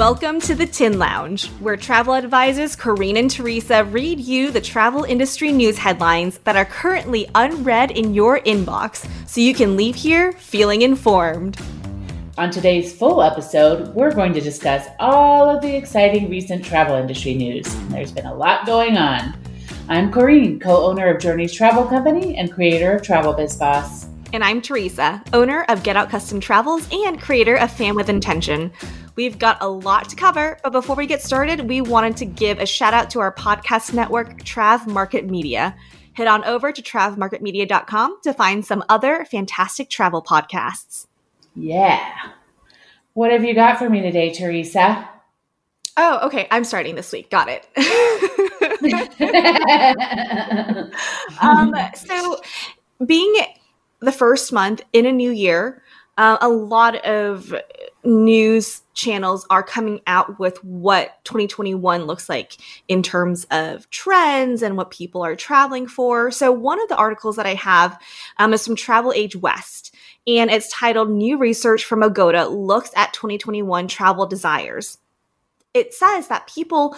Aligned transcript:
Welcome 0.00 0.40
to 0.40 0.54
the 0.54 0.64
Tin 0.64 0.98
Lounge, 0.98 1.48
where 1.60 1.76
travel 1.76 2.14
advisors 2.14 2.74
Corrine 2.74 3.18
and 3.18 3.30
Teresa 3.30 3.84
read 3.84 4.18
you 4.18 4.50
the 4.50 4.58
travel 4.58 5.04
industry 5.04 5.52
news 5.52 5.76
headlines 5.76 6.38
that 6.44 6.56
are 6.56 6.64
currently 6.64 7.28
unread 7.34 7.90
in 7.90 8.14
your 8.14 8.40
inbox 8.40 9.06
so 9.28 9.42
you 9.42 9.52
can 9.52 9.76
leave 9.76 9.94
here 9.94 10.32
feeling 10.32 10.80
informed. 10.80 11.60
On 12.38 12.50
today's 12.50 12.96
full 12.96 13.22
episode, 13.22 13.94
we're 13.94 14.14
going 14.14 14.32
to 14.32 14.40
discuss 14.40 14.88
all 14.98 15.50
of 15.50 15.60
the 15.60 15.76
exciting 15.76 16.30
recent 16.30 16.64
travel 16.64 16.96
industry 16.96 17.34
news. 17.34 17.66
There's 17.90 18.10
been 18.10 18.24
a 18.24 18.34
lot 18.34 18.64
going 18.64 18.96
on. 18.96 19.36
I'm 19.90 20.10
Corrine, 20.10 20.62
co 20.62 20.82
owner 20.86 21.14
of 21.14 21.20
Journeys 21.20 21.52
Travel 21.52 21.84
Company 21.84 22.38
and 22.38 22.50
creator 22.50 22.94
of 22.94 23.02
Travel 23.02 23.34
Biz 23.34 23.54
Boss. 23.56 24.09
And 24.32 24.44
I'm 24.44 24.62
Teresa, 24.62 25.24
owner 25.32 25.64
of 25.68 25.82
Get 25.82 25.96
Out 25.96 26.08
Custom 26.08 26.38
Travels 26.38 26.86
and 26.92 27.20
creator 27.20 27.56
of 27.56 27.68
Fan 27.72 27.96
with 27.96 28.08
Intention. 28.08 28.70
We've 29.16 29.40
got 29.40 29.60
a 29.60 29.68
lot 29.68 30.08
to 30.10 30.14
cover, 30.14 30.56
but 30.62 30.70
before 30.70 30.94
we 30.94 31.06
get 31.06 31.20
started, 31.20 31.68
we 31.68 31.80
wanted 31.80 32.16
to 32.18 32.26
give 32.26 32.60
a 32.60 32.66
shout 32.66 32.94
out 32.94 33.10
to 33.10 33.18
our 33.18 33.34
podcast 33.34 33.92
network, 33.92 34.44
Trav 34.44 34.86
Market 34.86 35.28
Media. 35.28 35.74
Head 36.12 36.28
on 36.28 36.44
over 36.44 36.70
to 36.70 36.80
travmarketmedia.com 36.80 38.18
to 38.22 38.32
find 38.32 38.64
some 38.64 38.84
other 38.88 39.24
fantastic 39.24 39.90
travel 39.90 40.22
podcasts. 40.22 41.08
Yeah. 41.56 42.00
What 43.14 43.32
have 43.32 43.44
you 43.44 43.54
got 43.54 43.80
for 43.80 43.90
me 43.90 44.00
today, 44.00 44.32
Teresa? 44.32 45.08
Oh, 45.96 46.26
okay. 46.26 46.46
I'm 46.52 46.62
starting 46.62 46.94
this 46.94 47.12
week. 47.12 47.30
Got 47.30 47.48
it. 47.48 47.66
um, 51.42 51.74
so, 51.96 52.40
being 53.04 53.34
the 54.00 54.12
first 54.12 54.52
month 54.52 54.82
in 54.92 55.06
a 55.06 55.12
new 55.12 55.30
year, 55.30 55.82
uh, 56.16 56.36
a 56.40 56.48
lot 56.48 56.96
of 57.06 57.54
news 58.04 58.82
channels 58.94 59.46
are 59.50 59.62
coming 59.62 60.00
out 60.06 60.38
with 60.38 60.62
what 60.64 61.22
2021 61.24 62.04
looks 62.04 62.28
like 62.28 62.56
in 62.88 63.02
terms 63.02 63.46
of 63.50 63.88
trends 63.90 64.62
and 64.62 64.76
what 64.76 64.90
people 64.90 65.24
are 65.24 65.36
traveling 65.36 65.86
for. 65.86 66.30
So, 66.30 66.52
one 66.52 66.80
of 66.82 66.88
the 66.88 66.96
articles 66.96 67.36
that 67.36 67.46
I 67.46 67.54
have 67.54 67.98
um, 68.38 68.52
is 68.52 68.66
from 68.66 68.76
Travel 68.76 69.12
Age 69.12 69.36
West, 69.36 69.94
and 70.26 70.50
it's 70.50 70.70
titled 70.70 71.10
New 71.10 71.38
Research 71.38 71.84
from 71.84 72.02
Agoda 72.02 72.48
Looks 72.48 72.90
at 72.96 73.12
2021 73.12 73.88
Travel 73.88 74.26
Desires. 74.26 74.98
It 75.72 75.94
says 75.94 76.28
that 76.28 76.48
people 76.48 76.96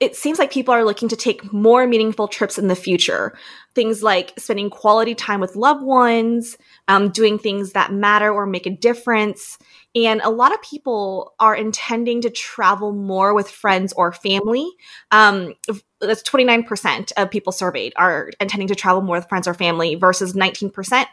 it 0.00 0.16
seems 0.16 0.38
like 0.38 0.50
people 0.50 0.72
are 0.72 0.84
looking 0.84 1.10
to 1.10 1.16
take 1.16 1.52
more 1.52 1.86
meaningful 1.86 2.26
trips 2.26 2.56
in 2.56 2.68
the 2.68 2.74
future. 2.74 3.36
Things 3.74 4.02
like 4.02 4.32
spending 4.38 4.70
quality 4.70 5.14
time 5.14 5.40
with 5.40 5.56
loved 5.56 5.84
ones, 5.84 6.56
um, 6.88 7.10
doing 7.10 7.38
things 7.38 7.72
that 7.72 7.92
matter 7.92 8.32
or 8.32 8.46
make 8.46 8.64
a 8.64 8.70
difference. 8.70 9.58
And 9.94 10.22
a 10.22 10.30
lot 10.30 10.54
of 10.54 10.62
people 10.62 11.34
are 11.38 11.54
intending 11.54 12.22
to 12.22 12.30
travel 12.30 12.92
more 12.92 13.34
with 13.34 13.50
friends 13.50 13.92
or 13.92 14.10
family. 14.10 14.66
Um, 15.10 15.54
that's 16.00 16.22
29% 16.22 17.12
of 17.18 17.30
people 17.30 17.52
surveyed 17.52 17.92
are 17.96 18.30
intending 18.40 18.68
to 18.68 18.74
travel 18.74 19.02
more 19.02 19.18
with 19.18 19.28
friends 19.28 19.46
or 19.46 19.52
family 19.52 19.96
versus 19.96 20.32
19%. 20.32 21.06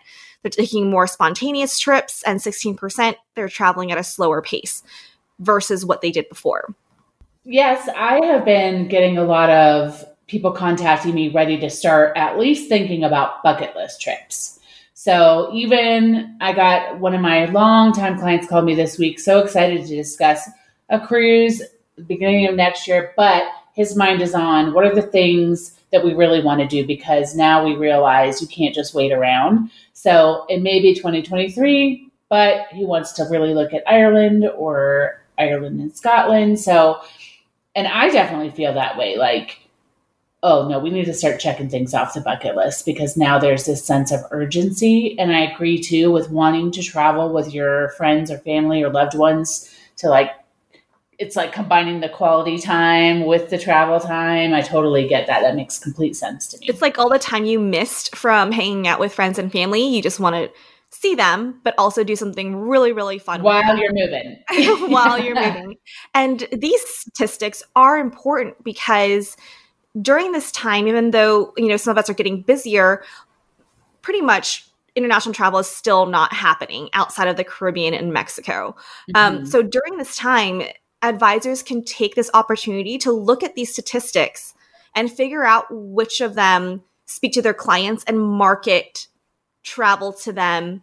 They're 0.43 0.49
taking 0.49 0.89
more 0.89 1.07
spontaneous 1.07 1.77
trips, 1.77 2.23
and 2.23 2.39
16% 2.39 3.15
they're 3.35 3.49
traveling 3.49 3.91
at 3.91 3.97
a 3.97 4.03
slower 4.03 4.41
pace 4.41 4.81
versus 5.39 5.83
what 5.83 6.01
they 6.01 6.11
did 6.11 6.29
before. 6.29 6.73
Yes, 7.49 7.87
I 7.95 8.25
have 8.25 8.43
been 8.43 8.89
getting 8.89 9.17
a 9.17 9.23
lot 9.23 9.49
of 9.49 10.03
people 10.27 10.51
contacting 10.51 11.15
me 11.15 11.29
ready 11.29 11.57
to 11.59 11.69
start 11.69 12.11
at 12.17 12.37
least 12.37 12.67
thinking 12.67 13.05
about 13.05 13.41
bucket 13.41 13.73
list 13.73 14.01
trips. 14.01 14.59
So 14.95 15.49
even 15.53 16.35
I 16.41 16.51
got 16.51 16.99
one 16.99 17.13
of 17.13 17.21
my 17.21 17.45
longtime 17.45 18.19
clients 18.19 18.49
called 18.49 18.65
me 18.65 18.75
this 18.75 18.99
week, 18.99 19.17
so 19.17 19.39
excited 19.39 19.85
to 19.85 19.95
discuss 19.95 20.49
a 20.89 20.99
cruise 20.99 21.61
beginning 22.05 22.47
of 22.49 22.55
next 22.55 22.85
year, 22.85 23.13
but 23.15 23.43
his 23.73 23.95
mind 23.95 24.21
is 24.21 24.35
on 24.35 24.73
what 24.73 24.83
are 24.83 24.93
the 24.93 25.01
things 25.01 25.79
that 25.93 26.03
we 26.03 26.13
really 26.13 26.43
want 26.43 26.59
to 26.59 26.67
do 26.67 26.85
because 26.85 27.33
now 27.33 27.63
we 27.63 27.77
realize 27.77 28.41
you 28.41 28.47
can't 28.47 28.75
just 28.75 28.93
wait 28.93 29.13
around. 29.13 29.71
So 29.93 30.45
it 30.49 30.61
may 30.61 30.81
be 30.81 30.93
2023, 30.93 32.11
but 32.27 32.67
he 32.73 32.83
wants 32.83 33.13
to 33.13 33.23
really 33.31 33.53
look 33.53 33.73
at 33.73 33.87
Ireland 33.87 34.49
or 34.57 35.21
Ireland 35.37 35.79
and 35.79 35.95
Scotland. 35.95 36.59
So 36.59 36.99
and 37.77 37.87
I 37.87 38.09
definitely 38.09 38.49
feel 38.49 38.73
that 38.73 38.97
way. 38.97 39.17
Like, 39.17 39.59
oh 40.41 40.67
no, 40.67 40.79
we 40.79 40.89
need 40.89 41.05
to 41.05 41.13
start 41.13 41.39
checking 41.39 41.69
things 41.69 41.93
off 41.93 42.15
the 42.15 42.21
bucket 42.21 42.55
list 42.55 42.87
because 42.87 43.15
now 43.15 43.37
there's 43.37 43.65
this 43.65 43.85
sense 43.85 44.11
of 44.11 44.21
urgency. 44.31 45.17
And 45.19 45.31
I 45.31 45.41
agree 45.41 45.79
too 45.79 46.11
with 46.11 46.31
wanting 46.31 46.71
to 46.71 46.81
travel 46.81 47.31
with 47.31 47.53
your 47.53 47.89
friends 47.91 48.31
or 48.31 48.39
family 48.39 48.81
or 48.81 48.89
loved 48.89 49.15
ones 49.15 49.71
to 49.97 50.09
like, 50.09 50.31
it's 51.19 51.35
like 51.35 51.53
combining 51.53 51.99
the 51.99 52.09
quality 52.09 52.57
time 52.57 53.25
with 53.27 53.51
the 53.51 53.59
travel 53.59 53.99
time. 53.99 54.55
I 54.55 54.61
totally 54.61 55.07
get 55.07 55.27
that. 55.27 55.41
That 55.41 55.55
makes 55.55 55.77
complete 55.77 56.15
sense 56.15 56.47
to 56.47 56.57
me. 56.57 56.65
It's 56.67 56.81
like 56.81 56.97
all 56.97 57.09
the 57.09 57.19
time 57.19 57.45
you 57.45 57.59
missed 57.59 58.15
from 58.15 58.51
hanging 58.51 58.87
out 58.87 58.99
with 58.99 59.13
friends 59.13 59.37
and 59.37 59.51
family. 59.51 59.87
You 59.87 60.01
just 60.01 60.19
want 60.19 60.35
to 60.35 60.51
see 60.91 61.15
them, 61.15 61.59
but 61.63 61.75
also 61.77 62.03
do 62.03 62.15
something 62.15 62.55
really, 62.55 62.91
really 62.91 63.19
fun 63.19 63.43
while 63.43 63.77
you're 63.77 63.93
moving. 63.93 64.37
while 64.89 65.19
you're 65.19 65.35
moving. 65.35 65.75
And 66.13 66.47
these 66.51 66.81
statistics 66.85 67.63
are 67.75 67.97
important 67.97 68.63
because 68.63 69.37
during 70.01 70.31
this 70.31 70.51
time, 70.51 70.87
even 70.87 71.11
though, 71.11 71.53
you 71.57 71.67
know, 71.67 71.77
some 71.77 71.91
of 71.91 71.97
us 71.97 72.09
are 72.09 72.13
getting 72.13 72.41
busier, 72.41 73.03
pretty 74.01 74.21
much 74.21 74.65
international 74.95 75.33
travel 75.33 75.59
is 75.59 75.67
still 75.67 76.07
not 76.07 76.33
happening 76.33 76.89
outside 76.93 77.27
of 77.27 77.37
the 77.37 77.43
Caribbean 77.43 77.93
and 77.93 78.11
Mexico. 78.11 78.75
Um, 79.13 79.33
mm-hmm. 79.33 79.37
Um, 79.39 79.45
so 79.45 79.61
during 79.61 79.97
this 79.97 80.15
time, 80.15 80.63
advisors 81.01 81.61
can 81.61 81.83
take 81.83 82.15
this 82.15 82.31
opportunity 82.33 82.97
to 82.99 83.11
look 83.11 83.43
at 83.43 83.55
these 83.55 83.71
statistics 83.71 84.55
and 84.95 85.11
figure 85.11 85.43
out 85.43 85.65
which 85.69 86.21
of 86.21 86.33
them 86.33 86.83
speak 87.05 87.33
to 87.33 87.41
their 87.41 87.53
clients 87.53 88.03
and 88.05 88.19
market 88.19 89.07
travel 89.67 90.13
to 90.13 90.31
them 90.31 90.81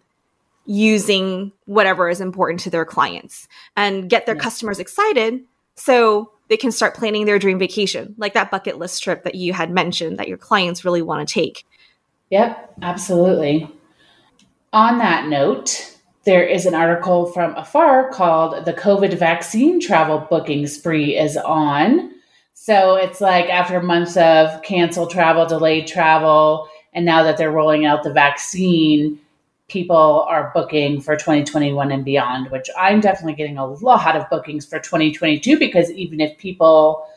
using 0.67 1.53
whatever 1.65 2.09
is 2.09 2.21
important 2.21 2.61
to 2.61 2.71
their 2.71 2.85
clients 2.85 3.49
and 3.77 4.09
get 4.09 4.27
their 4.27 4.37
customers 4.37 4.79
excited 4.79 5.41
so 5.75 6.31
they 6.49 6.57
can 6.57 6.71
start 6.71 6.95
planning 6.95 7.27
their 7.27 7.39
dream 7.39 7.59
vacation, 7.59 8.15
like 8.19 8.35
that 8.35 8.51
bucket 8.51 8.79
list 8.79 9.03
trip 9.03 9.25
that 9.25 9.35
you 9.35 9.53
had 9.53 9.71
mentioned 9.71 10.19
that 10.19 10.29
your 10.29 10.39
clients 10.39 10.85
really 10.85 11.03
want 11.03 11.27
to 11.27 11.33
take. 11.33 11.67
Yep, 12.31 12.75
absolutely. 12.83 13.71
On 14.73 14.99
that 14.99 15.29
note, 15.29 15.97
there 16.25 16.47
is 16.47 16.67
an 16.67 16.75
article 16.75 17.27
from 17.27 17.55
Afar 17.55 18.11
called 18.11 18.65
The 18.65 18.73
COVID 18.73 19.19
Vaccine 19.19 19.81
Travel 19.81 20.27
Booking 20.31 20.67
Spree 20.67 21.17
is 21.17 21.37
On. 21.37 22.13
So 22.55 22.97
it's 22.97 23.21
like 23.21 23.47
after 23.47 23.83
months 23.83 24.17
of 24.17 24.63
canceled 24.63 25.11
travel, 25.11 25.47
delayed 25.47 25.87
travel, 25.87 26.69
and 26.95 27.05
now 27.05 27.23
that 27.23 27.37
they're 27.37 27.51
rolling 27.51 27.85
out 27.85 28.03
the 28.03 28.13
vaccine, 28.13 29.19
people 29.69 30.25
are 30.29 30.53
booking 30.55 31.01
for 31.01 31.17
2021 31.17 31.91
and 31.91 32.05
beyond, 32.05 32.51
which 32.51 32.69
I'm 32.79 33.01
definitely 33.01 33.35
getting 33.35 33.59
a 33.59 33.67
lot 33.67 34.17
of 34.17 34.29
bookings 34.31 34.67
for 34.67 34.79
2022 34.79 35.59
because 35.59 35.91
even 35.93 36.21
if 36.21 36.37
people 36.39 37.09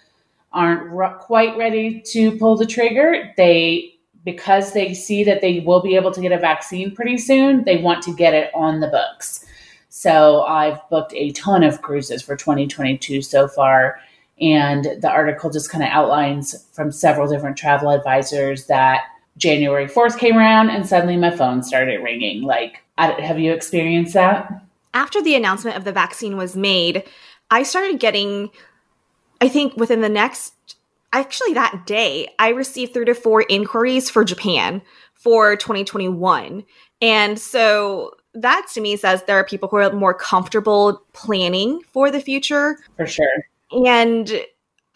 aren't 0.53 1.19
quite 1.19 1.57
ready 1.57 2.01
to 2.01 2.38
pull 2.38 2.55
the 2.55 2.65
trigger, 2.65 3.33
they 3.38 3.93
because 4.23 4.73
they 4.73 4.93
see 4.93 5.23
that 5.23 5.39
they 5.39 5.61
will 5.61 5.81
be 5.81 5.95
able 5.95 6.11
to 6.11 6.19
get 6.19 6.33
a 6.33 6.38
vaccine 6.38 6.94
pretty 6.94 7.17
soon, 7.17 7.63
they 7.63 7.77
want 7.77 8.03
to 8.03 8.13
get 8.13 8.33
it 8.33 8.51
on 8.53 8.81
the 8.81 8.88
books. 8.88 9.45
So 9.88 10.41
I've 10.41 10.79
booked 10.89 11.13
a 11.15 11.31
ton 11.31 11.63
of 11.63 11.81
cruises 11.81 12.21
for 12.21 12.35
2022 12.35 13.21
so 13.21 13.47
far. 13.47 13.99
And 14.41 14.85
the 15.01 15.09
article 15.09 15.49
just 15.49 15.71
kind 15.71 15.83
of 15.83 15.89
outlines 15.91 16.67
from 16.73 16.91
several 16.91 17.29
different 17.29 17.55
travel 17.55 17.89
advisors 17.89 18.65
that 18.65 19.03
January 19.37 19.87
4th 19.87 20.17
came 20.17 20.37
around 20.37 20.69
and 20.69 20.85
suddenly 20.85 21.17
my 21.17 21.35
phone 21.35 21.63
started 21.63 22.03
ringing. 22.03 22.41
Like, 22.43 22.83
have 22.97 23.39
you 23.39 23.53
experienced 23.53 24.13
that? 24.13 24.63
After 24.94 25.21
the 25.21 25.35
announcement 25.35 25.77
of 25.77 25.83
the 25.83 25.91
vaccine 25.91 26.38
was 26.38 26.56
made, 26.56 27.03
I 27.51 27.63
started 27.63 28.00
getting, 28.00 28.50
I 29.39 29.47
think 29.47 29.77
within 29.77 30.01
the 30.01 30.09
next, 30.09 30.53
actually 31.13 31.53
that 31.53 31.85
day, 31.85 32.29
I 32.39 32.50
received 32.50 32.94
three 32.94 33.06
to 33.06 33.13
four 33.13 33.45
inquiries 33.47 34.09
for 34.09 34.23
Japan 34.23 34.81
for 35.13 35.56
2021. 35.56 36.63
And 37.01 37.39
so 37.39 38.12
that 38.33 38.67
to 38.73 38.81
me 38.81 38.95
says 38.97 39.23
there 39.23 39.38
are 39.38 39.45
people 39.45 39.69
who 39.69 39.77
are 39.77 39.91
more 39.91 40.13
comfortable 40.13 41.03
planning 41.13 41.81
for 41.91 42.09
the 42.12 42.19
future. 42.19 42.77
For 42.95 43.06
sure. 43.06 43.45
And 43.71 44.41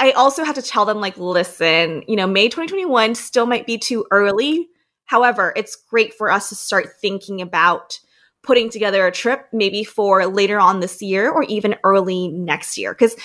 I 0.01 0.11
also 0.13 0.43
had 0.43 0.55
to 0.55 0.63
tell 0.63 0.85
them, 0.85 0.99
like, 0.99 1.15
listen, 1.15 2.03
you 2.07 2.15
know, 2.15 2.25
May 2.25 2.49
2021 2.49 3.13
still 3.13 3.45
might 3.45 3.67
be 3.67 3.77
too 3.77 4.07
early. 4.09 4.67
However, 5.05 5.53
it's 5.55 5.75
great 5.75 6.15
for 6.15 6.31
us 6.31 6.49
to 6.49 6.55
start 6.55 6.99
thinking 6.99 7.39
about 7.39 7.99
putting 8.41 8.71
together 8.71 9.05
a 9.05 9.11
trip 9.11 9.47
maybe 9.53 9.83
for 9.83 10.25
later 10.25 10.59
on 10.59 10.79
this 10.79 11.03
year 11.03 11.29
or 11.29 11.43
even 11.43 11.75
early 11.83 12.29
next 12.29 12.79
year. 12.79 12.95
Because 12.95 13.15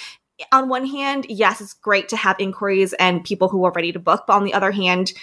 on 0.52 0.69
one 0.69 0.84
hand, 0.84 1.25
yes, 1.31 1.62
it's 1.62 1.73
great 1.73 2.11
to 2.11 2.17
have 2.19 2.37
inquiries 2.38 2.93
and 2.93 3.25
people 3.25 3.49
who 3.49 3.64
are 3.64 3.72
ready 3.72 3.90
to 3.93 3.99
book. 3.99 4.25
But 4.26 4.34
on 4.34 4.44
the 4.44 4.52
other 4.52 4.70
hand, 4.70 5.14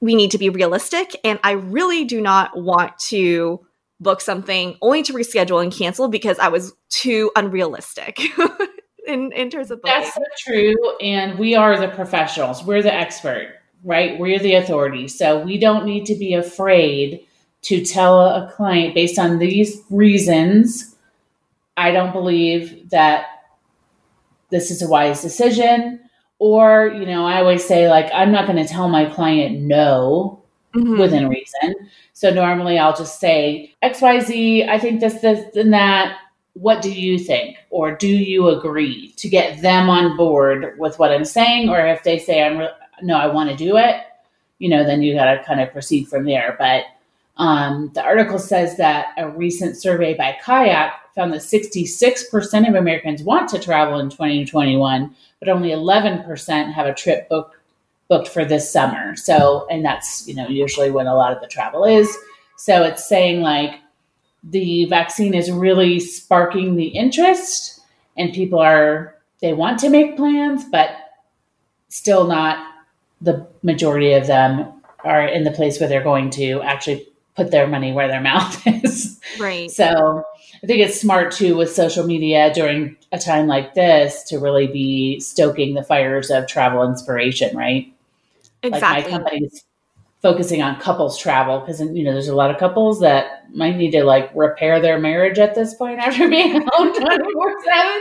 we 0.00 0.16
need 0.16 0.32
to 0.32 0.38
be 0.38 0.48
realistic. 0.48 1.14
And 1.22 1.38
I 1.44 1.52
really 1.52 2.04
do 2.04 2.20
not 2.20 2.60
want 2.60 2.98
to 3.10 3.64
book 4.00 4.20
something 4.20 4.76
only 4.82 5.04
to 5.04 5.12
reschedule 5.12 5.62
and 5.62 5.72
cancel 5.72 6.08
because 6.08 6.40
I 6.40 6.48
was 6.48 6.72
too 6.88 7.30
unrealistic. 7.36 8.18
in, 9.08 9.32
in 9.32 9.50
terms 9.50 9.70
of 9.70 9.82
booking. 9.82 10.00
That's 10.00 10.14
so 10.14 10.22
true. 10.38 10.96
And 10.98 11.38
we 11.38 11.54
are 11.54 11.78
the 11.78 11.88
professionals. 11.88 12.62
We're 12.62 12.82
the 12.82 12.94
expert, 12.94 13.54
right? 13.82 14.18
We're 14.18 14.38
the 14.38 14.54
authority. 14.54 15.08
So 15.08 15.42
we 15.42 15.58
don't 15.58 15.84
need 15.84 16.06
to 16.06 16.14
be 16.14 16.34
afraid 16.34 17.26
to 17.62 17.84
tell 17.84 18.20
a 18.20 18.52
client 18.54 18.94
based 18.94 19.18
on 19.18 19.38
these 19.38 19.82
reasons, 19.90 20.94
I 21.76 21.90
don't 21.90 22.12
believe 22.12 22.90
that 22.90 23.26
this 24.50 24.70
is 24.70 24.82
a 24.82 24.88
wise 24.88 25.22
decision. 25.22 26.00
Or, 26.38 26.92
you 26.94 27.04
know, 27.04 27.26
I 27.26 27.38
always 27.38 27.64
say, 27.66 27.88
like, 27.88 28.08
I'm 28.14 28.30
not 28.30 28.46
going 28.46 28.64
to 28.64 28.72
tell 28.72 28.88
my 28.88 29.06
client 29.06 29.60
no 29.60 30.44
mm-hmm. 30.72 31.00
within 31.00 31.28
reason. 31.28 31.74
So 32.12 32.30
normally 32.30 32.78
I'll 32.78 32.96
just 32.96 33.18
say, 33.18 33.74
XYZ, 33.82 34.68
I 34.68 34.78
think 34.78 35.00
this, 35.00 35.14
this, 35.20 35.56
and 35.56 35.72
that. 35.72 36.16
What 36.58 36.82
do 36.82 36.92
you 36.92 37.18
think? 37.18 37.56
Or 37.70 37.94
do 37.94 38.08
you 38.08 38.48
agree 38.48 39.12
to 39.16 39.28
get 39.28 39.62
them 39.62 39.88
on 39.88 40.16
board 40.16 40.78
with 40.78 40.98
what 40.98 41.12
I'm 41.12 41.24
saying? 41.24 41.68
Or 41.68 41.86
if 41.86 42.02
they 42.02 42.18
say, 42.18 42.42
I'm, 42.42 42.58
re- 42.58 42.70
no, 43.02 43.16
I 43.16 43.26
want 43.26 43.50
to 43.50 43.56
do 43.56 43.76
it, 43.76 43.96
you 44.58 44.68
know, 44.68 44.84
then 44.84 45.02
you 45.02 45.14
got 45.14 45.32
to 45.34 45.44
kind 45.44 45.60
of 45.60 45.70
proceed 45.72 46.08
from 46.08 46.24
there. 46.24 46.56
But 46.58 46.84
um, 47.36 47.92
the 47.94 48.02
article 48.02 48.38
says 48.38 48.76
that 48.78 49.14
a 49.16 49.28
recent 49.28 49.76
survey 49.76 50.14
by 50.14 50.36
Kayak 50.44 50.94
found 51.14 51.32
that 51.32 51.42
66% 51.42 52.68
of 52.68 52.74
Americans 52.74 53.22
want 53.22 53.48
to 53.50 53.58
travel 53.60 54.00
in 54.00 54.10
2021, 54.10 55.14
but 55.38 55.48
only 55.48 55.70
11% 55.70 56.72
have 56.72 56.86
a 56.86 56.94
trip 56.94 57.28
booked 57.28 57.54
booked 58.08 58.28
for 58.28 58.44
this 58.44 58.72
summer. 58.72 59.14
So, 59.16 59.66
and 59.70 59.84
that's, 59.84 60.26
you 60.26 60.34
know, 60.34 60.48
usually 60.48 60.90
when 60.90 61.06
a 61.06 61.14
lot 61.14 61.32
of 61.32 61.42
the 61.42 61.46
travel 61.46 61.84
is. 61.84 62.16
So 62.56 62.82
it's 62.82 63.06
saying 63.06 63.42
like 63.42 63.72
the 64.42 64.84
vaccine 64.86 65.34
is 65.34 65.50
really 65.50 66.00
sparking 66.00 66.76
the 66.76 66.88
interest 66.88 67.80
and 68.16 68.32
people 68.32 68.58
are, 68.58 69.14
they 69.40 69.52
want 69.52 69.78
to 69.80 69.88
make 69.88 70.16
plans, 70.16 70.64
but 70.64 70.90
still 71.88 72.26
not 72.26 72.64
the 73.20 73.46
majority 73.62 74.12
of 74.12 74.26
them 74.26 74.72
are 75.04 75.26
in 75.26 75.44
the 75.44 75.50
place 75.50 75.80
where 75.80 75.88
they're 75.88 76.02
going 76.02 76.30
to 76.30 76.60
actually 76.62 77.06
put 77.36 77.50
their 77.50 77.66
money 77.66 77.92
where 77.92 78.08
their 78.08 78.20
mouth 78.32 78.62
is. 78.66 79.20
Right. 79.38 79.70
So 79.70 80.24
I 80.62 80.66
think 80.66 80.80
it's 80.80 81.00
smart 81.00 81.32
too 81.32 81.56
with 81.56 81.72
social 81.72 82.04
media 82.04 82.52
during 82.52 82.96
a 83.12 83.18
time 83.18 83.46
like 83.46 83.74
this 83.74 84.24
to 84.24 84.38
really 84.38 84.66
be 84.66 85.20
stoking 85.20 85.74
the 85.74 85.84
fires 85.84 86.30
of 86.30 86.46
travel 86.46 86.84
inspiration, 86.84 87.56
right? 87.56 87.92
Exactly. 88.62 88.80
Like 88.80 89.04
my 89.04 89.10
company's 89.10 89.64
focusing 90.20 90.62
on 90.62 90.80
couples 90.80 91.16
travel 91.18 91.60
because 91.60 91.80
you 91.80 92.02
know 92.02 92.12
there's 92.12 92.28
a 92.28 92.34
lot 92.34 92.50
of 92.50 92.58
couples 92.58 93.00
that 93.00 93.44
might 93.54 93.76
need 93.76 93.92
to 93.92 94.02
like 94.04 94.30
repair 94.34 94.80
their 94.80 94.98
marriage 94.98 95.38
at 95.38 95.54
this 95.54 95.74
point 95.74 95.98
after 96.00 96.28
being 96.28 96.66
home 96.72 96.94
24 97.00 97.64
7 97.64 98.00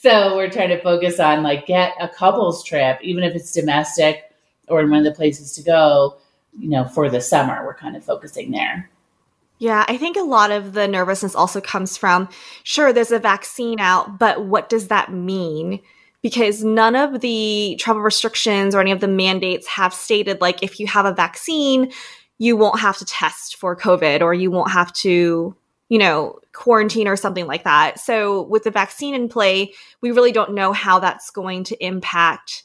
so 0.00 0.36
we're 0.36 0.50
trying 0.50 0.70
to 0.70 0.80
focus 0.82 1.20
on 1.20 1.42
like 1.42 1.66
get 1.66 1.92
a 2.00 2.08
couples 2.08 2.64
trip 2.64 2.98
even 3.02 3.22
if 3.22 3.34
it's 3.34 3.52
domestic 3.52 4.24
or 4.68 4.80
in 4.80 4.90
one 4.90 4.98
of 4.98 5.04
the 5.04 5.12
places 5.12 5.52
to 5.52 5.62
go 5.62 6.18
you 6.58 6.68
know, 6.68 6.84
for 6.84 7.08
the 7.08 7.20
summer. 7.20 7.64
We're 7.64 7.74
kind 7.74 7.96
of 7.96 8.04
focusing 8.04 8.50
there. 8.50 8.90
Yeah, 9.58 9.84
I 9.86 9.96
think 9.96 10.16
a 10.16 10.22
lot 10.22 10.50
of 10.50 10.72
the 10.72 10.88
nervousness 10.88 11.34
also 11.34 11.60
comes 11.60 11.96
from 11.96 12.28
sure, 12.64 12.92
there's 12.92 13.12
a 13.12 13.18
vaccine 13.18 13.78
out, 13.78 14.18
but 14.18 14.44
what 14.44 14.68
does 14.68 14.88
that 14.88 15.12
mean? 15.12 15.80
Because 16.22 16.62
none 16.62 16.94
of 16.94 17.20
the 17.20 17.76
travel 17.80 18.02
restrictions 18.02 18.74
or 18.74 18.80
any 18.80 18.92
of 18.92 19.00
the 19.00 19.08
mandates 19.08 19.66
have 19.66 19.92
stated, 19.92 20.40
like, 20.40 20.62
if 20.62 20.78
you 20.78 20.86
have 20.86 21.04
a 21.04 21.12
vaccine, 21.12 21.92
you 22.38 22.56
won't 22.56 22.80
have 22.80 22.96
to 22.98 23.04
test 23.04 23.56
for 23.56 23.76
COVID 23.76 24.20
or 24.20 24.32
you 24.32 24.50
won't 24.50 24.70
have 24.70 24.92
to, 24.94 25.56
you 25.88 25.98
know, 25.98 26.38
quarantine 26.52 27.08
or 27.08 27.16
something 27.16 27.46
like 27.46 27.64
that. 27.64 27.98
So, 27.98 28.42
with 28.42 28.62
the 28.62 28.70
vaccine 28.70 29.14
in 29.14 29.28
play, 29.28 29.72
we 30.00 30.12
really 30.12 30.32
don't 30.32 30.54
know 30.54 30.72
how 30.72 31.00
that's 31.00 31.30
going 31.30 31.64
to 31.64 31.84
impact 31.84 32.64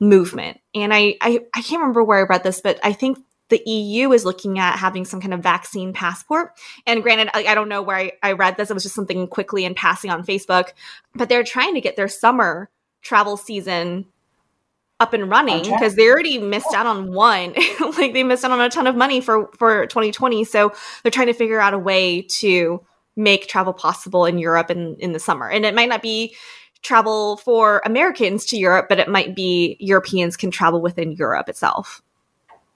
movement. 0.00 0.60
And 0.74 0.92
I, 0.94 1.16
I, 1.20 1.40
I 1.54 1.62
can't 1.62 1.80
remember 1.80 2.04
where 2.04 2.18
I 2.18 2.22
read 2.22 2.44
this, 2.44 2.60
but 2.60 2.78
I 2.84 2.92
think 2.92 3.18
the 3.48 3.62
EU 3.66 4.12
is 4.12 4.24
looking 4.24 4.58
at 4.58 4.78
having 4.78 5.04
some 5.04 5.20
kind 5.20 5.34
of 5.34 5.40
vaccine 5.40 5.92
passport. 5.92 6.52
And 6.86 7.02
granted, 7.02 7.30
I, 7.34 7.44
I 7.46 7.54
don't 7.54 7.68
know 7.68 7.82
where 7.82 7.96
I, 7.96 8.12
I, 8.22 8.32
read 8.32 8.56
this. 8.56 8.70
It 8.70 8.74
was 8.74 8.82
just 8.82 8.94
something 8.94 9.26
quickly 9.26 9.64
and 9.64 9.74
passing 9.74 10.10
on 10.10 10.24
Facebook. 10.24 10.70
But 11.14 11.28
they're 11.28 11.44
trying 11.44 11.74
to 11.74 11.80
get 11.80 11.96
their 11.96 12.08
summer 12.08 12.70
travel 13.02 13.36
season 13.36 14.06
up 15.00 15.12
and 15.12 15.30
running 15.30 15.62
because 15.62 15.94
they 15.94 16.08
already 16.08 16.38
missed 16.38 16.74
out 16.74 16.86
on 16.86 17.12
one. 17.12 17.54
like 17.98 18.12
they 18.12 18.24
missed 18.24 18.44
out 18.44 18.50
on 18.50 18.60
a 18.60 18.68
ton 18.68 18.86
of 18.86 18.96
money 18.96 19.20
for 19.20 19.48
for 19.56 19.86
2020. 19.86 20.44
So 20.44 20.72
they're 21.02 21.12
trying 21.12 21.28
to 21.28 21.32
figure 21.32 21.60
out 21.60 21.74
a 21.74 21.78
way 21.78 22.22
to 22.22 22.84
make 23.16 23.48
travel 23.48 23.72
possible 23.72 24.26
in 24.26 24.38
Europe 24.38 24.70
in 24.70 24.96
in 24.98 25.12
the 25.12 25.18
summer. 25.18 25.48
And 25.48 25.64
it 25.64 25.74
might 25.74 25.88
not 25.88 26.02
be 26.02 26.34
travel 26.82 27.38
for 27.38 27.82
Americans 27.84 28.44
to 28.46 28.56
Europe, 28.56 28.86
but 28.88 28.98
it 28.98 29.08
might 29.08 29.34
be 29.34 29.76
Europeans 29.80 30.36
can 30.36 30.50
travel 30.50 30.80
within 30.80 31.12
Europe 31.12 31.48
itself. 31.48 32.02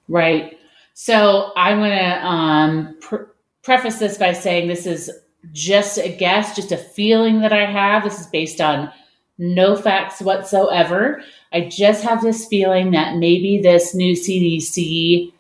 Right. 0.09 0.59
So 0.95 1.53
I'm 1.57 1.79
going 1.79 1.99
to 1.99 2.27
um, 2.27 2.97
pre- 3.01 3.27
preface 3.63 3.99
this 3.99 4.19
by 4.19 4.33
saying 4.33 4.69
this 4.69 4.87
is 4.87 5.11
just 5.53 5.99
a 5.99 6.09
guess, 6.09 6.55
just 6.55 6.73
a 6.73 6.77
feeling 6.77 7.41
that 7.41 7.53
I 7.53 7.65
have. 7.65 8.05
This 8.05 8.21
is 8.21 8.27
based 8.27 8.61
on 8.61 8.93
no 9.39 9.75
facts 9.77 10.21
whatsoever. 10.21 11.23
I 11.53 11.63
just 11.63 12.05
have 12.05 12.23
this 12.23 12.47
feeling 12.47 12.93
that 12.93 13.17
maybe 13.17 13.61
this 13.61 13.95
new 13.95 14.15
CDC 14.15 15.33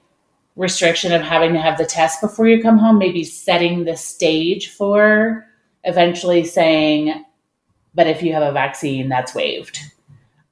restriction 0.56 1.12
of 1.12 1.22
having 1.22 1.52
to 1.54 1.60
have 1.60 1.78
the 1.78 1.86
test 1.86 2.20
before 2.20 2.48
you 2.48 2.62
come 2.62 2.78
home, 2.78 2.98
maybe 2.98 3.24
setting 3.24 3.84
the 3.84 3.96
stage 3.96 4.70
for 4.70 5.46
eventually 5.84 6.44
saying, 6.44 7.24
but 7.94 8.06
if 8.06 8.22
you 8.22 8.32
have 8.32 8.42
a 8.42 8.52
vaccine, 8.52 9.08
that's 9.08 9.34
waived. 9.34 9.78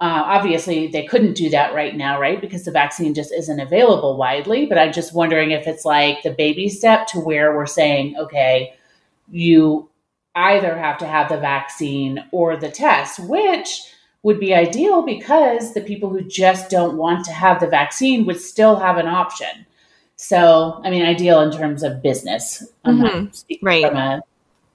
Uh, 0.01 0.23
obviously, 0.25 0.87
they 0.87 1.05
couldn't 1.05 1.35
do 1.35 1.51
that 1.51 1.75
right 1.75 1.95
now, 1.95 2.19
right? 2.19 2.41
Because 2.41 2.65
the 2.65 2.71
vaccine 2.71 3.13
just 3.13 3.33
isn't 3.33 3.61
available 3.61 4.17
widely. 4.17 4.65
But 4.65 4.79
I'm 4.79 4.93
just 4.93 5.15
wondering 5.15 5.51
if 5.51 5.67
it's 5.67 5.85
like 5.85 6.23
the 6.23 6.31
baby 6.31 6.69
step 6.69 7.07
to 7.09 7.21
where 7.21 7.55
we're 7.55 7.67
saying, 7.67 8.17
okay, 8.17 8.75
you 9.31 9.91
either 10.35 10.77
have 10.77 10.97
to 10.99 11.07
have 11.07 11.29
the 11.29 11.37
vaccine 11.37 12.25
or 12.33 12.57
the 12.57 12.71
test, 12.71 13.19
which 13.19 13.83
would 14.23 14.41
be 14.41 14.55
ideal 14.55 15.03
because 15.03 15.75
the 15.75 15.81
people 15.81 16.09
who 16.09 16.23
just 16.23 16.71
don't 16.71 16.97
want 16.97 17.25
to 17.25 17.33
have 17.33 17.61
the 17.61 17.67
vaccine 17.67 18.27
would 18.27 18.41
still 18.41 18.77
have 18.77 18.97
an 18.97 19.07
option. 19.07 19.67
So, 20.17 20.81
I 20.85 20.91
mean, 20.91 21.03
ideal 21.03 21.41
in 21.41 21.51
terms 21.51 21.83
of 21.83 22.03
business. 22.03 22.71
Mm-hmm. 22.87 23.65
right. 23.65 23.87
from 23.87 23.97
a 23.97 24.23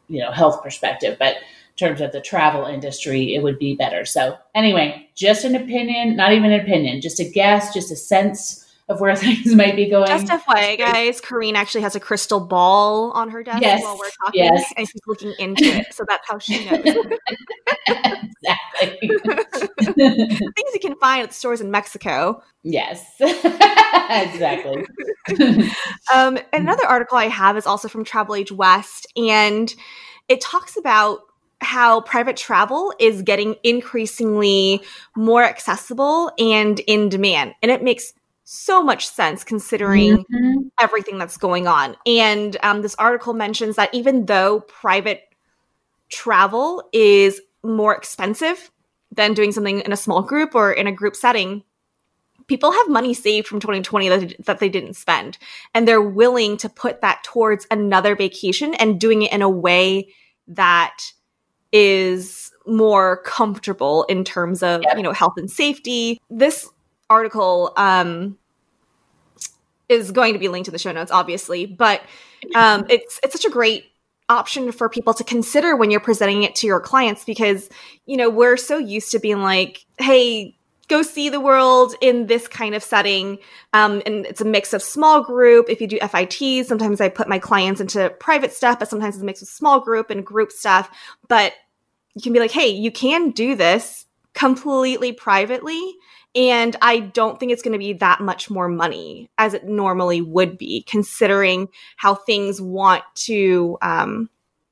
you 0.08 0.20
know 0.20 0.32
health 0.32 0.62
perspective, 0.64 1.18
but 1.20 1.38
terms 1.76 2.02
of 2.02 2.12
the 2.12 2.22
travel 2.22 2.66
industry, 2.66 3.36
it 3.36 3.44
would 3.44 3.60
be 3.60 3.76
better. 3.76 4.06
So, 4.06 4.38
anyway, 4.54 5.10
just 5.16 5.44
an 5.46 5.56
opinion, 5.56 6.16
not 6.16 6.34
even 6.34 6.52
an 6.52 6.62
opinion, 6.62 7.02
just 7.02 7.20
a 7.20 7.30
guess, 7.30 7.74
just 7.74 7.92
a 7.92 7.96
sense 7.96 8.66
of 8.88 9.02
where 9.02 9.16
things 9.16 9.54
might 9.56 9.76
be 9.76 9.90
going. 9.90 10.08
Just 10.08 10.28
FYI, 10.28 10.78
guys, 10.78 11.22
Corrine 11.22 11.56
actually 11.56 11.82
has 11.82 11.96
a 11.96 12.00
crystal 12.00 12.40
ball 12.40 13.12
on 13.12 13.30
her 13.30 13.44
desk 13.44 13.62
yes, 13.62 13.82
while 13.82 13.98
we're 13.98 14.10
talking, 14.26 14.44
yes. 14.44 14.74
and 14.78 14.88
she's 14.88 15.02
looking 15.08 15.34
into 15.40 15.66
it. 15.66 15.94
So 15.94 16.06
that's 16.08 16.28
how 16.28 16.40
she 16.40 16.66
knows. 16.66 16.84
exactly. 17.88 19.10
Things 19.96 20.74
you 20.74 20.80
can 20.82 20.96
find 20.98 21.24
at 21.24 21.30
the 21.30 21.36
stores 21.36 21.62
in 21.62 21.72
Mexico. 21.72 22.42
Yes, 22.64 23.04
exactly. 23.20 24.86
um, 26.14 26.38
another 26.54 26.86
article 26.86 27.18
I 27.18 27.28
have 27.28 27.58
is 27.58 27.66
also 27.66 27.88
from 27.88 28.04
Travel 28.04 28.36
Age 28.36 28.52
West, 28.52 29.08
and 29.16 29.74
it 30.28 30.42
talks 30.42 30.78
about 30.78 31.22
how 31.66 32.02
private 32.02 32.38
travel 32.38 32.94
is 33.00 33.22
getting 33.22 33.56
increasingly 33.64 34.82
more 35.16 35.44
accessible 35.44 36.32
and 36.40 36.80
in 36.82 37.10
demand. 37.10 37.56
And 37.62 37.72
it 37.72 37.84
makes 37.84 38.14
so 38.46 38.84
much 38.84 39.08
sense 39.08 39.44
considering 39.44 40.20
mm-hmm. 40.20 40.68
everything 40.80 41.18
that's 41.18 41.36
going 41.36 41.68
on. 41.68 41.98
And 42.06 42.56
um, 42.64 42.84
this 42.84 42.96
article 42.96 43.34
mentions 43.34 43.76
that 43.76 43.94
even 43.94 44.28
though 44.28 44.62
private 44.62 45.24
travel 46.10 46.88
is 46.94 47.42
more 47.64 47.96
expensive 47.96 48.72
than 49.12 49.34
doing 49.34 49.52
something 49.52 49.82
in 49.82 49.92
a 49.92 49.98
small 49.98 50.22
group 50.22 50.54
or 50.54 50.72
in 50.72 50.86
a 50.86 50.92
group 50.92 51.16
setting, 51.16 51.64
people 52.48 52.72
have 52.72 52.90
money 52.90 53.16
saved 53.16 53.48
from 53.48 53.60
2020 53.60 54.10
that, 54.10 54.46
that 54.46 54.60
they 54.60 54.70
didn't 54.70 54.94
spend. 54.94 55.38
And 55.74 55.88
they're 55.88 56.02
willing 56.02 56.58
to 56.58 56.70
put 56.70 57.02
that 57.02 57.24
towards 57.24 57.66
another 57.72 58.16
vacation 58.16 58.76
and 58.76 59.00
doing 59.00 59.24
it 59.24 59.32
in 59.32 59.42
a 59.42 59.50
way 59.50 60.14
that 60.48 60.98
is 61.78 62.54
more 62.66 63.18
comfortable 63.18 64.04
in 64.06 64.24
terms 64.24 64.64
of 64.64 64.82
yep. 64.82 64.96
you 64.96 65.04
know 65.04 65.12
health 65.12 65.34
and 65.36 65.52
safety 65.52 66.22
this 66.30 66.70
article 67.10 67.74
um 67.76 68.38
is 69.90 70.10
going 70.10 70.32
to 70.32 70.40
be 70.40 70.48
linked 70.48 70.70
in 70.70 70.72
the 70.72 70.80
show 70.80 70.94
notes 70.94 71.12
obviously 71.12 71.66
but 71.66 72.02
um 72.56 72.86
it's 72.90 73.20
it's 73.24 73.34
such 73.34 73.44
a 73.44 73.50
great 73.50 73.84
option 74.30 74.72
for 74.72 74.88
people 74.88 75.14
to 75.14 75.24
consider 75.26 75.76
when 75.76 75.92
you're 75.92 76.00
presenting 76.00 76.44
it 76.44 76.56
to 76.56 76.66
your 76.66 76.80
clients 76.80 77.26
because 77.26 77.70
you 78.06 78.16
know 78.16 78.30
we're 78.30 78.56
so 78.56 78.78
used 78.78 79.12
to 79.12 79.20
being 79.20 79.42
like 79.42 79.86
hey 80.00 80.56
go 80.88 81.02
see 81.02 81.30
the 81.30 81.40
world 81.40 81.96
in 82.02 82.28
this 82.28 82.48
kind 82.48 82.76
of 82.76 82.84
setting. 82.84 83.40
Um, 83.74 84.02
and 84.06 84.26
it's 84.26 84.42
a 84.42 84.46
mix 84.46 84.74
of 84.74 84.82
small 84.82 85.24
group. 85.24 85.68
If 85.70 85.82
you 85.82 85.88
do 85.88 86.00
FITs, 86.00 86.68
sometimes 86.68 87.02
I 87.02 87.10
put 87.10 87.28
my 87.28 87.40
clients 87.40 87.82
into 87.82 88.10
private 88.20 88.54
stuff, 88.54 88.80
but 88.80 88.88
sometimes 88.88 89.16
it's 89.16 89.24
a 89.24 89.26
mix 89.26 89.42
of 89.42 89.48
small 89.48 89.80
group 89.80 90.10
and 90.10 90.26
group 90.26 90.52
stuff. 90.52 90.90
But 91.28 91.54
you 92.16 92.22
can 92.22 92.34
be 92.34 92.40
like, 92.40 92.52
hey, 92.52 92.70
you 92.70 92.92
can 92.92 93.32
do 93.32 93.56
this 93.56 94.06
completely 94.34 95.12
privately. 95.12 95.96
And 96.34 96.76
I 96.82 97.00
don't 97.00 97.40
think 97.40 97.52
it's 97.52 97.62
going 97.62 97.74
to 97.74 97.80
be 97.80 97.94
that 97.94 98.20
much 98.20 98.50
more 98.50 98.68
money 98.68 99.30
as 99.38 99.54
it 99.54 99.66
normally 99.66 100.22
would 100.22 100.58
be, 100.58 100.84
considering 100.84 101.70
how 101.96 102.16
things 102.16 102.60
want 102.60 103.04
to, 103.16 103.78
um, 103.82 104.30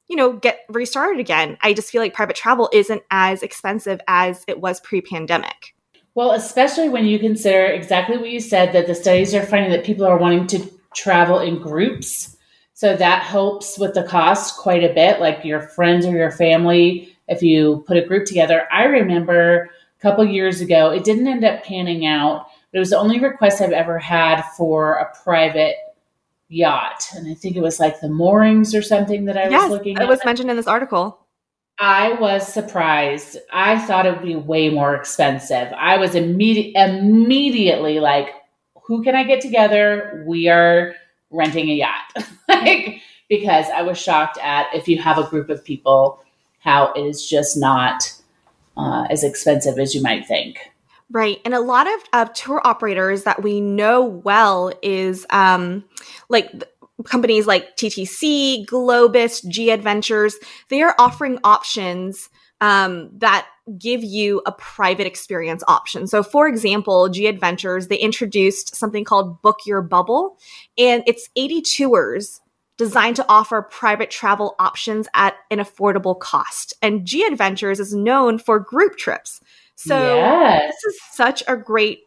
you 0.10 0.18
know, 0.18 0.34
get 0.34 0.60
restarted 0.70 1.20
again. 1.20 1.58
I 1.62 1.74
just 1.74 1.90
feel 1.90 2.02
like 2.02 2.14
private 2.14 2.36
travel 2.36 2.70
isn't 2.74 3.04
as 3.12 3.44
expensive 3.44 4.02
as 4.08 4.44
it 4.48 4.60
was 4.60 4.82
pre 4.82 5.02
pandemic. 5.02 5.74
Well, 6.16 6.32
especially 6.32 6.90
when 6.90 7.06
you 7.06 7.18
consider 7.18 7.66
exactly 7.66 8.18
what 8.18 8.30
you 8.30 8.40
said 8.40 8.74
that 8.74 8.86
the 8.86 8.94
studies 8.94 9.34
are 9.34 9.46
finding 9.46 9.72
that 9.72 9.86
people 9.86 10.06
are 10.06 10.18
wanting 10.18 10.48
to 10.48 10.70
travel 10.94 11.40
in 11.40 11.60
groups. 11.60 12.38
So 12.74 12.96
that 12.96 13.24
helps 13.24 13.80
with 13.80 13.94
the 13.94 14.04
cost 14.04 14.58
quite 14.58 14.84
a 14.84 14.94
bit, 14.94 15.20
like 15.20 15.46
your 15.46 15.62
friends 15.62 16.06
or 16.06 16.12
your 16.12 16.32
family, 16.32 17.13
if 17.28 17.42
you 17.42 17.84
put 17.88 17.98
a 17.98 18.06
group 18.06 18.26
together. 18.26 18.68
I 18.72 18.84
remember 18.84 19.70
a 19.98 20.02
couple 20.02 20.26
years 20.26 20.62
ago, 20.62 20.92
it 20.92 21.04
didn't 21.04 21.28
end 21.28 21.44
up 21.44 21.64
panning 21.64 22.06
out, 22.06 22.48
but 22.72 22.78
it 22.78 22.80
was 22.80 22.90
the 22.90 22.98
only 22.98 23.20
request 23.20 23.62
I've 23.62 23.72
ever 23.72 24.00
had 24.00 24.42
for 24.58 24.96
a 24.96 25.14
private 25.24 25.76
yacht. 26.50 27.08
And 27.16 27.28
I 27.28 27.34
think 27.34 27.56
it 27.56 27.62
was 27.62 27.80
like 27.80 28.00
the 28.00 28.10
moorings 28.10 28.76
or 28.76 28.82
something 28.82 29.26
that 29.26 29.38
I 29.38 29.50
yes, 29.50 29.64
was 29.64 29.72
looking 29.72 29.98
at. 29.98 30.04
It 30.04 30.10
was 30.10 30.24
mentioned 30.26 30.50
in 30.50 30.58
this 30.58 30.68
article. 30.68 31.20
I 31.80 32.14
was 32.14 32.48
surprised. 32.48 33.38
I 33.52 33.80
thought 33.80 34.06
it 34.06 34.14
would 34.14 34.26
be 34.26 34.36
way 34.36 34.70
more 34.70 34.96
expensive. 34.96 35.74
I 35.76 35.98
was 35.98 36.14
immediate, 36.14 36.76
immediately 36.76 38.00
like, 38.00 38.30
who 38.86 39.04
can 39.04 39.16
I 39.16 39.24
get 39.24 39.42
together? 39.42 40.24
We 40.28 40.50
are 40.50 40.94
renting 41.32 41.70
a 41.70 41.74
yacht. 41.74 42.28
like, 42.48 43.02
because 43.28 43.66
I 43.74 43.82
was 43.82 43.98
shocked 43.98 44.38
at 44.42 44.68
if 44.74 44.88
you 44.88 45.02
have 45.02 45.18
a 45.18 45.28
group 45.28 45.50
of 45.50 45.64
people, 45.64 46.23
how 46.64 46.94
it 46.94 47.02
is 47.02 47.28
just 47.28 47.58
not 47.58 48.14
uh, 48.78 49.06
as 49.10 49.24
expensive 49.24 49.78
as 49.78 49.94
you 49.94 50.02
might 50.02 50.26
think. 50.26 50.72
Right. 51.12 51.40
And 51.46 51.54
a 51.54 51.60
lot 51.60 51.88
of, 51.88 52.00
of 52.14 52.34
tour 52.34 52.62
operators 52.64 53.24
that 53.24 53.44
we 53.44 53.62
know 53.62 54.04
well 54.04 54.74
is 54.82 55.26
um, 55.30 55.84
like 56.30 56.52
companies 57.06 57.46
like 57.46 57.76
TTC, 57.78 58.66
Globus, 58.66 59.48
G 59.48 59.70
Adventures, 59.70 60.36
they 60.70 60.82
are 60.82 60.96
offering 60.98 61.40
options 61.44 62.30
um, 62.62 63.10
that 63.18 63.48
give 63.78 64.04
you 64.04 64.42
a 64.46 64.52
private 64.54 65.06
experience 65.06 65.64
option. 65.68 66.08
So, 66.08 66.24
for 66.24 66.48
example, 66.48 67.10
G 67.10 67.28
Adventures, 67.28 67.88
they 67.88 67.98
introduced 67.98 68.76
something 68.76 69.04
called 69.04 69.42
Book 69.42 69.60
Your 69.66 69.82
Bubble, 69.82 70.38
and 70.78 71.04
it's 71.06 71.30
80 71.36 71.62
tours 71.62 72.42
designed 72.78 73.16
to 73.18 73.26
offer 73.30 73.62
private 73.62 74.10
travel 74.10 74.56
options 74.60 75.08
at 75.14 75.36
an 75.52 75.60
affordable 75.60 76.20
cost. 76.20 76.74
And 76.82 77.06
G 77.06 77.24
Adventures 77.24 77.80
is 77.80 77.94
known 77.94 78.40
for 78.40 78.60
group 78.60 78.98
trips. 78.98 79.42
So, 79.76 80.16
yes. 80.16 80.74
this 80.84 80.94
is 80.94 81.02
such 81.12 81.44
a 81.48 81.58
great 81.58 82.02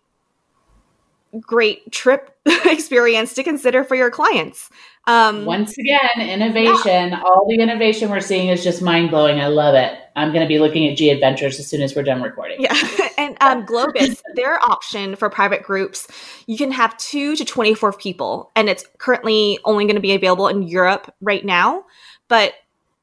great 1.40 1.90
trip 1.92 2.37
experience 2.64 3.35
to 3.35 3.42
consider 3.42 3.85
for 3.85 3.94
your 3.94 4.11
clients. 4.11 4.70
Um, 5.06 5.44
Once 5.44 5.76
again, 5.78 6.28
innovation. 6.28 7.11
Yeah. 7.11 7.23
All 7.25 7.46
the 7.49 7.56
innovation 7.61 8.11
we're 8.11 8.20
seeing 8.20 8.49
is 8.49 8.64
just 8.64 8.82
mind 8.82 9.11
blowing. 9.11 9.40
I 9.40 9.46
love 9.46 9.75
it. 9.75 9.99
I'm 10.16 10.32
going 10.32 10.42
to 10.42 10.49
be 10.49 10.58
looking 10.58 10.87
at 10.88 10.96
G 10.96 11.11
Adventures 11.11 11.61
as 11.61 11.68
soon 11.68 11.82
as 11.82 11.94
we're 11.94 12.02
done 12.02 12.23
recording. 12.23 12.61
Yeah. 12.61 12.76
and 13.40 13.61
um, 13.61 13.66
Globus, 13.66 14.21
their 14.35 14.62
option 14.62 15.16
for 15.16 15.28
private 15.28 15.62
groups, 15.62 16.06
you 16.47 16.56
can 16.56 16.71
have 16.73 16.97
two 16.99 17.37
to 17.37 17.45
24 17.45 17.92
people. 17.95 18.52
And 18.54 18.68
it's 18.68 18.85
currently 18.99 19.59
only 19.64 19.85
going 19.85 19.97
to 19.97 20.00
be 20.00 20.14
available 20.14 20.49
in 20.49 20.62
Europe 20.62 21.12
right 21.21 21.45
now. 21.45 21.85
But 22.28 22.54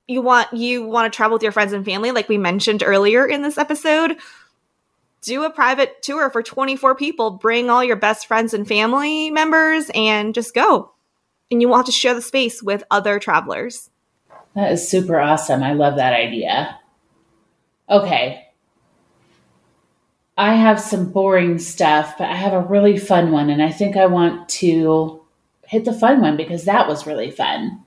you 0.07 0.21
want 0.21 0.53
you 0.53 0.83
want 0.85 1.11
to 1.11 1.15
travel 1.15 1.35
with 1.35 1.43
your 1.43 1.53
friends 1.53 1.71
and 1.71 1.85
family 1.85 2.11
like 2.11 2.27
we 2.27 2.37
mentioned 2.37 2.83
earlier 2.85 3.25
in 3.25 3.41
this 3.41 3.57
episode 3.57 4.17
do 5.23 5.43
a 5.43 5.49
private 5.49 6.01
tour 6.01 6.29
for 6.29 6.43
24 6.43 6.95
people, 6.95 7.31
bring 7.31 7.69
all 7.69 7.83
your 7.83 7.95
best 7.95 8.27
friends 8.27 8.53
and 8.53 8.67
family 8.67 9.31
members, 9.31 9.89
and 9.95 10.35
just 10.35 10.53
go. 10.53 10.91
And 11.49 11.61
you 11.61 11.69
won't 11.69 11.79
have 11.79 11.85
to 11.87 11.91
share 11.91 12.13
the 12.13 12.21
space 12.21 12.61
with 12.61 12.83
other 12.91 13.19
travelers. 13.19 13.89
That 14.55 14.71
is 14.71 14.87
super 14.87 15.19
awesome. 15.19 15.63
I 15.63 15.73
love 15.73 15.95
that 15.95 16.13
idea. 16.13 16.77
Okay. 17.89 18.45
I 20.37 20.55
have 20.55 20.79
some 20.79 21.11
boring 21.11 21.59
stuff, 21.59 22.15
but 22.17 22.29
I 22.29 22.35
have 22.35 22.53
a 22.53 22.61
really 22.61 22.97
fun 22.97 23.31
one, 23.31 23.49
and 23.49 23.61
I 23.61 23.71
think 23.71 23.95
I 23.95 24.07
want 24.07 24.49
to 24.49 25.21
hit 25.65 25.85
the 25.85 25.93
fun 25.93 26.21
one 26.21 26.37
because 26.37 26.65
that 26.65 26.87
was 26.87 27.05
really 27.05 27.29
fun. 27.29 27.83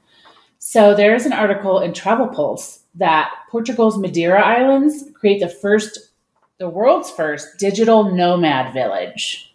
So, 0.58 0.94
there's 0.94 1.26
an 1.26 1.32
article 1.32 1.80
in 1.80 1.92
Travel 1.92 2.28
Pulse 2.28 2.80
that 2.94 3.30
Portugal's 3.50 3.98
Madeira 3.98 4.40
Islands 4.40 5.04
create 5.14 5.40
the 5.40 5.48
first 5.48 6.10
the 6.58 6.68
world's 6.68 7.10
first 7.10 7.58
digital 7.58 8.14
nomad 8.14 8.72
village. 8.72 9.52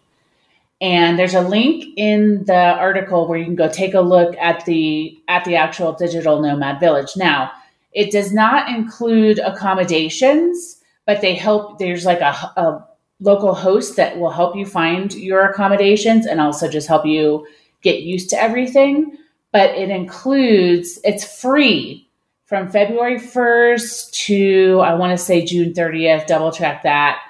And 0.80 1.18
there's 1.18 1.34
a 1.34 1.40
link 1.40 1.84
in 1.96 2.44
the 2.44 2.54
article 2.54 3.26
where 3.26 3.38
you 3.38 3.44
can 3.44 3.54
go 3.54 3.68
take 3.68 3.94
a 3.94 4.00
look 4.00 4.36
at 4.36 4.64
the 4.64 5.18
at 5.28 5.44
the 5.44 5.56
actual 5.56 5.92
digital 5.92 6.40
nomad 6.40 6.80
village. 6.80 7.16
Now, 7.16 7.52
it 7.92 8.10
does 8.10 8.32
not 8.32 8.68
include 8.68 9.38
accommodations, 9.38 10.81
but 11.06 11.20
they 11.20 11.34
help 11.34 11.78
there's 11.78 12.04
like 12.04 12.20
a, 12.20 12.32
a 12.56 12.86
local 13.20 13.54
host 13.54 13.96
that 13.96 14.18
will 14.18 14.30
help 14.30 14.56
you 14.56 14.66
find 14.66 15.14
your 15.14 15.44
accommodations 15.44 16.26
and 16.26 16.40
also 16.40 16.68
just 16.68 16.88
help 16.88 17.06
you 17.06 17.46
get 17.82 18.02
used 18.02 18.30
to 18.30 18.40
everything. 18.40 19.16
But 19.52 19.70
it 19.70 19.90
includes 19.90 20.98
it's 21.04 21.40
free 21.40 22.08
from 22.46 22.70
February 22.70 23.18
1st 23.18 24.12
to 24.12 24.80
I 24.84 24.94
want 24.94 25.16
to 25.16 25.22
say 25.22 25.44
June 25.44 25.72
30th. 25.72 26.26
Double 26.26 26.52
check 26.52 26.82
that. 26.82 27.20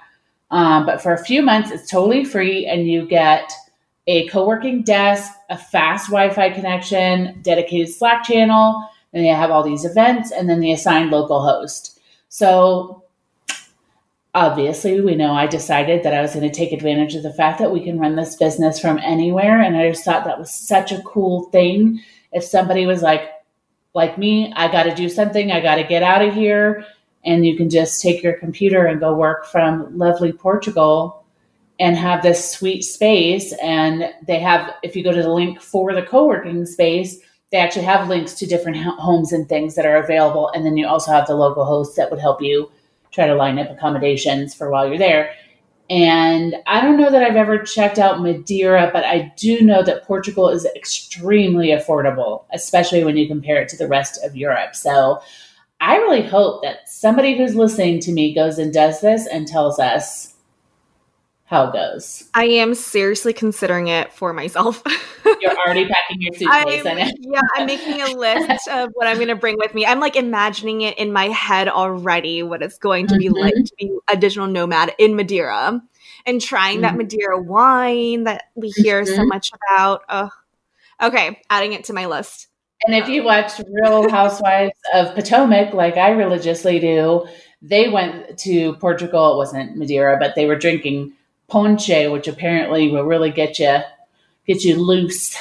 Um, 0.50 0.84
but 0.84 1.02
for 1.02 1.14
a 1.14 1.24
few 1.24 1.42
months, 1.42 1.70
it's 1.70 1.90
totally 1.90 2.24
free, 2.24 2.66
and 2.66 2.86
you 2.86 3.06
get 3.06 3.50
a 4.06 4.28
co 4.28 4.46
working 4.46 4.82
desk, 4.82 5.32
a 5.48 5.56
fast 5.56 6.08
Wi 6.10 6.32
Fi 6.34 6.50
connection, 6.50 7.40
dedicated 7.42 7.88
Slack 7.88 8.24
channel, 8.24 8.86
and 9.12 9.24
they 9.24 9.28
have 9.28 9.50
all 9.50 9.62
these 9.62 9.84
events, 9.86 10.30
and 10.30 10.48
then 10.48 10.60
the 10.60 10.72
assigned 10.72 11.10
local 11.10 11.42
host. 11.42 11.98
So 12.28 13.01
obviously, 14.34 15.00
we 15.00 15.14
know 15.14 15.32
I 15.32 15.46
decided 15.46 16.02
that 16.02 16.14
I 16.14 16.22
was 16.22 16.34
going 16.34 16.48
to 16.48 16.54
take 16.54 16.72
advantage 16.72 17.14
of 17.14 17.22
the 17.22 17.32
fact 17.32 17.58
that 17.58 17.72
we 17.72 17.84
can 17.84 17.98
run 17.98 18.16
this 18.16 18.36
business 18.36 18.78
from 18.80 18.98
anywhere. 18.98 19.60
And 19.60 19.76
I 19.76 19.90
just 19.90 20.04
thought 20.04 20.24
that 20.24 20.38
was 20.38 20.52
such 20.52 20.92
a 20.92 21.02
cool 21.02 21.44
thing. 21.50 22.00
If 22.32 22.44
somebody 22.44 22.86
was 22.86 23.02
like, 23.02 23.28
like 23.94 24.16
me, 24.16 24.52
I 24.56 24.72
got 24.72 24.84
to 24.84 24.94
do 24.94 25.08
something, 25.08 25.52
I 25.52 25.60
got 25.60 25.76
to 25.76 25.84
get 25.84 26.02
out 26.02 26.22
of 26.22 26.34
here. 26.34 26.86
And 27.24 27.46
you 27.46 27.56
can 27.56 27.68
just 27.70 28.02
take 28.02 28.22
your 28.22 28.32
computer 28.32 28.86
and 28.86 28.98
go 28.98 29.14
work 29.14 29.46
from 29.46 29.96
lovely 29.96 30.32
Portugal 30.32 31.24
and 31.78 31.96
have 31.96 32.22
this 32.22 32.52
sweet 32.52 32.82
space. 32.82 33.52
And 33.62 34.12
they 34.26 34.40
have, 34.40 34.74
if 34.82 34.96
you 34.96 35.04
go 35.04 35.12
to 35.12 35.22
the 35.22 35.32
link 35.32 35.60
for 35.60 35.94
the 35.94 36.02
co 36.02 36.26
working 36.26 36.64
space, 36.64 37.18
they 37.50 37.58
actually 37.58 37.84
have 37.84 38.08
links 38.08 38.32
to 38.34 38.46
different 38.46 38.78
homes 38.78 39.32
and 39.32 39.46
things 39.46 39.74
that 39.74 39.84
are 39.84 39.96
available. 39.96 40.48
And 40.54 40.64
then 40.64 40.78
you 40.78 40.86
also 40.86 41.12
have 41.12 41.26
the 41.26 41.34
local 41.34 41.66
hosts 41.66 41.96
that 41.96 42.10
would 42.10 42.18
help 42.18 42.40
you 42.40 42.70
try 43.12 43.26
to 43.26 43.34
line 43.34 43.58
up 43.58 43.70
accommodations 43.70 44.54
for 44.54 44.70
while 44.70 44.88
you're 44.88 44.98
there. 44.98 45.32
And 45.90 46.56
I 46.66 46.80
don't 46.80 46.96
know 46.96 47.10
that 47.10 47.22
I've 47.22 47.36
ever 47.36 47.58
checked 47.58 47.98
out 47.98 48.22
Madeira, 48.22 48.90
but 48.92 49.04
I 49.04 49.32
do 49.36 49.60
know 49.60 49.82
that 49.82 50.04
Portugal 50.04 50.48
is 50.48 50.64
extremely 50.74 51.68
affordable, 51.68 52.44
especially 52.52 53.04
when 53.04 53.16
you 53.16 53.28
compare 53.28 53.60
it 53.60 53.68
to 53.70 53.76
the 53.76 53.88
rest 53.88 54.18
of 54.24 54.36
Europe. 54.36 54.74
So 54.74 55.20
I 55.80 55.96
really 55.96 56.22
hope 56.22 56.62
that 56.62 56.88
somebody 56.88 57.36
who's 57.36 57.54
listening 57.54 58.00
to 58.00 58.12
me 58.12 58.34
goes 58.34 58.58
and 58.58 58.72
does 58.72 59.00
this 59.00 59.26
and 59.26 59.46
tells 59.46 59.78
us 59.78 60.31
how 61.52 61.68
it 61.68 61.72
goes. 61.74 62.28
I 62.34 62.44
am 62.44 62.74
seriously 62.74 63.32
considering 63.32 63.88
it 63.88 64.12
for 64.12 64.32
myself. 64.32 64.82
You're 65.40 65.52
already 65.52 65.86
packing 65.86 66.20
your 66.20 66.32
suitcase. 66.32 66.86
I'm, 66.86 66.98
yeah, 67.20 67.40
I'm 67.54 67.66
making 67.66 68.00
a 68.00 68.16
list 68.16 68.68
of 68.68 68.90
what 68.94 69.06
I'm 69.06 69.16
going 69.16 69.28
to 69.28 69.36
bring 69.36 69.56
with 69.58 69.74
me. 69.74 69.84
I'm 69.84 70.00
like 70.00 70.16
imagining 70.16 70.80
it 70.80 70.98
in 70.98 71.12
my 71.12 71.26
head 71.26 71.68
already 71.68 72.42
what 72.42 72.62
it's 72.62 72.78
going 72.78 73.06
to 73.08 73.16
be 73.16 73.26
mm-hmm. 73.26 73.36
like 73.36 73.54
to 73.54 73.72
be 73.78 73.96
a 74.10 74.16
digital 74.16 74.46
nomad 74.46 74.94
in 74.98 75.14
Madeira 75.14 75.82
and 76.26 76.40
trying 76.40 76.76
mm-hmm. 76.76 76.82
that 76.82 76.96
Madeira 76.96 77.40
wine 77.40 78.24
that 78.24 78.44
we 78.54 78.70
hear 78.70 79.02
mm-hmm. 79.02 79.14
so 79.14 79.24
much 79.26 79.50
about. 79.70 80.02
Oh, 80.08 80.30
okay, 81.02 81.40
adding 81.50 81.74
it 81.74 81.84
to 81.84 81.92
my 81.92 82.06
list. 82.06 82.48
And 82.84 82.96
if 82.96 83.08
you 83.08 83.22
watch 83.22 83.60
Real 83.70 84.10
Housewives 84.10 84.72
of 84.92 85.14
Potomac, 85.14 85.72
like 85.72 85.96
I 85.96 86.10
religiously 86.10 86.80
do, 86.80 87.26
they 87.60 87.88
went 87.88 88.38
to 88.40 88.74
Portugal. 88.76 89.34
It 89.34 89.36
wasn't 89.36 89.76
Madeira, 89.76 90.16
but 90.18 90.34
they 90.34 90.46
were 90.46 90.56
drinking 90.56 91.12
poncha, 91.52 92.10
which 92.10 92.26
apparently 92.28 92.88
will 92.88 93.04
really 93.04 93.30
get 93.30 93.58
you 93.58 93.80
get 94.46 94.64
you 94.64 94.76
loose. 94.76 95.36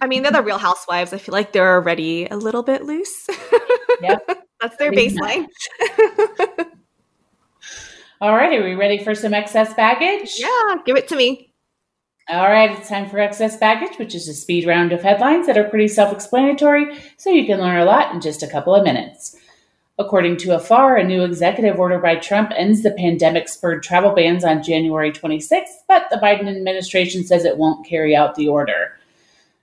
I 0.00 0.06
mean, 0.06 0.22
they're 0.22 0.32
the 0.32 0.42
Real 0.42 0.58
Housewives. 0.58 1.12
I 1.12 1.18
feel 1.18 1.32
like 1.32 1.52
they're 1.52 1.74
already 1.74 2.26
a 2.26 2.36
little 2.36 2.62
bit 2.62 2.84
loose. 2.84 3.28
Yep, 4.00 4.46
that's 4.60 4.76
their 4.78 4.90
baseline. 4.90 5.46
All 8.20 8.34
right, 8.34 8.58
are 8.58 8.64
we 8.64 8.74
ready 8.74 8.98
for 8.98 9.14
some 9.14 9.32
excess 9.32 9.74
baggage? 9.74 10.40
Yeah, 10.40 10.74
give 10.84 10.96
it 10.96 11.06
to 11.08 11.14
me. 11.14 11.52
All 12.28 12.50
right, 12.50 12.76
it's 12.76 12.88
time 12.88 13.08
for 13.08 13.20
excess 13.20 13.56
baggage, 13.58 13.96
which 13.98 14.14
is 14.14 14.26
a 14.28 14.34
speed 14.34 14.66
round 14.66 14.90
of 14.90 15.02
headlines 15.02 15.46
that 15.46 15.56
are 15.56 15.68
pretty 15.68 15.86
self 15.86 16.12
explanatory, 16.12 16.98
so 17.16 17.30
you 17.30 17.46
can 17.46 17.60
learn 17.60 17.80
a 17.80 17.84
lot 17.84 18.12
in 18.12 18.20
just 18.20 18.42
a 18.42 18.48
couple 18.48 18.74
of 18.74 18.82
minutes. 18.82 19.36
According 19.98 20.38
to 20.38 20.56
Afar, 20.56 20.96
a 20.96 21.04
new 21.04 21.22
executive 21.22 21.78
order 21.78 21.98
by 21.98 22.16
Trump 22.16 22.50
ends 22.56 22.82
the 22.82 22.92
pandemic 22.92 23.46
spurred 23.46 23.82
travel 23.82 24.12
bans 24.12 24.42
on 24.42 24.62
January 24.62 25.12
26th, 25.12 25.82
but 25.86 26.06
the 26.10 26.16
Biden 26.16 26.48
administration 26.48 27.24
says 27.24 27.44
it 27.44 27.58
won't 27.58 27.86
carry 27.86 28.16
out 28.16 28.34
the 28.34 28.48
order. 28.48 28.98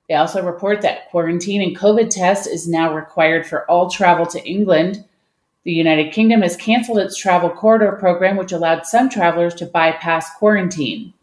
They 0.07 0.15
also 0.15 0.43
report 0.43 0.81
that 0.81 1.09
quarantine 1.09 1.61
and 1.61 1.77
COVID 1.77 2.09
test 2.11 2.47
is 2.47 2.67
now 2.67 2.93
required 2.93 3.47
for 3.47 3.69
all 3.69 3.89
travel 3.89 4.25
to 4.27 4.47
England. 4.47 5.03
The 5.63 5.71
United 5.71 6.13
Kingdom 6.13 6.43
has 6.43 6.55
canceled 6.55 6.99
its 6.99 7.17
travel 7.17 7.49
corridor 7.49 7.93
program, 7.93 8.37
which 8.37 8.51
allowed 8.51 8.85
some 8.85 9.09
travelers 9.09 9.55
to 9.55 9.65
bypass 9.65 10.35
quarantine. 10.37 11.13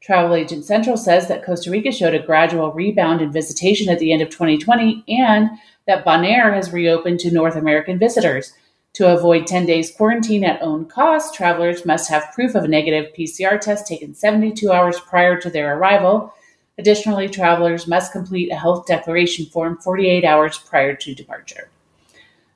Travel 0.00 0.34
Agent 0.34 0.64
Central 0.64 0.96
says 0.96 1.28
that 1.28 1.44
Costa 1.44 1.70
Rica 1.70 1.92
showed 1.92 2.14
a 2.14 2.24
gradual 2.24 2.72
rebound 2.72 3.20
in 3.20 3.30
visitation 3.30 3.88
at 3.88 3.98
the 3.98 4.12
end 4.12 4.22
of 4.22 4.30
2020 4.30 5.04
and 5.08 5.50
that 5.90 6.04
Bonaire 6.04 6.54
has 6.54 6.72
reopened 6.72 7.20
to 7.20 7.30
North 7.30 7.56
American 7.56 7.98
visitors. 7.98 8.54
To 8.94 9.12
avoid 9.12 9.46
10 9.46 9.66
days 9.66 9.94
quarantine 9.94 10.44
at 10.44 10.62
own 10.62 10.86
cost, 10.86 11.34
travelers 11.34 11.84
must 11.84 12.08
have 12.08 12.32
proof 12.34 12.54
of 12.54 12.64
a 12.64 12.68
negative 12.68 13.12
PCR 13.16 13.60
test 13.60 13.86
taken 13.86 14.14
72 14.14 14.72
hours 14.72 14.98
prior 14.98 15.38
to 15.40 15.50
their 15.50 15.76
arrival 15.76 16.32
Additionally, 16.80 17.28
travelers 17.28 17.86
must 17.86 18.10
complete 18.10 18.50
a 18.50 18.56
health 18.56 18.86
declaration 18.86 19.44
form 19.44 19.76
48 19.76 20.24
hours 20.24 20.56
prior 20.56 20.96
to 20.96 21.14
departure. 21.14 21.68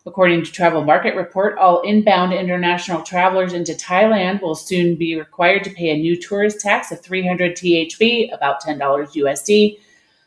According 0.06 0.44
to 0.44 0.50
Travel 0.50 0.82
Market 0.82 1.14
Report, 1.14 1.58
all 1.58 1.82
inbound 1.82 2.32
international 2.32 3.02
travelers 3.02 3.52
into 3.52 3.74
Thailand 3.74 4.40
will 4.40 4.54
soon 4.54 4.96
be 4.96 5.14
required 5.14 5.62
to 5.64 5.70
pay 5.70 5.90
a 5.90 5.98
new 5.98 6.18
tourist 6.18 6.58
tax 6.60 6.90
of 6.90 7.02
300 7.02 7.54
THB, 7.54 8.32
about 8.34 8.62
$10 8.62 8.78
USD. 8.78 9.78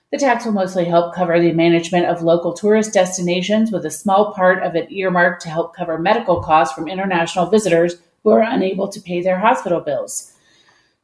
The 0.10 0.18
tax 0.18 0.46
will 0.46 0.54
mostly 0.54 0.86
help 0.86 1.14
cover 1.14 1.38
the 1.38 1.52
management 1.52 2.06
of 2.06 2.22
local 2.22 2.54
tourist 2.54 2.94
destinations, 2.94 3.74
with 3.74 3.86
a 3.86 3.92
small 3.92 4.34
part 4.34 4.64
of 4.64 4.74
it 4.74 4.90
earmarked 4.90 5.42
to 5.42 5.50
help 5.50 5.76
cover 5.76 5.98
medical 5.98 6.42
costs 6.42 6.74
from 6.74 6.88
international 6.88 7.48
visitors 7.48 7.98
who 8.24 8.30
are 8.30 8.42
unable 8.42 8.88
to 8.88 9.02
pay 9.02 9.22
their 9.22 9.40
hospital 9.40 9.82
bills. 9.82 10.34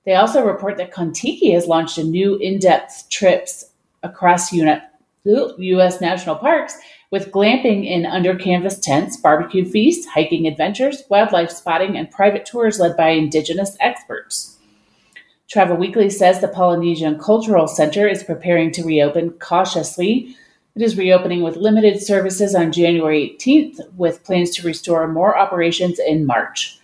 They 0.06 0.16
also 0.16 0.46
report 0.46 0.78
that 0.78 0.94
Contiki 0.94 1.54
has 1.54 1.68
launched 1.68 1.98
a 1.98 2.04
new 2.04 2.38
in-depth 2.38 3.10
trips 3.10 3.66
across 4.04 4.54
U.S. 4.54 6.02
national 6.02 6.36
parks 6.36 6.78
with 7.12 7.32
glamping 7.32 7.86
in 7.86 8.06
under 8.06 8.36
canvas 8.36 8.80
tents, 8.80 9.18
barbecue 9.18 9.66
feasts, 9.66 10.08
hiking 10.08 10.48
adventures, 10.48 11.04
wildlife 11.10 11.52
spotting, 11.52 11.98
and 11.98 12.10
private 12.10 12.46
tours 12.46 12.80
led 12.80 12.98
by 12.98 13.10
indigenous 13.10 13.76
experts. 13.80 14.53
Travel 15.50 15.78
Weekly 15.78 16.10
says 16.10 16.40
the 16.40 16.48
Polynesian 16.48 17.20
Cultural 17.20 17.68
Center 17.68 18.08
is 18.08 18.24
preparing 18.24 18.72
to 18.72 18.84
reopen 18.84 19.32
cautiously. 19.32 20.36
It 20.76 20.82
is 20.82 20.98
reopening 20.98 21.44
with 21.44 21.58
limited 21.58 22.02
services 22.02 22.56
on 22.56 22.72
January 22.72 23.36
18th, 23.40 23.94
with 23.96 24.24
plans 24.24 24.50
to 24.56 24.66
restore 24.66 25.08
more 25.08 25.38
operations 25.38 26.00
in 26.00 26.26
March. 26.26 26.80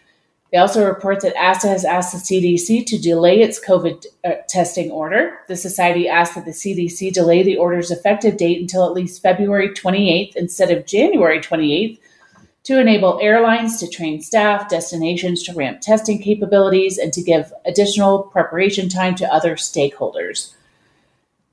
They 0.51 0.57
also 0.57 0.85
report 0.85 1.21
that 1.21 1.35
ASA 1.37 1.67
has 1.67 1.85
asked 1.85 2.11
the 2.11 2.19
CDC 2.19 2.85
to 2.87 2.97
delay 2.97 3.41
its 3.41 3.63
COVID 3.63 4.05
uh, 4.23 4.31
testing 4.47 4.89
order. 4.89 5.39
The 5.47 5.55
society 5.55 6.07
asked 6.07 6.35
that 6.35 6.45
the 6.45 6.51
CDC 6.51 7.13
delay 7.13 7.43
the 7.43 7.57
order's 7.57 7.91
effective 7.91 8.37
date 8.37 8.59
until 8.59 8.85
at 8.85 8.93
least 8.93 9.21
February 9.21 9.69
28th 9.69 10.35
instead 10.35 10.71
of 10.71 10.87
January 10.87 11.39
28th 11.39 11.99
to 12.63 12.79
enable 12.79 13.19
airlines 13.21 13.79
to 13.79 13.87
train 13.87 14.21
staff, 14.21 14.69
destinations 14.69 15.43
to 15.43 15.53
ramp 15.53 15.81
testing 15.81 16.21
capabilities, 16.21 16.97
and 16.97 17.13
to 17.13 17.21
give 17.21 17.53
additional 17.65 18.23
preparation 18.23 18.89
time 18.89 19.15
to 19.15 19.33
other 19.33 19.55
stakeholders. 19.55 20.53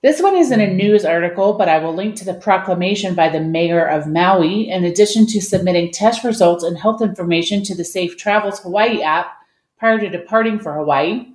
This 0.02 0.20
one 0.20 0.36
isn't 0.36 0.60
a 0.60 0.72
news 0.72 1.04
article, 1.04 1.54
but 1.54 1.68
I 1.68 1.78
will 1.78 1.94
link 1.94 2.16
to 2.16 2.24
the 2.24 2.34
proclamation 2.34 3.14
by 3.14 3.28
the 3.28 3.40
mayor 3.40 3.84
of 3.84 4.06
Maui. 4.06 4.68
In 4.68 4.84
addition 4.84 5.26
to 5.26 5.40
submitting 5.40 5.90
test 5.90 6.22
results 6.22 6.62
and 6.62 6.78
health 6.78 7.02
information 7.02 7.62
to 7.64 7.74
the 7.74 7.84
Safe 7.84 8.16
Travels 8.16 8.60
Hawaii 8.60 9.02
app 9.02 9.36
prior 9.78 9.98
to 9.98 10.08
departing 10.08 10.58
for 10.58 10.74
Hawaii, 10.74 11.32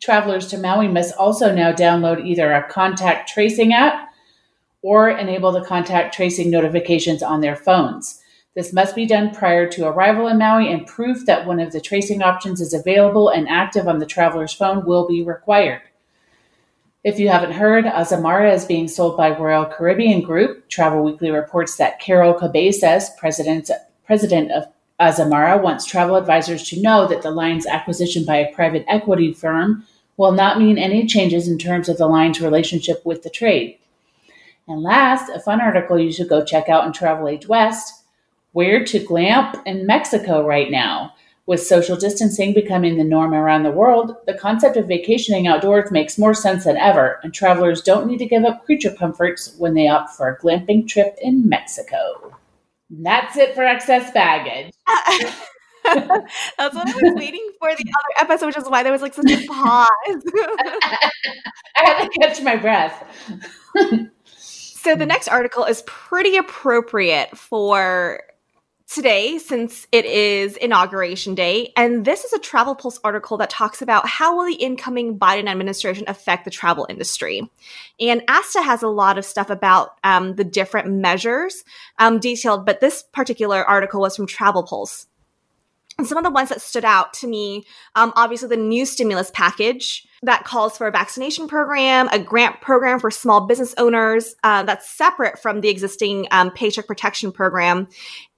travelers 0.00 0.46
to 0.48 0.58
Maui 0.58 0.88
must 0.88 1.14
also 1.16 1.54
now 1.54 1.72
download 1.72 2.24
either 2.24 2.52
a 2.52 2.68
contact 2.68 3.28
tracing 3.28 3.72
app 3.72 4.12
or 4.80 5.10
enable 5.10 5.52
the 5.52 5.64
contact 5.64 6.14
tracing 6.14 6.50
notifications 6.50 7.22
on 7.22 7.40
their 7.40 7.56
phones. 7.56 8.21
This 8.54 8.72
must 8.74 8.94
be 8.94 9.06
done 9.06 9.34
prior 9.34 9.66
to 9.70 9.86
arrival 9.86 10.28
in 10.28 10.36
Maui, 10.36 10.70
and 10.70 10.86
proof 10.86 11.24
that 11.24 11.46
one 11.46 11.58
of 11.58 11.72
the 11.72 11.80
tracing 11.80 12.22
options 12.22 12.60
is 12.60 12.74
available 12.74 13.30
and 13.30 13.48
active 13.48 13.88
on 13.88 13.98
the 13.98 14.06
traveler's 14.06 14.52
phone 14.52 14.84
will 14.84 15.08
be 15.08 15.22
required. 15.22 15.80
If 17.02 17.18
you 17.18 17.30
haven't 17.30 17.52
heard, 17.52 17.86
Azamara 17.86 18.52
is 18.52 18.66
being 18.66 18.88
sold 18.88 19.16
by 19.16 19.36
Royal 19.36 19.64
Caribbean 19.64 20.20
Group. 20.20 20.68
Travel 20.68 21.02
Weekly 21.02 21.30
reports 21.30 21.76
that 21.76 21.98
Carol 21.98 22.34
Cabezas, 22.34 23.10
president, 23.18 23.70
president 24.04 24.52
of 24.52 24.66
Azamara, 25.00 25.60
wants 25.60 25.86
travel 25.86 26.16
advisors 26.16 26.62
to 26.68 26.80
know 26.80 27.08
that 27.08 27.22
the 27.22 27.30
line's 27.30 27.66
acquisition 27.66 28.24
by 28.24 28.36
a 28.36 28.54
private 28.54 28.84
equity 28.86 29.32
firm 29.32 29.84
will 30.18 30.32
not 30.32 30.58
mean 30.58 30.76
any 30.76 31.06
changes 31.06 31.48
in 31.48 31.58
terms 31.58 31.88
of 31.88 31.96
the 31.96 32.06
line's 32.06 32.40
relationship 32.40 33.04
with 33.04 33.22
the 33.22 33.30
trade. 33.30 33.78
And 34.68 34.82
last, 34.82 35.30
a 35.30 35.40
fun 35.40 35.60
article 35.60 35.98
you 35.98 36.12
should 36.12 36.28
go 36.28 36.44
check 36.44 36.68
out 36.68 36.86
in 36.86 36.92
Travel 36.92 37.28
Age 37.28 37.48
West 37.48 38.01
Where 38.52 38.84
to 38.84 38.98
Glamp 38.98 39.56
in 39.66 39.86
Mexico 39.86 40.46
right 40.46 40.70
now. 40.70 41.14
With 41.44 41.62
social 41.62 41.96
distancing 41.96 42.54
becoming 42.54 42.96
the 42.96 43.04
norm 43.04 43.34
around 43.34 43.64
the 43.64 43.72
world, 43.72 44.14
the 44.26 44.34
concept 44.34 44.76
of 44.76 44.86
vacationing 44.86 45.48
outdoors 45.48 45.90
makes 45.90 46.16
more 46.16 46.34
sense 46.34 46.64
than 46.64 46.76
ever, 46.76 47.18
and 47.24 47.34
travelers 47.34 47.82
don't 47.82 48.06
need 48.06 48.18
to 48.18 48.26
give 48.26 48.44
up 48.44 48.64
creature 48.64 48.94
comforts 48.94 49.56
when 49.58 49.74
they 49.74 49.88
opt 49.88 50.10
for 50.10 50.28
a 50.28 50.38
glamping 50.38 50.86
trip 50.86 51.18
in 51.20 51.48
Mexico. 51.48 52.36
And 52.90 53.04
that's 53.04 53.36
it 53.36 53.54
for 53.54 53.64
excess 53.64 54.12
baggage. 54.12 54.72
That's 55.84 56.74
what 56.74 56.88
I 56.88 56.94
was 56.94 57.14
waiting 57.16 57.50
for 57.58 57.74
the 57.74 57.84
other 57.84 58.20
episode, 58.20 58.46
which 58.46 58.56
is 58.56 58.68
why 58.68 58.82
there 58.82 58.92
was 58.92 59.02
like 59.02 59.14
such 59.14 59.30
a 59.30 59.46
pause. 59.46 59.88
I 60.08 61.10
had 61.74 62.04
to 62.04 62.10
catch 62.20 62.40
my 62.42 62.56
breath. 62.56 63.04
so 64.24 64.94
the 64.94 65.06
next 65.06 65.28
article 65.28 65.64
is 65.64 65.82
pretty 65.86 66.36
appropriate 66.36 67.36
for 67.36 68.22
today 68.92 69.38
since 69.38 69.86
it 69.90 70.04
is 70.04 70.56
inauguration 70.58 71.34
day 71.34 71.72
and 71.76 72.04
this 72.04 72.24
is 72.24 72.32
a 72.34 72.38
travel 72.38 72.74
pulse 72.74 73.00
article 73.02 73.38
that 73.38 73.48
talks 73.48 73.80
about 73.80 74.06
how 74.06 74.36
will 74.36 74.44
the 74.44 74.54
incoming 74.54 75.18
biden 75.18 75.48
administration 75.48 76.04
affect 76.08 76.44
the 76.44 76.50
travel 76.50 76.86
industry. 76.90 77.48
And 77.98 78.22
asta 78.28 78.60
has 78.60 78.82
a 78.82 78.88
lot 78.88 79.16
of 79.16 79.24
stuff 79.24 79.48
about 79.48 79.96
um, 80.04 80.36
the 80.36 80.44
different 80.44 80.88
measures 80.90 81.64
um, 81.98 82.18
detailed 82.18 82.66
but 82.66 82.80
this 82.80 83.02
particular 83.02 83.64
article 83.64 84.00
was 84.02 84.14
from 84.14 84.26
travel 84.26 84.62
pulse 84.62 85.06
some 86.04 86.18
of 86.18 86.24
the 86.24 86.30
ones 86.30 86.48
that 86.48 86.60
stood 86.60 86.84
out 86.84 87.12
to 87.12 87.26
me 87.26 87.64
um, 87.94 88.12
obviously 88.16 88.48
the 88.48 88.56
new 88.56 88.84
stimulus 88.84 89.30
package 89.32 90.06
that 90.22 90.44
calls 90.44 90.78
for 90.78 90.86
a 90.86 90.92
vaccination 90.92 91.48
program, 91.48 92.08
a 92.12 92.18
grant 92.18 92.60
program 92.60 93.00
for 93.00 93.10
small 93.10 93.46
business 93.46 93.74
owners 93.76 94.36
uh, 94.44 94.62
that's 94.62 94.88
separate 94.88 95.38
from 95.38 95.60
the 95.60 95.68
existing 95.68 96.28
um, 96.30 96.50
paycheck 96.52 96.86
protection 96.86 97.32
program, 97.32 97.88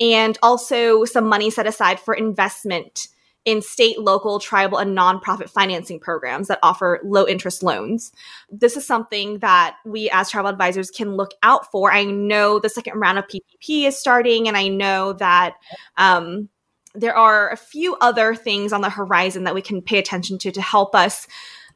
and 0.01 0.38
also 0.43 1.05
some 1.05 1.27
money 1.27 1.51
set 1.51 1.67
aside 1.67 2.01
for 2.01 2.14
investment 2.14 3.09
in 3.45 3.61
state, 3.61 4.01
local, 4.01 4.38
tribal, 4.38 4.79
and 4.79 4.97
nonprofit 4.97 5.51
financing 5.51 6.01
programs 6.01 6.49
that 6.49 6.59
offer 6.62 6.99
low 7.05 7.27
interest 7.29 7.62
loans. 7.62 8.11
This 8.51 8.79
is 8.79 8.87
something 8.87 9.40
that 9.40 9.77
we 9.85 10.09
as 10.09 10.31
travel 10.31 10.51
advisors 10.51 10.90
can 10.90 11.17
look 11.17 11.33
out 11.43 11.71
for. 11.71 11.93
I 11.93 12.05
know 12.05 12.59
the 12.59 12.71
second 12.71 12.99
round 12.99 13.19
of 13.19 13.27
PPP 13.27 13.87
is 13.87 13.99
starting, 13.99 14.49
and 14.49 14.57
I 14.57 14.69
know 14.69 15.12
that. 15.14 15.57
Um, 15.99 16.49
there 16.95 17.17
are 17.17 17.51
a 17.51 17.57
few 17.57 17.97
other 17.97 18.35
things 18.35 18.73
on 18.73 18.81
the 18.81 18.91
horizon 18.91 19.45
that 19.45 19.55
we 19.55 19.63
can 19.63 19.83
pay 19.83 19.99
attention 19.99 20.39
to 20.39 20.53
to 20.53 20.63
help 20.63 20.95
us 20.95 21.27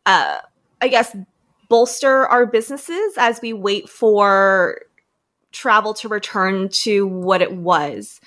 uh, 0.06 0.38
I 0.80 0.88
guess, 0.88 1.14
bolster 1.68 2.26
our 2.26 2.46
businesses 2.46 3.14
as 3.18 3.40
we 3.42 3.52
wait 3.52 3.88
for 3.88 4.80
travel 5.52 5.94
to 5.94 6.08
return 6.08 6.68
to 6.68 7.06
what 7.06 7.42
it 7.42 7.52
was. 7.52 8.20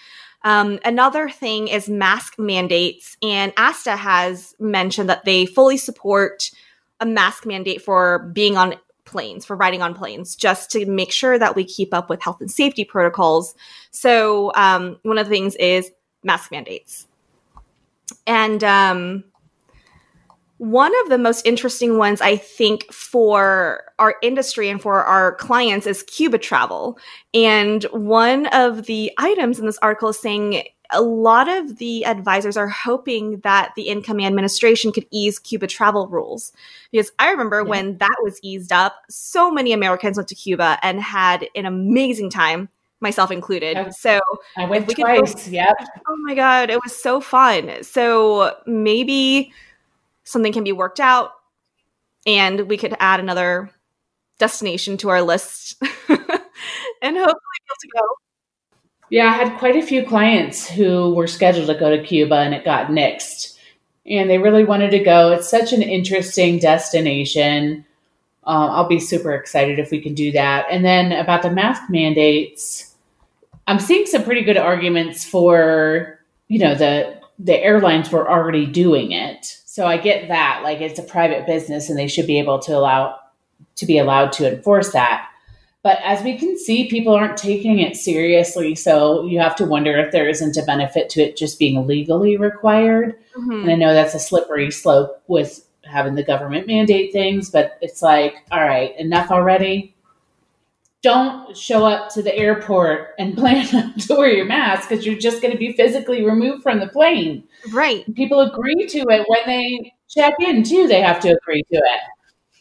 Um, 0.44 0.80
another 0.86 1.30
thing 1.30 1.68
is 1.68 1.90
mask 1.90 2.38
mandates, 2.38 3.18
and 3.22 3.54
ASTA 3.58 3.96
has 3.96 4.56
mentioned 4.60 5.10
that 5.10 5.26
they 5.26 5.46
fully 5.46 5.78
support 5.78 6.52
a 7.00 7.06
mask 7.06 7.46
mandate 7.46 7.82
for 7.82 8.30
being 8.34 8.58
on 8.58 8.76
planes, 9.06 9.46
for 9.46 9.56
riding 9.56 9.82
on 9.82 9.94
planes, 9.94 10.36
just 10.36 10.72
to 10.72 10.86
make 10.86 11.12
sure 11.12 11.38
that 11.38 11.56
we 11.56 11.64
keep 11.64 11.94
up 11.94 12.10
with 12.10 12.22
health 12.22 12.42
and 12.42 12.50
safety 12.50 12.86
protocols. 12.86 13.56
So, 13.92 14.52
um, 14.56 15.00
one 15.04 15.18
of 15.18 15.28
the 15.28 15.32
things 15.32 15.56
is 15.56 15.92
mask 16.24 16.52
mandates. 16.52 17.08
And 18.28 18.64
um, 18.64 19.24
one 20.58 20.92
of 21.04 21.10
the 21.10 21.18
most 21.18 21.46
interesting 21.46 21.98
ones, 21.98 22.22
I 22.22 22.38
think, 22.38 22.92
for 22.94 23.84
our 23.98 24.16
industry 24.22 24.70
and 24.70 24.82
for 24.82 25.04
our 25.04 25.36
clients 25.36 25.88
is 25.88 26.04
Cuba 26.04 26.38
travel. 26.38 27.00
And 27.34 27.84
one 27.86 28.46
of 28.48 28.86
the 28.86 29.12
items 29.18 29.60
in 29.60 29.66
this 29.66 29.80
article 29.82 30.10
is 30.10 30.20
saying 30.20 30.64
a 30.92 31.02
lot 31.02 31.48
of 31.48 31.78
the 31.78 32.06
advisors 32.06 32.58
are 32.58 32.68
hoping 32.68 33.40
that 33.40 33.72
the 33.76 33.84
incoming 33.84 34.26
administration 34.26 34.92
could 34.92 35.08
ease 35.10 35.40
Cuba 35.40 35.66
travel 35.66 36.08
rules. 36.08 36.52
Because 36.92 37.12
I 37.18 37.32
remember 37.32 37.62
yeah. 37.62 37.70
when 37.70 37.98
that 37.98 38.18
was 38.22 38.40
eased 38.44 38.72
up, 38.72 39.02
so 39.10 39.50
many 39.50 39.74
Americans 39.74 40.18
went 40.18 40.30
to 40.30 40.36
Cuba 40.36 40.78
and 40.84 41.02
had 41.02 41.48
an 41.56 41.66
amazing 41.66 42.30
time, 42.30 42.70
myself 43.02 43.32
included. 43.32 43.78
I, 43.78 43.90
so 43.90 44.20
I 44.56 44.66
went 44.66 44.90
twice. 44.90 45.48
Go, 45.48 45.52
yep. 45.52 45.76
Oh 46.08 46.18
my 46.24 46.36
God, 46.36 46.70
it 46.70 46.80
was 46.84 46.96
so 46.96 47.20
fun. 47.20 47.84
So 47.84 48.56
maybe 48.66 49.52
something 50.24 50.54
can 50.54 50.64
be 50.64 50.72
worked 50.72 51.00
out 51.00 51.34
and 52.26 52.62
we 52.70 52.78
could 52.78 52.96
add 53.00 53.20
another 53.20 53.72
destination 54.38 54.98
to 54.98 55.10
our 55.10 55.22
list 55.22 55.82
and 55.82 55.90
hopefully 56.10 56.38
be 57.02 57.18
able 57.18 57.80
to 57.80 57.88
go. 57.94 58.02
Yeah, 59.10 59.26
I 59.26 59.34
had 59.34 59.60
quite 59.60 59.76
a 59.76 59.86
few 59.86 60.06
clients 60.06 60.70
who 60.70 61.14
were 61.14 61.28
scheduled 61.28 61.68
to 61.68 61.76
go 61.76 61.96
to 61.96 62.04
Cuba 62.04 62.36
and 62.36 62.54
it 62.54 62.64
got 62.64 62.88
nixed. 62.88 63.58
And 64.06 64.30
they 64.30 64.38
really 64.38 64.64
wanted 64.64 64.92
to 64.92 65.00
go. 65.00 65.32
It's 65.32 65.50
such 65.50 65.74
an 65.74 65.82
interesting 65.82 66.60
destination. 66.60 67.86
Uh, 68.46 68.70
I'll 68.72 68.88
be 68.88 69.00
super 69.00 69.34
excited 69.34 69.80
if 69.80 69.92
we 69.92 70.02
can 70.02 70.16
do 70.16 70.32
that. 70.32 70.66
And 70.72 70.84
then 70.84 71.12
about 71.12 71.44
the 71.44 71.52
mask 71.52 71.84
mandates, 71.90 72.91
I'm 73.68 73.80
seeing 73.80 74.06
some 74.06 74.24
pretty 74.24 74.44
good 74.44 74.58
arguments 74.58 75.24
for, 75.24 76.20
you 76.48 76.60
know, 76.60 76.76
the 76.76 77.20
the 77.40 77.58
airlines 77.58 78.12
were 78.12 78.30
already 78.30 78.66
doing 78.66 79.12
it. 79.12 79.46
So 79.66 79.88
I 79.88 79.98
get 79.98 80.28
that. 80.28 80.62
Like 80.64 80.82
it's 80.82 81.00
a 81.00 81.04
private 81.04 81.48
business 81.48 81.90
and 81.90 81.98
they 81.98 82.08
should 82.08 82.28
be 82.28 82.40
able 82.40 82.60
to 82.60 82.74
allow 82.74 83.18
to 83.76 83.86
be 83.86 83.98
allowed 83.98 84.32
to 84.34 84.52
enforce 84.52 84.92
that. 84.92 85.28
But 85.84 85.98
as 86.04 86.22
we 86.22 86.38
can 86.38 86.58
see, 86.60 86.88
people 86.88 87.14
aren't 87.14 87.38
taking 87.38 87.80
it 87.80 87.96
seriously. 87.96 88.76
So 88.76 89.26
you 89.26 89.40
have 89.40 89.56
to 89.56 89.66
wonder 89.66 89.98
if 89.98 90.12
there 90.12 90.30
isn't 90.30 90.58
a 90.58 90.64
benefit 90.64 91.10
to 91.12 91.22
it 91.22 91.38
just 91.38 91.58
being 91.58 91.88
legally 91.88 92.38
required. 92.38 93.16
Mm-hmm. 93.36 93.52
And 93.52 93.72
I 93.72 93.76
know 93.76 93.94
that's 93.94 94.14
a 94.14 94.20
slippery 94.20 94.70
slope 94.70 95.24
with 95.28 95.66
having 95.84 96.14
the 96.14 96.24
government 96.24 96.68
mandate 96.68 97.12
things, 97.12 97.50
but 97.50 97.80
it's 97.82 98.04
like, 98.04 98.36
all 98.52 98.64
right, 98.64 98.96
enough 99.00 99.32
already. 99.32 99.91
Don't 101.04 101.58
show 101.58 101.86
up 101.86 102.14
to 102.14 102.22
the 102.22 102.36
airport 102.36 103.16
and 103.18 103.36
plan 103.38 103.66
to 103.98 104.16
wear 104.16 104.32
your 104.32 104.46
mask 104.46 104.90
because 104.90 105.06
you're 105.06 105.20
just 105.20 105.42
going 105.42 105.52
to 105.52 105.58
be 105.58 105.74
physically 105.74 106.24
removed 106.24 106.64
from 106.64 106.80
the 106.80 106.88
plane. 106.88 107.44
Right. 107.72 108.04
People 108.16 108.40
agree 108.42 108.88
to 108.88 109.00
it 109.00 109.26
when 109.28 109.40
they 109.46 109.94
check 110.10 110.36
in, 110.40 110.64
too. 110.64 110.88
They 110.88 111.02
have 111.02 111.20
to 111.22 111.30
agree 111.30 111.64
to 111.72 111.78
it. 111.78 112.02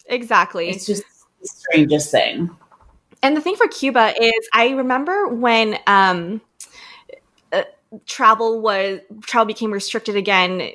Exactly. 0.06 0.68
It's 0.68 0.86
just 0.86 1.04
the 1.40 1.48
strangest 1.48 2.10
thing 2.10 2.50
and 3.22 3.36
the 3.36 3.40
thing 3.40 3.56
for 3.56 3.68
Cuba 3.68 4.14
is, 4.20 4.48
I 4.52 4.70
remember 4.70 5.28
when 5.28 5.78
um, 5.86 6.40
uh, 7.52 7.62
travel 8.06 8.60
was 8.60 9.00
travel 9.22 9.46
became 9.46 9.72
restricted 9.72 10.16
again. 10.16 10.70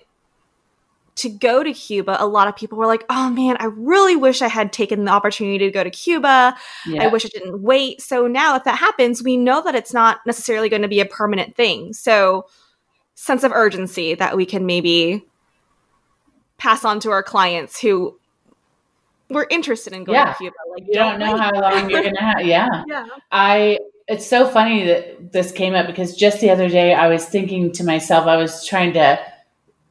To 1.17 1.30
go 1.30 1.63
to 1.63 1.71
Cuba, 1.71 2.17
a 2.19 2.28
lot 2.28 2.49
of 2.49 2.58
people 2.58 2.78
were 2.78 2.88
like, 2.88 3.06
"Oh 3.10 3.30
man, 3.30 3.56
I 3.60 3.65
really 3.65 4.17
wish 4.17 4.41
I 4.41 4.49
had 4.49 4.73
taken 4.73 5.06
the 5.06 5.12
opportunity 5.12 5.60
to 5.60 5.71
go 5.71 5.84
to 5.84 5.89
Cuba. 5.89 6.58
Yeah. 6.86 7.04
I 7.04 7.08
wish 7.08 7.25
I 7.25 7.30
didn't 7.30 7.62
wait." 7.62 8.01
So 8.01 8.28
now, 8.28 8.56
if 8.56 8.65
that 8.65 8.78
happens, 8.78 9.23
we 9.23 9.38
know 9.38 9.62
that 9.63 9.75
it's 9.75 9.93
not 9.93 10.19
necessarily 10.25 10.67
going 10.67 10.82
to 10.82 10.89
be 10.89 10.99
a 10.99 11.06
permanent 11.06 11.56
thing. 11.56 11.93
So, 11.93 12.47
sense 13.15 13.43
of 13.43 13.54
urgency 13.54 14.13
that 14.15 14.36
we 14.36 14.45
can 14.45 14.65
maybe 14.65 15.25
pass 16.58 16.84
on 16.84 16.99
to 17.01 17.12
our 17.12 17.23
clients 17.23 17.80
who 17.80 18.19
we're 19.30 19.47
interested 19.49 19.93
in 19.93 20.04
going 20.04 20.17
yeah. 20.17 20.34
to 20.34 20.38
Cuba. 20.38 20.56
Like, 20.71 20.84
you 20.88 20.93
don't, 20.93 21.19
don't 21.19 21.32
know 21.32 21.38
how 21.38 21.51
long 21.60 21.89
you're 21.89 22.04
gonna 22.04 22.21
have. 22.21 22.41
Yeah. 22.45 22.84
yeah. 22.88 23.08
I. 23.32 23.80
It's 24.08 24.28
so 24.28 24.47
funny 24.47 24.86
that 24.86 25.32
this 25.32 25.51
came 25.51 25.73
up 25.73 25.88
because 25.88 26.15
just 26.15 26.39
the 26.39 26.51
other 26.51 26.69
day 26.69 26.93
I 26.93 27.08
was 27.08 27.25
thinking 27.25 27.71
to 27.71 27.84
myself, 27.84 28.28
I 28.28 28.38
was 28.38 28.63
trying 28.63 28.93
to, 28.93 29.19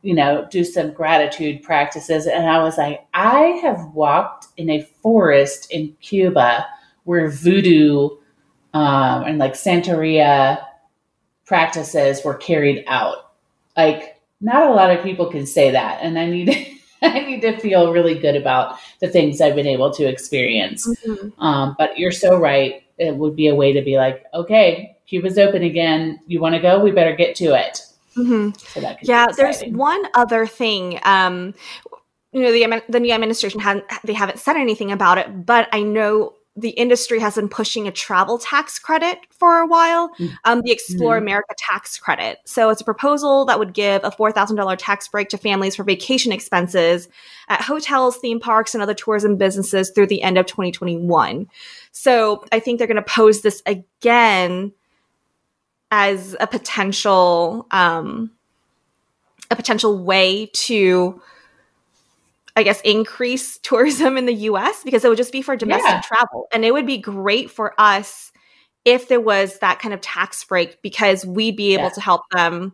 you 0.05 0.15
know, 0.15 0.47
do 0.51 0.63
some 0.63 0.93
gratitude 0.93 1.63
practices, 1.63 2.27
and 2.27 2.47
I 2.47 2.63
was 2.63 2.77
like, 2.77 3.07
I 3.15 3.59
have 3.63 3.93
walked 3.95 4.49
in 4.57 4.69
a 4.71 4.83
forest 5.03 5.73
in 5.73 5.97
Cuba 6.01 6.67
where 7.05 7.31
voodoo 7.31 8.11
um, 8.75 9.23
and 9.25 9.39
like 9.39 9.55
Santeria 9.55 10.63
practices 11.47 12.23
were 12.25 12.35
carried 12.35 12.85
out. 12.87 13.33
Like, 13.77 14.21
not 14.41 14.67
a 14.67 14.75
lot 14.75 14.91
of 14.91 15.03
people 15.03 15.31
can 15.31 15.47
say 15.47 15.71
that, 15.71 16.01
and 16.03 16.19
I 16.19 16.27
need. 16.27 16.71
I 17.03 17.21
need 17.21 17.43
to 17.43 17.59
feel 17.59 17.93
really 17.93 18.19
good 18.19 18.35
about 18.35 18.79
the 19.01 19.09
things 19.09 19.39
I've 19.39 19.55
been 19.55 19.67
able 19.67 19.93
to 19.93 20.09
experience. 20.09 20.89
Mm-hmm. 20.89 21.39
Um, 21.39 21.77
but 21.77 21.99
you're 21.99 22.11
so 22.11 22.39
right. 22.39 22.83
It 22.97 23.17
would 23.17 23.37
be 23.37 23.49
a 23.49 23.55
way 23.55 23.75
to 23.75 23.83
be 23.83 23.99
like, 23.99 24.25
okay, 24.33 24.97
Cuba's 25.07 25.37
open 25.37 25.63
again. 25.63 26.19
You 26.27 26.41
want 26.41 26.55
to 26.55 26.63
go? 26.63 26.81
We 26.81 26.93
better 26.93 27.15
get 27.15 27.35
to 27.37 27.55
it. 27.55 27.81
Mm-hmm. 28.17 28.51
So 28.57 28.97
yeah, 29.03 29.27
there's 29.37 29.63
one 29.63 30.03
other 30.15 30.47
thing. 30.47 31.01
Um, 31.03 31.55
you 32.33 32.43
know, 32.43 32.53
the 32.53 32.83
the 32.89 33.01
new 33.01 33.13
administration 33.13 33.61
hasn't 33.61 33.85
they 34.05 34.13
haven't 34.13 34.39
said 34.39 34.57
anything 34.57 34.93
about 34.93 35.19
it, 35.19 35.47
but 35.47 35.69
I 35.73 35.83
know 35.83 36.35
the 36.57 36.71
industry 36.71 37.19
has 37.19 37.35
been 37.35 37.49
pushing 37.49 37.89
a 37.89 37.93
travel 37.93 38.39
tax 38.39 38.79
credit 38.79 39.19
for 39.31 39.59
a 39.59 39.67
while, 39.67 40.11
mm. 40.21 40.33
um, 40.45 40.63
the 40.63 40.71
Explore 40.71 41.17
mm-hmm. 41.17 41.25
America 41.25 41.55
tax 41.59 41.99
credit. 41.99 42.39
So 42.45 42.71
it's 42.71 42.81
a 42.81 42.85
proposal 42.85 43.45
that 43.47 43.59
would 43.59 43.75
give 43.75 44.05
a 44.05 44.11
$4,000 44.11 44.77
tax 44.79 45.09
break 45.09 45.29
to 45.31 45.39
families 45.39 45.75
for 45.75 45.83
vacation 45.83 46.31
expenses 46.31 47.09
at 47.49 47.61
hotels, 47.61 48.19
theme 48.19 48.39
parks, 48.39 48.73
and 48.73 48.83
other 48.83 48.95
tourism 48.95 49.37
businesses 49.37 49.91
through 49.91 50.07
the 50.07 50.23
end 50.23 50.39
of 50.39 50.47
2021. 50.47 51.49
So 51.91 52.45
I 52.53 52.61
think 52.61 52.79
they're 52.79 52.87
going 52.87 52.97
to 52.97 53.03
pose 53.03 53.41
this 53.41 53.61
again 53.67 54.73
as 55.97 56.35
a 56.41 56.47
potential 56.49 57.69
um, 57.71 58.33
a 59.49 59.55
potential 59.55 59.97
way 59.97 60.51
to 60.53 61.23
I 62.57 62.63
guess, 62.63 62.81
increase 62.83 63.59
tourism 63.63 64.17
in 64.17 64.27
the 64.27 64.35
US 64.35 64.83
because 64.85 65.05
it 65.05 65.09
would 65.09 65.17
just 65.17 65.33
be 65.33 65.43
for 65.43 65.57
domestic 65.57 65.91
yeah. 65.91 66.01
travel. 66.01 66.47
And 66.53 66.65
it 66.65 66.73
would 66.73 66.87
be 66.87 66.99
great 66.99 67.51
for 67.51 67.75
us 67.79 68.33
if 68.85 69.09
there 69.09 69.21
was 69.21 69.59
that 69.61 69.79
kind 69.79 69.95
of 69.95 70.01
tax 70.01 70.45
break 70.45 70.83
because 70.83 71.25
we'd 71.25 71.57
be 71.57 71.75
able 71.75 71.85
yeah. 71.85 71.91
to 71.91 72.01
help 72.01 72.23
them 72.31 72.73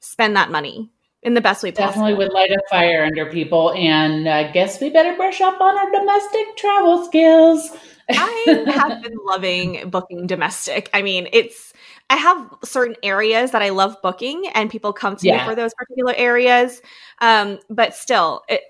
spend 0.00 0.36
that 0.36 0.50
money 0.50 0.90
in 1.22 1.34
the 1.34 1.40
best 1.40 1.62
way 1.62 1.72
possible. 1.72 1.88
Definitely 1.88 2.14
would 2.14 2.32
light 2.32 2.50
a 2.50 2.60
fire 2.70 3.04
under 3.04 3.26
people. 3.26 3.72
And 3.72 4.28
I 4.28 4.50
guess 4.52 4.80
we 4.80 4.90
better 4.90 5.16
brush 5.16 5.40
up 5.40 5.60
on 5.60 5.76
our 5.76 5.90
domestic 5.90 6.56
travel 6.56 7.04
skills. 7.04 7.70
I 8.10 8.64
have 8.74 9.02
been 9.02 9.16
loving 9.24 9.90
booking 9.90 10.26
domestic. 10.26 10.88
I 10.94 11.02
mean, 11.02 11.28
it's, 11.32 11.72
I 12.10 12.16
have 12.16 12.54
certain 12.64 12.96
areas 13.02 13.50
that 13.50 13.62
I 13.62 13.68
love 13.68 13.96
booking 14.02 14.48
and 14.54 14.70
people 14.70 14.92
come 14.92 15.16
to 15.16 15.26
yeah. 15.26 15.38
me 15.38 15.44
for 15.44 15.54
those 15.54 15.74
particular 15.74 16.14
areas. 16.16 16.80
Um, 17.20 17.58
but 17.68 17.94
still, 17.94 18.44
it, 18.48 18.62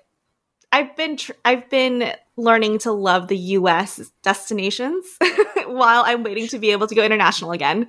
I've 0.71 0.95
been 0.95 1.17
tr- 1.17 1.31
I've 1.45 1.69
been 1.69 2.13
learning 2.35 2.79
to 2.79 2.91
love 2.91 3.27
the 3.27 3.37
U.S. 3.37 4.11
destinations 4.23 5.05
while 5.65 6.03
I'm 6.05 6.23
waiting 6.23 6.47
to 6.49 6.59
be 6.59 6.71
able 6.71 6.87
to 6.87 6.95
go 6.95 7.03
international 7.03 7.51
again. 7.51 7.87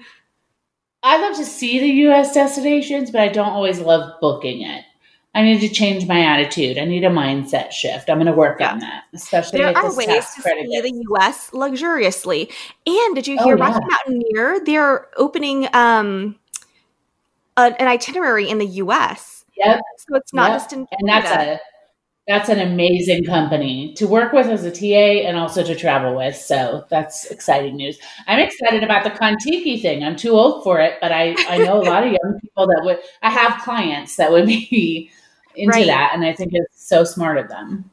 I 1.03 1.21
love 1.21 1.37
to 1.37 1.45
see 1.45 1.81
the 1.81 1.89
U.S. 2.05 2.35
destinations, 2.35 3.11
but 3.11 3.21
I 3.21 3.29
don't 3.29 3.49
always 3.49 3.81
love 3.81 4.21
booking 4.21 4.63
it. 4.63 4.85
I 5.35 5.43
need 5.43 5.61
to 5.61 5.69
change 5.69 6.09
my 6.09 6.21
attitude. 6.21 6.77
I 6.77 6.85
need 6.85 7.05
a 7.05 7.09
mindset 7.09 7.71
shift. 7.71 8.11
I'm 8.11 8.17
going 8.17 8.27
to 8.27 8.33
work 8.33 8.59
yeah. 8.59 8.73
on 8.73 8.79
that, 8.81 9.05
especially 9.15 9.61
there 9.61 9.77
are 9.77 9.97
ways 9.97 10.07
to 10.09 10.43
see 10.43 10.81
the 10.81 11.03
U.S. 11.11 11.53
luxuriously. 11.53 12.51
And 12.87 13.15
did 13.15 13.29
you 13.29 13.39
hear 13.39 13.55
oh, 13.55 13.59
Rocky 13.59 13.85
Mountaineer? 13.87 14.61
They're 14.65 15.09
opening 15.17 15.69
um, 15.73 16.37
an, 17.57 17.75
an, 17.75 17.87
itinerary 17.87 18.49
in 18.49 18.59
the 18.59 18.67
U.S. 18.67 19.45
Yep. 19.57 19.81
So 19.99 20.17
it's 20.17 20.35
not 20.35 20.51
yep. 20.51 20.59
just 20.59 20.73
in 20.73 20.87
Canada. 20.87 20.97
and 20.99 21.09
that's 21.09 21.31
a 21.31 21.61
that's 22.31 22.49
an 22.49 22.61
amazing 22.61 23.25
company 23.25 23.93
to 23.95 24.07
work 24.07 24.33
with 24.33 24.47
as 24.47 24.65
a 24.65 24.71
TA 24.71 25.27
and 25.27 25.37
also 25.37 25.65
to 25.65 25.75
travel 25.75 26.15
with. 26.15 26.37
So 26.37 26.85
that's 26.89 27.25
exciting 27.27 27.77
news. 27.77 27.99
I'm 28.29 28.39
excited 28.39 28.85
about 28.85 29.03
the 29.03 29.11
Contiki 29.11 29.83
thing. 29.83 30.05
I'm 30.05 30.15
too 30.15 30.31
old 30.31 30.63
for 30.63 30.81
it, 30.81 30.99
but 31.01 31.11
I, 31.11 31.35
I 31.49 31.59
know 31.59 31.81
a 31.81 31.83
lot 31.83 32.05
of 32.05 32.13
young 32.23 32.39
people 32.41 32.69
that 32.69 32.83
would, 32.85 33.01
I 33.23 33.31
have 33.31 33.61
clients 33.63 34.15
that 34.17 34.31
would 34.31 34.47
be 34.47 35.11
into 35.61 35.77
right. 35.77 35.87
that. 35.87 36.13
And 36.15 36.25
I 36.25 36.33
think 36.33 36.51
it's 36.53 36.89
so 36.89 37.05
smart 37.05 37.39
of 37.39 37.49
them. 37.49 37.91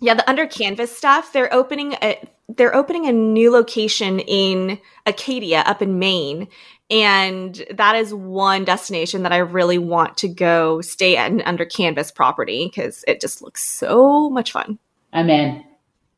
Yeah. 0.00 0.14
The 0.14 0.28
under 0.28 0.46
canvas 0.46 0.96
stuff, 0.96 1.32
they're 1.32 1.52
opening 1.52 1.94
a, 2.02 2.18
they're 2.48 2.74
opening 2.74 3.06
a 3.06 3.12
new 3.12 3.50
location 3.50 4.18
in 4.20 4.78
Acadia 5.06 5.60
up 5.60 5.80
in 5.80 5.98
Maine 5.98 6.48
and 6.90 7.64
that 7.72 7.96
is 7.96 8.12
one 8.12 8.64
destination 8.64 9.22
that 9.22 9.32
I 9.32 9.38
really 9.38 9.78
want 9.78 10.16
to 10.18 10.28
go 10.28 10.80
stay 10.80 11.16
at 11.16 11.30
an 11.30 11.40
under 11.42 11.64
canvas 11.64 12.10
property 12.10 12.66
because 12.66 13.04
it 13.08 13.20
just 13.20 13.42
looks 13.42 13.64
so 13.64 14.28
much 14.28 14.52
fun. 14.52 14.78
I'm 15.12 15.30
in. 15.30 15.64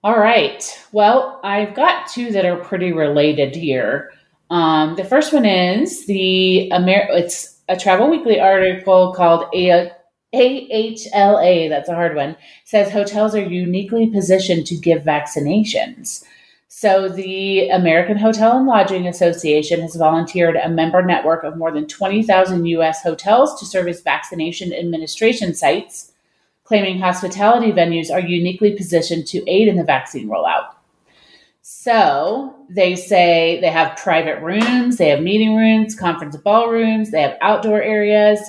All 0.02 0.18
right. 0.18 0.62
Well, 0.92 1.40
I've 1.44 1.74
got 1.74 2.08
two 2.08 2.32
that 2.32 2.44
are 2.44 2.56
pretty 2.56 2.92
related 2.92 3.54
here. 3.54 4.12
Um, 4.50 4.96
the 4.96 5.04
first 5.04 5.32
one 5.32 5.44
is 5.44 6.06
the 6.06 6.70
Amer- 6.72 7.08
it's 7.10 7.60
a 7.68 7.76
Travel 7.76 8.10
Weekly 8.10 8.40
article 8.40 9.12
called 9.14 9.46
a- 9.54 9.92
AHLA, 10.36 11.68
that's 11.68 11.88
a 11.88 11.94
hard 11.94 12.14
one, 12.14 12.36
says 12.64 12.90
hotels 12.90 13.34
are 13.34 13.42
uniquely 13.42 14.08
positioned 14.08 14.66
to 14.66 14.76
give 14.76 15.02
vaccinations. 15.02 16.24
So, 16.68 17.08
the 17.08 17.70
American 17.70 18.18
Hotel 18.18 18.58
and 18.58 18.66
Lodging 18.66 19.06
Association 19.06 19.80
has 19.80 19.96
volunteered 19.96 20.56
a 20.56 20.68
member 20.68 21.00
network 21.00 21.42
of 21.42 21.56
more 21.56 21.72
than 21.72 21.86
20,000 21.86 22.66
U.S. 22.66 23.02
hotels 23.02 23.58
to 23.58 23.64
serve 23.64 23.88
as 23.88 24.02
vaccination 24.02 24.74
administration 24.74 25.54
sites, 25.54 26.12
claiming 26.64 26.98
hospitality 26.98 27.72
venues 27.72 28.12
are 28.12 28.20
uniquely 28.20 28.72
positioned 28.72 29.26
to 29.28 29.48
aid 29.48 29.68
in 29.68 29.76
the 29.76 29.84
vaccine 29.84 30.28
rollout. 30.28 30.66
So, 31.62 32.54
they 32.68 32.94
say 32.94 33.58
they 33.60 33.70
have 33.70 33.96
private 33.96 34.42
rooms, 34.42 34.98
they 34.98 35.08
have 35.08 35.22
meeting 35.22 35.56
rooms, 35.56 35.94
conference 35.94 36.36
ballrooms, 36.36 37.10
they 37.10 37.22
have 37.22 37.38
outdoor 37.40 37.80
areas. 37.80 38.40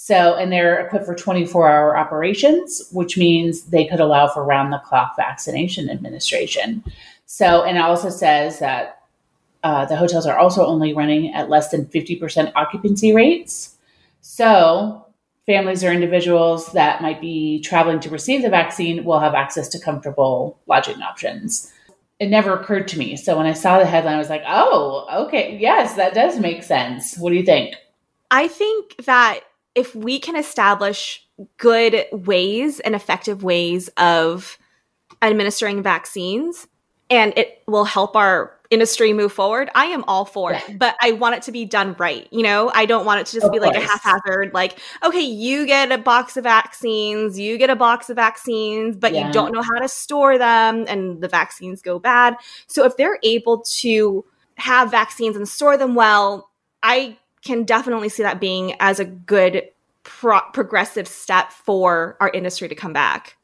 So, 0.00 0.36
and 0.36 0.52
they're 0.52 0.86
equipped 0.86 1.06
for 1.06 1.14
24 1.16 1.68
hour 1.68 1.96
operations, 1.96 2.88
which 2.92 3.18
means 3.18 3.62
they 3.64 3.84
could 3.84 3.98
allow 3.98 4.28
for 4.28 4.44
round 4.44 4.72
the 4.72 4.78
clock 4.78 5.16
vaccination 5.16 5.90
administration. 5.90 6.84
So, 7.26 7.64
and 7.64 7.76
it 7.76 7.80
also 7.80 8.08
says 8.08 8.60
that 8.60 9.02
uh, 9.64 9.86
the 9.86 9.96
hotels 9.96 10.24
are 10.24 10.38
also 10.38 10.64
only 10.64 10.94
running 10.94 11.34
at 11.34 11.50
less 11.50 11.70
than 11.70 11.86
50% 11.86 12.52
occupancy 12.54 13.12
rates. 13.12 13.76
So, 14.20 15.04
families 15.46 15.82
or 15.82 15.92
individuals 15.92 16.70
that 16.72 17.02
might 17.02 17.20
be 17.20 17.60
traveling 17.60 17.98
to 18.00 18.08
receive 18.08 18.42
the 18.42 18.50
vaccine 18.50 19.04
will 19.04 19.18
have 19.18 19.34
access 19.34 19.68
to 19.70 19.80
comfortable 19.80 20.60
lodging 20.68 21.02
options. 21.02 21.72
It 22.20 22.28
never 22.28 22.54
occurred 22.54 22.86
to 22.88 22.98
me. 22.98 23.16
So, 23.16 23.36
when 23.36 23.46
I 23.46 23.52
saw 23.52 23.80
the 23.80 23.84
headline, 23.84 24.14
I 24.14 24.18
was 24.18 24.30
like, 24.30 24.44
oh, 24.46 25.24
okay, 25.26 25.58
yes, 25.60 25.96
that 25.96 26.14
does 26.14 26.38
make 26.38 26.62
sense. 26.62 27.18
What 27.18 27.30
do 27.30 27.36
you 27.36 27.44
think? 27.44 27.74
I 28.30 28.46
think 28.46 28.94
that 29.04 29.40
if 29.78 29.94
we 29.94 30.18
can 30.18 30.34
establish 30.34 31.24
good 31.56 32.04
ways 32.10 32.80
and 32.80 32.96
effective 32.96 33.44
ways 33.44 33.88
of 33.96 34.58
administering 35.22 35.84
vaccines, 35.84 36.66
and 37.08 37.32
it 37.38 37.62
will 37.68 37.84
help 37.84 38.16
our 38.16 38.58
industry 38.70 39.12
move 39.12 39.32
forward, 39.32 39.70
I 39.74 39.86
am 39.86 40.02
all 40.08 40.24
for 40.24 40.52
it. 40.52 40.78
But 40.78 40.96
I 41.00 41.12
want 41.12 41.36
it 41.36 41.42
to 41.42 41.52
be 41.52 41.64
done 41.64 41.94
right. 41.96 42.26
You 42.32 42.42
know, 42.42 42.72
I 42.74 42.86
don't 42.86 43.06
want 43.06 43.20
it 43.20 43.26
to 43.26 43.34
just 43.34 43.46
of 43.46 43.52
be 43.52 43.60
like 43.60 43.76
a 43.76 43.80
haphazard, 43.80 44.52
like, 44.52 44.80
okay, 45.04 45.20
you 45.20 45.64
get 45.64 45.92
a 45.92 45.96
box 45.96 46.36
of 46.36 46.42
vaccines, 46.42 47.38
you 47.38 47.56
get 47.56 47.70
a 47.70 47.76
box 47.76 48.10
of 48.10 48.16
vaccines, 48.16 48.96
but 48.96 49.14
yeah. 49.14 49.28
you 49.28 49.32
don't 49.32 49.52
know 49.54 49.62
how 49.62 49.78
to 49.78 49.88
store 49.88 50.38
them 50.38 50.86
and 50.88 51.20
the 51.20 51.28
vaccines 51.28 51.82
go 51.82 52.00
bad. 52.00 52.34
So 52.66 52.84
if 52.84 52.96
they're 52.96 53.20
able 53.22 53.60
to 53.78 54.24
have 54.56 54.90
vaccines 54.90 55.36
and 55.36 55.48
store 55.48 55.76
them 55.76 55.94
well, 55.94 56.50
I 56.82 57.16
can 57.44 57.64
definitely 57.64 58.08
see 58.08 58.22
that 58.22 58.40
being 58.40 58.74
as 58.80 59.00
a 59.00 59.04
good 59.04 59.68
pro- 60.02 60.40
progressive 60.52 61.06
step 61.06 61.52
for 61.52 62.16
our 62.20 62.30
industry 62.30 62.68
to 62.68 62.74
come 62.74 62.92
back. 62.92 63.36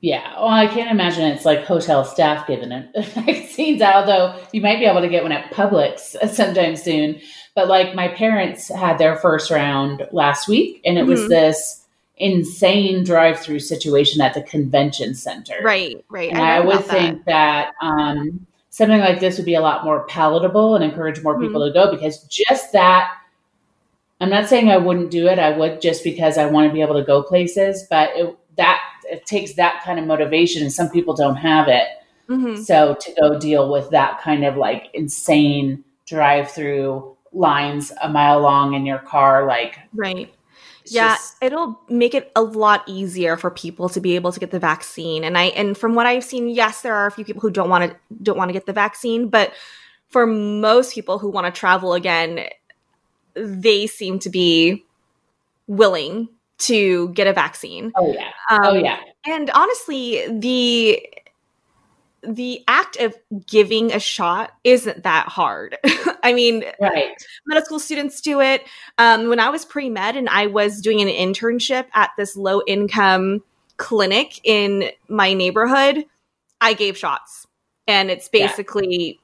Yeah, 0.00 0.32
well, 0.36 0.48
I 0.48 0.68
can't 0.68 0.92
imagine 0.92 1.24
it's 1.24 1.44
like 1.44 1.64
hotel 1.64 2.04
staff 2.04 2.46
giving 2.46 2.70
it 2.70 2.88
vaccines 3.14 3.82
out, 3.82 3.96
although 3.96 4.40
you 4.52 4.60
might 4.60 4.78
be 4.78 4.84
able 4.84 5.00
to 5.00 5.08
get 5.08 5.24
one 5.24 5.32
at 5.32 5.52
Publix 5.52 6.16
sometime 6.32 6.76
soon. 6.76 7.20
But 7.54 7.66
like 7.66 7.94
my 7.96 8.08
parents 8.08 8.68
had 8.68 8.98
their 8.98 9.16
first 9.16 9.50
round 9.50 10.06
last 10.12 10.46
week, 10.46 10.80
and 10.84 10.98
it 10.98 11.02
mm-hmm. 11.02 11.10
was 11.10 11.28
this 11.28 11.84
insane 12.16 13.04
drive-through 13.04 13.60
situation 13.60 14.20
at 14.20 14.34
the 14.34 14.42
convention 14.42 15.14
center. 15.14 15.54
Right, 15.62 16.04
right. 16.08 16.30
And 16.30 16.40
I, 16.40 16.56
I 16.56 16.60
would 16.60 16.84
think 16.84 17.24
that, 17.24 17.72
that 17.80 17.84
um, 17.84 18.46
something 18.70 19.00
like 19.00 19.18
this 19.18 19.36
would 19.36 19.46
be 19.46 19.54
a 19.54 19.60
lot 19.60 19.84
more 19.84 20.06
palatable 20.06 20.76
and 20.76 20.84
encourage 20.84 21.22
more 21.22 21.34
mm-hmm. 21.34 21.46
people 21.46 21.66
to 21.66 21.72
go 21.72 21.90
because 21.90 22.22
just 22.24 22.72
that. 22.72 23.14
I'm 24.20 24.30
not 24.30 24.48
saying 24.48 24.70
I 24.70 24.78
wouldn't 24.78 25.10
do 25.10 25.28
it. 25.28 25.38
I 25.38 25.56
would 25.56 25.80
just 25.80 26.02
because 26.02 26.38
I 26.38 26.46
want 26.46 26.68
to 26.68 26.74
be 26.74 26.82
able 26.82 26.98
to 26.98 27.04
go 27.04 27.22
places, 27.22 27.86
but 27.88 28.10
it, 28.14 28.36
that 28.56 28.80
it 29.04 29.24
takes 29.24 29.54
that 29.54 29.82
kind 29.84 29.98
of 29.98 30.06
motivation 30.06 30.62
and 30.62 30.72
some 30.72 30.90
people 30.90 31.14
don't 31.14 31.36
have 31.36 31.68
it 31.68 31.88
mm-hmm. 32.28 32.60
so 32.60 32.96
to 33.00 33.14
go 33.20 33.38
deal 33.38 33.70
with 33.72 33.90
that 33.90 34.20
kind 34.20 34.44
of 34.44 34.56
like 34.56 34.88
insane 34.94 35.82
drive 36.06 36.50
through 36.50 37.16
lines 37.32 37.92
a 38.02 38.08
mile 38.08 38.40
long 38.40 38.74
in 38.74 38.86
your 38.86 38.98
car 38.98 39.46
like 39.46 39.78
right 39.94 40.32
yeah 40.86 41.14
just, 41.14 41.36
it'll 41.42 41.78
make 41.88 42.14
it 42.14 42.32
a 42.36 42.42
lot 42.42 42.82
easier 42.86 43.36
for 43.36 43.50
people 43.50 43.88
to 43.88 44.00
be 44.00 44.14
able 44.14 44.32
to 44.32 44.40
get 44.40 44.50
the 44.50 44.58
vaccine 44.58 45.24
and 45.24 45.36
i 45.36 45.44
and 45.44 45.76
from 45.76 45.94
what 45.94 46.06
i've 46.06 46.24
seen 46.24 46.48
yes 46.48 46.82
there 46.82 46.94
are 46.94 47.06
a 47.06 47.10
few 47.10 47.24
people 47.24 47.40
who 47.40 47.50
don't 47.50 47.68
want 47.68 47.90
to 47.90 47.96
don't 48.22 48.38
want 48.38 48.48
to 48.48 48.52
get 48.52 48.66
the 48.66 48.72
vaccine 48.72 49.28
but 49.28 49.52
for 50.08 50.26
most 50.26 50.94
people 50.94 51.18
who 51.18 51.28
want 51.28 51.46
to 51.52 51.58
travel 51.58 51.92
again 51.92 52.46
they 53.44 53.86
seem 53.86 54.18
to 54.20 54.30
be 54.30 54.84
willing 55.66 56.28
to 56.58 57.08
get 57.10 57.26
a 57.26 57.32
vaccine. 57.32 57.92
Oh 57.96 58.12
yeah. 58.12 58.30
Um, 58.50 58.60
oh 58.64 58.74
yeah. 58.74 58.98
And 59.26 59.50
honestly, 59.50 60.26
the 60.28 61.06
the 62.22 62.64
act 62.66 62.96
of 62.96 63.14
giving 63.46 63.92
a 63.92 64.00
shot 64.00 64.52
isn't 64.64 65.04
that 65.04 65.28
hard. 65.28 65.76
I 66.22 66.32
mean, 66.32 66.64
right. 66.80 67.14
medical 67.46 67.78
students 67.78 68.20
do 68.20 68.40
it. 68.40 68.64
Um, 68.98 69.28
when 69.28 69.38
I 69.38 69.50
was 69.50 69.64
pre 69.64 69.88
med 69.88 70.16
and 70.16 70.28
I 70.28 70.46
was 70.46 70.80
doing 70.80 71.00
an 71.00 71.08
internship 71.08 71.86
at 71.94 72.10
this 72.16 72.36
low 72.36 72.62
income 72.66 73.42
clinic 73.76 74.40
in 74.42 74.90
my 75.08 75.32
neighborhood, 75.32 76.04
I 76.60 76.74
gave 76.74 76.96
shots. 76.96 77.46
And 77.86 78.10
it's 78.10 78.28
basically 78.28 79.20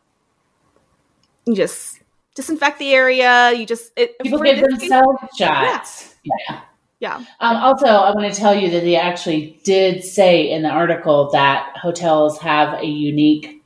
yeah. 1.46 1.54
just 1.54 2.00
disinfect 2.34 2.78
the 2.78 2.92
area. 2.92 3.52
You 3.52 3.66
just 3.66 3.92
it, 3.96 4.18
people 4.20 4.40
give 4.40 4.60
themselves 4.60 5.18
shots. 5.36 6.14
Yeah. 6.24 6.34
yeah. 6.48 6.60
Yeah. 7.00 7.16
Um, 7.40 7.56
also, 7.56 7.86
I 7.86 8.14
want 8.14 8.32
to 8.32 8.40
tell 8.40 8.54
you 8.54 8.70
that 8.70 8.80
they 8.80 8.96
actually 8.96 9.60
did 9.62 10.02
say 10.02 10.48
in 10.50 10.62
the 10.62 10.70
article 10.70 11.30
that 11.32 11.76
hotels 11.76 12.38
have 12.38 12.80
a 12.80 12.86
unique, 12.86 13.62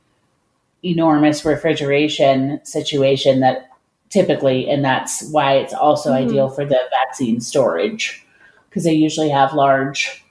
enormous 0.83 1.45
refrigeration 1.45 2.59
situation 2.65 3.39
that 3.39 3.69
typically, 4.09 4.69
and 4.69 4.83
that's 4.83 5.29
why 5.29 5.53
it's 5.53 5.73
also 5.73 6.11
mm-hmm. 6.11 6.27
ideal 6.27 6.49
for 6.49 6.65
the 6.65 6.79
vaccine 6.89 7.39
storage 7.39 8.25
because 8.69 8.83
they 8.83 8.93
usually 8.93 9.29
have 9.29 9.53
large 9.53 10.25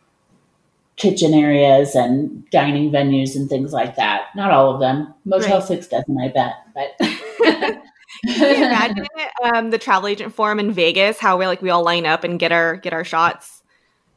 kitchen 0.97 1.33
areas 1.33 1.95
and 1.95 2.49
dining 2.51 2.91
venues 2.91 3.37
and 3.37 3.49
things 3.49 3.73
like 3.73 3.97
that. 3.97 4.27
Not 4.35 4.51
all 4.51 4.75
of 4.75 4.81
them. 4.81 5.15
Motel 5.25 5.61
right. 5.61 5.67
6 5.67 5.89
doesn't, 5.89 6.21
I 6.21 6.29
bet. 6.29 6.57
But 6.75 7.81
imagine 8.25 9.07
it? 9.17 9.55
um, 9.55 9.71
the 9.71 9.79
travel 9.79 10.09
agent 10.09 10.35
forum 10.35 10.59
in 10.59 10.73
Vegas? 10.73 11.19
How 11.19 11.39
we 11.39 11.47
like 11.47 11.63
we 11.63 11.71
all 11.71 11.85
line 11.85 12.07
up 12.07 12.25
and 12.25 12.39
get 12.39 12.53
our 12.53 12.77
get 12.77 12.93
our 12.93 13.05
shots 13.05 13.63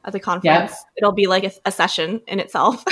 at 0.06 0.13
the 0.13 0.19
conference. 0.19 0.71
Yep. 0.71 0.80
It'll 0.97 1.12
be 1.12 1.27
like 1.27 1.43
a, 1.43 1.51
a 1.65 1.71
session 1.71 2.21
in 2.27 2.39
itself. 2.39 2.84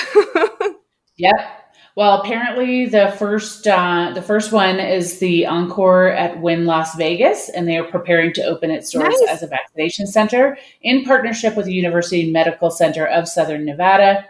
yep. 1.17 1.59
Well, 1.95 2.21
apparently 2.21 2.85
the 2.85 3.13
first 3.17 3.67
uh, 3.67 4.12
the 4.13 4.21
first 4.21 4.51
one 4.51 4.79
is 4.79 5.19
the 5.19 5.45
Encore 5.45 6.07
at 6.07 6.39
Wynn 6.39 6.65
Las 6.65 6.95
Vegas, 6.95 7.49
and 7.49 7.67
they 7.67 7.77
are 7.77 7.83
preparing 7.83 8.31
to 8.33 8.43
open 8.43 8.71
its 8.71 8.91
doors 8.91 9.15
nice. 9.19 9.29
as 9.29 9.43
a 9.43 9.47
vaccination 9.47 10.07
center 10.07 10.57
in 10.81 11.03
partnership 11.03 11.57
with 11.57 11.65
the 11.65 11.73
University 11.73 12.31
Medical 12.31 12.71
Center 12.71 13.05
of 13.05 13.27
Southern 13.27 13.65
Nevada. 13.65 14.25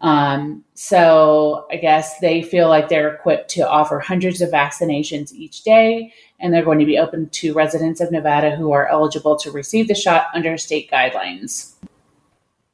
Um, 0.00 0.64
so 0.74 1.66
I 1.70 1.76
guess 1.76 2.18
they 2.20 2.42
feel 2.42 2.68
like 2.68 2.88
they're 2.88 3.14
equipped 3.14 3.50
to 3.52 3.68
offer 3.68 3.98
hundreds 3.98 4.40
of 4.40 4.50
vaccinations 4.50 5.32
each 5.32 5.62
day, 5.62 6.12
and 6.38 6.52
they're 6.52 6.64
going 6.64 6.78
to 6.80 6.84
be 6.84 6.98
open 6.98 7.28
to 7.30 7.54
residents 7.54 8.00
of 8.00 8.12
Nevada 8.12 8.54
who 8.54 8.72
are 8.72 8.88
eligible 8.88 9.36
to 9.38 9.50
receive 9.50 9.88
the 9.88 9.94
shot 9.94 10.26
under 10.34 10.58
state 10.58 10.90
guidelines. 10.90 11.74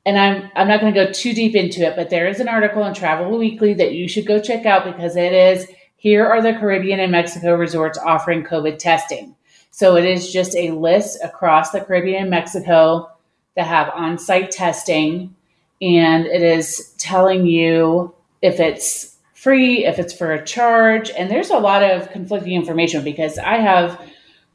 And 0.04 0.18
I'm 0.18 0.50
I'm 0.56 0.66
not 0.66 0.80
going 0.80 0.92
to 0.92 1.04
go 1.04 1.12
too 1.12 1.32
deep 1.32 1.54
into 1.54 1.82
it, 1.82 1.94
but 1.94 2.10
there 2.10 2.26
is 2.26 2.40
an 2.40 2.48
article 2.48 2.84
in 2.84 2.94
Travel 2.94 3.38
Weekly 3.38 3.72
that 3.74 3.92
you 3.92 4.08
should 4.08 4.26
go 4.26 4.40
check 4.40 4.66
out 4.66 4.84
because 4.84 5.14
it 5.14 5.32
is 5.32 5.68
here 5.96 6.26
are 6.26 6.42
the 6.42 6.54
Caribbean 6.54 6.98
and 6.98 7.12
Mexico 7.12 7.54
resorts 7.54 7.98
offering 7.98 8.42
COVID 8.42 8.78
testing. 8.78 9.36
So 9.70 9.96
it 9.96 10.04
is 10.04 10.32
just 10.32 10.56
a 10.56 10.72
list 10.72 11.22
across 11.22 11.70
the 11.70 11.80
Caribbean 11.80 12.22
and 12.22 12.30
Mexico 12.30 13.08
that 13.54 13.68
have 13.68 13.92
on-site 13.94 14.50
testing 14.50 15.36
and 15.82 16.26
it 16.26 16.42
is 16.42 16.94
telling 16.96 17.44
you 17.44 18.14
if 18.40 18.60
it's 18.60 19.16
free, 19.34 19.84
if 19.84 19.98
it's 19.98 20.16
for 20.16 20.32
a 20.32 20.44
charge. 20.44 21.10
And 21.10 21.28
there's 21.28 21.50
a 21.50 21.58
lot 21.58 21.82
of 21.82 22.10
conflicting 22.10 22.52
information 22.52 23.02
because 23.02 23.36
I 23.38 23.56
have 23.56 24.00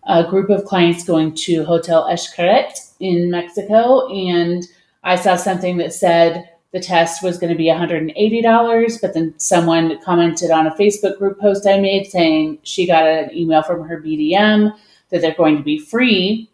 a 0.07 0.23
group 0.23 0.49
of 0.49 0.63
clients 0.63 1.03
going 1.03 1.35
to 1.35 1.65
Hotel 1.65 2.07
Xcaret 2.09 2.93
in 3.01 3.29
Mexico, 3.29 4.07
and 4.07 4.63
I 5.03 5.17
saw 5.17 5.35
something 5.35 5.77
that 5.77 5.93
said 5.93 6.49
the 6.71 6.79
test 6.79 7.21
was 7.21 7.37
going 7.37 7.51
to 7.51 7.57
be 7.57 7.65
$180, 7.65 9.01
but 9.01 9.13
then 9.13 9.37
someone 9.37 10.01
commented 10.03 10.49
on 10.49 10.67
a 10.67 10.75
Facebook 10.75 11.17
group 11.17 11.39
post 11.39 11.67
I 11.67 11.79
made 11.79 12.07
saying 12.07 12.59
she 12.63 12.87
got 12.87 13.05
an 13.05 13.35
email 13.35 13.63
from 13.63 13.85
her 13.87 14.01
BDM 14.01 14.73
that 15.09 15.21
they're 15.21 15.35
going 15.35 15.57
to 15.57 15.63
be 15.63 15.77
free. 15.77 16.49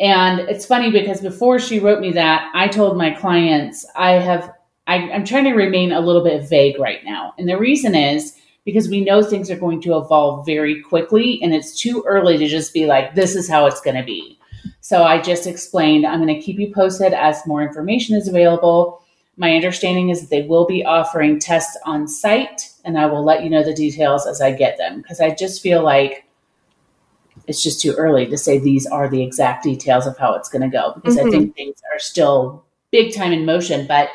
And 0.00 0.40
it's 0.40 0.66
funny 0.66 0.90
because 0.90 1.20
before 1.20 1.58
she 1.58 1.78
wrote 1.78 2.00
me 2.00 2.12
that, 2.12 2.50
I 2.54 2.68
told 2.68 2.96
my 2.96 3.10
clients 3.10 3.86
I 3.94 4.12
have 4.12 4.52
I, 4.86 5.10
I'm 5.12 5.24
trying 5.24 5.44
to 5.44 5.54
remain 5.54 5.92
a 5.92 6.00
little 6.00 6.24
bit 6.24 6.48
vague 6.48 6.78
right 6.78 7.04
now. 7.04 7.34
And 7.38 7.48
the 7.48 7.56
reason 7.56 7.94
is 7.94 8.36
because 8.64 8.88
we 8.88 9.00
know 9.00 9.22
things 9.22 9.50
are 9.50 9.56
going 9.56 9.80
to 9.82 9.96
evolve 9.96 10.44
very 10.46 10.82
quickly 10.82 11.40
and 11.42 11.54
it's 11.54 11.78
too 11.78 12.04
early 12.06 12.36
to 12.38 12.48
just 12.48 12.72
be 12.72 12.86
like, 12.86 13.14
this 13.14 13.34
is 13.34 13.48
how 13.48 13.66
it's 13.66 13.80
going 13.80 13.96
to 13.96 14.02
be. 14.02 14.38
So 14.80 15.04
I 15.04 15.20
just 15.20 15.46
explained, 15.46 16.06
I'm 16.06 16.20
going 16.20 16.34
to 16.34 16.40
keep 16.40 16.58
you 16.58 16.72
posted 16.74 17.12
as 17.12 17.46
more 17.46 17.62
information 17.62 18.16
is 18.16 18.28
available. 18.28 19.02
My 19.36 19.54
understanding 19.54 20.10
is 20.10 20.20
that 20.20 20.30
they 20.30 20.42
will 20.42 20.66
be 20.66 20.84
offering 20.84 21.38
tests 21.38 21.76
on 21.84 22.06
site 22.06 22.70
and 22.84 22.98
I 22.98 23.06
will 23.06 23.24
let 23.24 23.42
you 23.42 23.50
know 23.50 23.64
the 23.64 23.74
details 23.74 24.26
as 24.26 24.40
I 24.40 24.52
get 24.52 24.78
them 24.78 25.00
because 25.00 25.20
I 25.20 25.34
just 25.34 25.62
feel 25.62 25.82
like 25.82 26.24
it's 27.46 27.62
just 27.62 27.80
too 27.80 27.92
early 27.94 28.26
to 28.26 28.38
say 28.38 28.58
these 28.58 28.86
are 28.86 29.08
the 29.08 29.22
exact 29.22 29.64
details 29.64 30.06
of 30.06 30.16
how 30.18 30.34
it's 30.34 30.48
going 30.48 30.62
to 30.62 30.68
go 30.68 30.92
because 30.94 31.16
mm-hmm. 31.16 31.28
I 31.28 31.30
think 31.30 31.54
things 31.54 31.82
are 31.92 31.98
still 31.98 32.64
big 32.90 33.14
time 33.14 33.32
in 33.32 33.44
motion. 33.44 33.86
But 33.86 34.10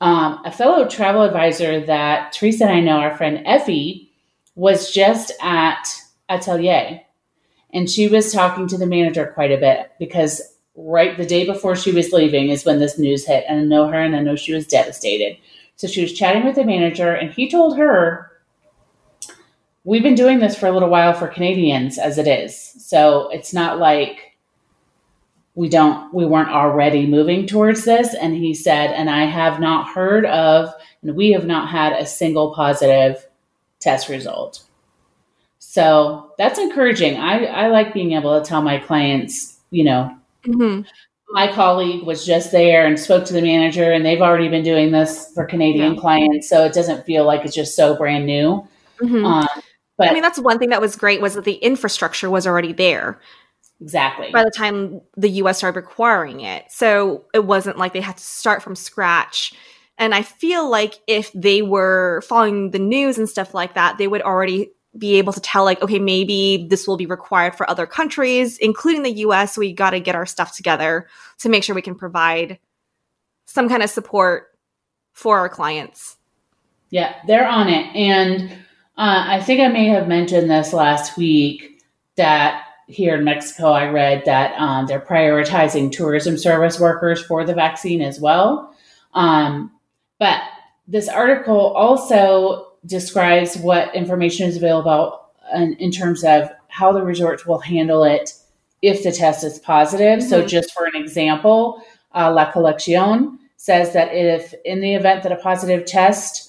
um, 0.00 0.40
a 0.44 0.52
fellow 0.52 0.88
travel 0.88 1.22
advisor 1.22 1.84
that 1.86 2.32
Teresa 2.32 2.64
and 2.64 2.72
I 2.72 2.80
know, 2.80 2.98
our 2.98 3.16
friend 3.16 3.42
Effie, 3.46 4.10
was 4.54 4.92
just 4.92 5.32
at 5.40 5.88
Atelier 6.28 7.00
and 7.72 7.88
she 7.88 8.08
was 8.08 8.32
talking 8.32 8.66
to 8.68 8.78
the 8.78 8.86
manager 8.86 9.26
quite 9.34 9.52
a 9.52 9.58
bit 9.58 9.92
because 9.98 10.42
right 10.74 11.16
the 11.16 11.26
day 11.26 11.44
before 11.44 11.76
she 11.76 11.92
was 11.92 12.12
leaving 12.12 12.48
is 12.48 12.64
when 12.64 12.78
this 12.78 12.98
news 12.98 13.26
hit. 13.26 13.44
And 13.48 13.60
I 13.60 13.64
know 13.64 13.88
her 13.88 14.00
and 14.00 14.16
I 14.16 14.20
know 14.20 14.36
she 14.36 14.54
was 14.54 14.66
devastated. 14.66 15.36
So 15.76 15.86
she 15.86 16.02
was 16.02 16.12
chatting 16.12 16.44
with 16.44 16.56
the 16.56 16.64
manager 16.64 17.12
and 17.12 17.30
he 17.30 17.50
told 17.50 17.76
her, 17.76 18.30
We've 19.88 20.02
been 20.02 20.14
doing 20.14 20.38
this 20.38 20.54
for 20.54 20.66
a 20.66 20.70
little 20.70 20.90
while 20.90 21.14
for 21.14 21.28
Canadians 21.28 21.96
as 21.96 22.18
it 22.18 22.26
is. 22.26 22.54
So 22.78 23.30
it's 23.30 23.54
not 23.54 23.78
like 23.78 24.36
we 25.54 25.70
don't 25.70 26.12
we 26.12 26.26
weren't 26.26 26.50
already 26.50 27.06
moving 27.06 27.46
towards 27.46 27.86
this. 27.86 28.12
And 28.12 28.34
he 28.34 28.52
said, 28.52 28.90
and 28.90 29.08
I 29.08 29.24
have 29.24 29.60
not 29.60 29.88
heard 29.88 30.26
of 30.26 30.68
and 31.00 31.16
we 31.16 31.30
have 31.30 31.46
not 31.46 31.70
had 31.70 31.94
a 31.94 32.04
single 32.04 32.54
positive 32.54 33.26
test 33.80 34.10
result. 34.10 34.62
So 35.58 36.34
that's 36.36 36.58
encouraging. 36.58 37.16
I, 37.16 37.46
I 37.46 37.68
like 37.68 37.94
being 37.94 38.12
able 38.12 38.38
to 38.38 38.46
tell 38.46 38.60
my 38.60 38.76
clients, 38.76 39.58
you 39.70 39.84
know, 39.84 40.14
mm-hmm. 40.44 40.82
my 41.30 41.50
colleague 41.50 42.04
was 42.04 42.26
just 42.26 42.52
there 42.52 42.86
and 42.86 43.00
spoke 43.00 43.24
to 43.24 43.32
the 43.32 43.40
manager, 43.40 43.90
and 43.90 44.04
they've 44.04 44.20
already 44.20 44.48
been 44.48 44.64
doing 44.64 44.92
this 44.92 45.32
for 45.34 45.46
Canadian 45.46 45.94
yeah. 45.94 46.00
clients. 46.00 46.46
So 46.50 46.66
it 46.66 46.74
doesn't 46.74 47.06
feel 47.06 47.24
like 47.24 47.46
it's 47.46 47.54
just 47.54 47.74
so 47.74 47.96
brand 47.96 48.26
new. 48.26 48.68
Mm-hmm. 49.00 49.24
Um, 49.24 49.48
but 49.98 50.08
I 50.08 50.12
mean, 50.14 50.22
that's 50.22 50.38
one 50.38 50.58
thing 50.58 50.70
that 50.70 50.80
was 50.80 50.96
great 50.96 51.20
was 51.20 51.34
that 51.34 51.44
the 51.44 51.54
infrastructure 51.54 52.30
was 52.30 52.46
already 52.46 52.72
there. 52.72 53.20
Exactly. 53.80 54.30
By 54.32 54.44
the 54.44 54.50
time 54.50 55.00
the 55.16 55.28
US 55.42 55.58
started 55.58 55.76
requiring 55.76 56.40
it. 56.40 56.64
So 56.70 57.24
it 57.34 57.44
wasn't 57.44 57.78
like 57.78 57.92
they 57.92 58.00
had 58.00 58.16
to 58.16 58.22
start 58.22 58.62
from 58.62 58.76
scratch. 58.76 59.52
And 59.98 60.14
I 60.14 60.22
feel 60.22 60.68
like 60.70 60.94
if 61.06 61.32
they 61.32 61.62
were 61.62 62.22
following 62.28 62.70
the 62.70 62.78
news 62.78 63.18
and 63.18 63.28
stuff 63.28 63.54
like 63.54 63.74
that, 63.74 63.98
they 63.98 64.08
would 64.08 64.22
already 64.22 64.70
be 64.96 65.16
able 65.16 65.32
to 65.32 65.40
tell 65.40 65.64
like 65.64 65.82
okay 65.82 65.98
maybe 65.98 66.66
this 66.70 66.88
will 66.88 66.96
be 66.96 67.04
required 67.04 67.54
for 67.54 67.68
other 67.68 67.86
countries 67.86 68.56
including 68.56 69.02
the 69.02 69.12
us 69.12 69.56
we 69.56 69.72
got 69.72 69.90
to 69.90 70.00
get 70.00 70.14
our 70.14 70.24
stuff 70.24 70.56
together 70.56 71.06
to 71.38 71.50
make 71.50 71.62
sure 71.62 71.74
we 71.74 71.82
can 71.82 71.94
provide 71.94 72.58
some 73.44 73.68
kind 73.68 73.82
of 73.82 73.90
support 73.90 74.46
for 75.12 75.38
our 75.38 75.48
clients 75.48 76.16
yeah 76.88 77.16
they're 77.26 77.46
on 77.46 77.68
it 77.68 77.94
and 77.94 78.58
uh, 78.98 79.24
i 79.28 79.40
think 79.40 79.60
i 79.60 79.68
may 79.68 79.86
have 79.86 80.06
mentioned 80.06 80.50
this 80.50 80.72
last 80.72 81.16
week 81.16 81.82
that 82.16 82.64
here 82.86 83.16
in 83.16 83.24
mexico 83.24 83.72
i 83.72 83.86
read 83.88 84.22
that 84.24 84.52
um, 84.60 84.86
they're 84.86 85.00
prioritizing 85.00 85.90
tourism 85.90 86.36
service 86.36 86.78
workers 86.78 87.22
for 87.22 87.44
the 87.44 87.54
vaccine 87.54 88.02
as 88.02 88.20
well 88.20 88.74
um, 89.14 89.72
but 90.18 90.42
this 90.86 91.08
article 91.08 91.72
also 91.74 92.68
describes 92.86 93.56
what 93.56 93.94
information 93.94 94.48
is 94.48 94.56
available 94.56 95.20
in, 95.54 95.74
in 95.74 95.90
terms 95.90 96.24
of 96.24 96.50
how 96.68 96.92
the 96.92 97.02
resorts 97.02 97.46
will 97.46 97.58
handle 97.58 98.04
it 98.04 98.34
if 98.82 99.02
the 99.02 99.12
test 99.12 99.44
is 99.44 99.58
positive. 99.58 100.20
Mm-hmm. 100.20 100.28
So, 100.28 100.46
just 100.46 100.72
for 100.72 100.86
an 100.86 100.96
example, 100.96 101.82
uh, 102.14 102.32
La 102.32 102.52
Coleccion 102.52 103.38
says 103.56 103.92
that 103.92 104.14
if 104.14 104.54
in 104.64 104.80
the 104.80 104.94
event 104.94 105.22
that 105.22 105.32
a 105.32 105.36
positive 105.36 105.84
test 105.84 106.47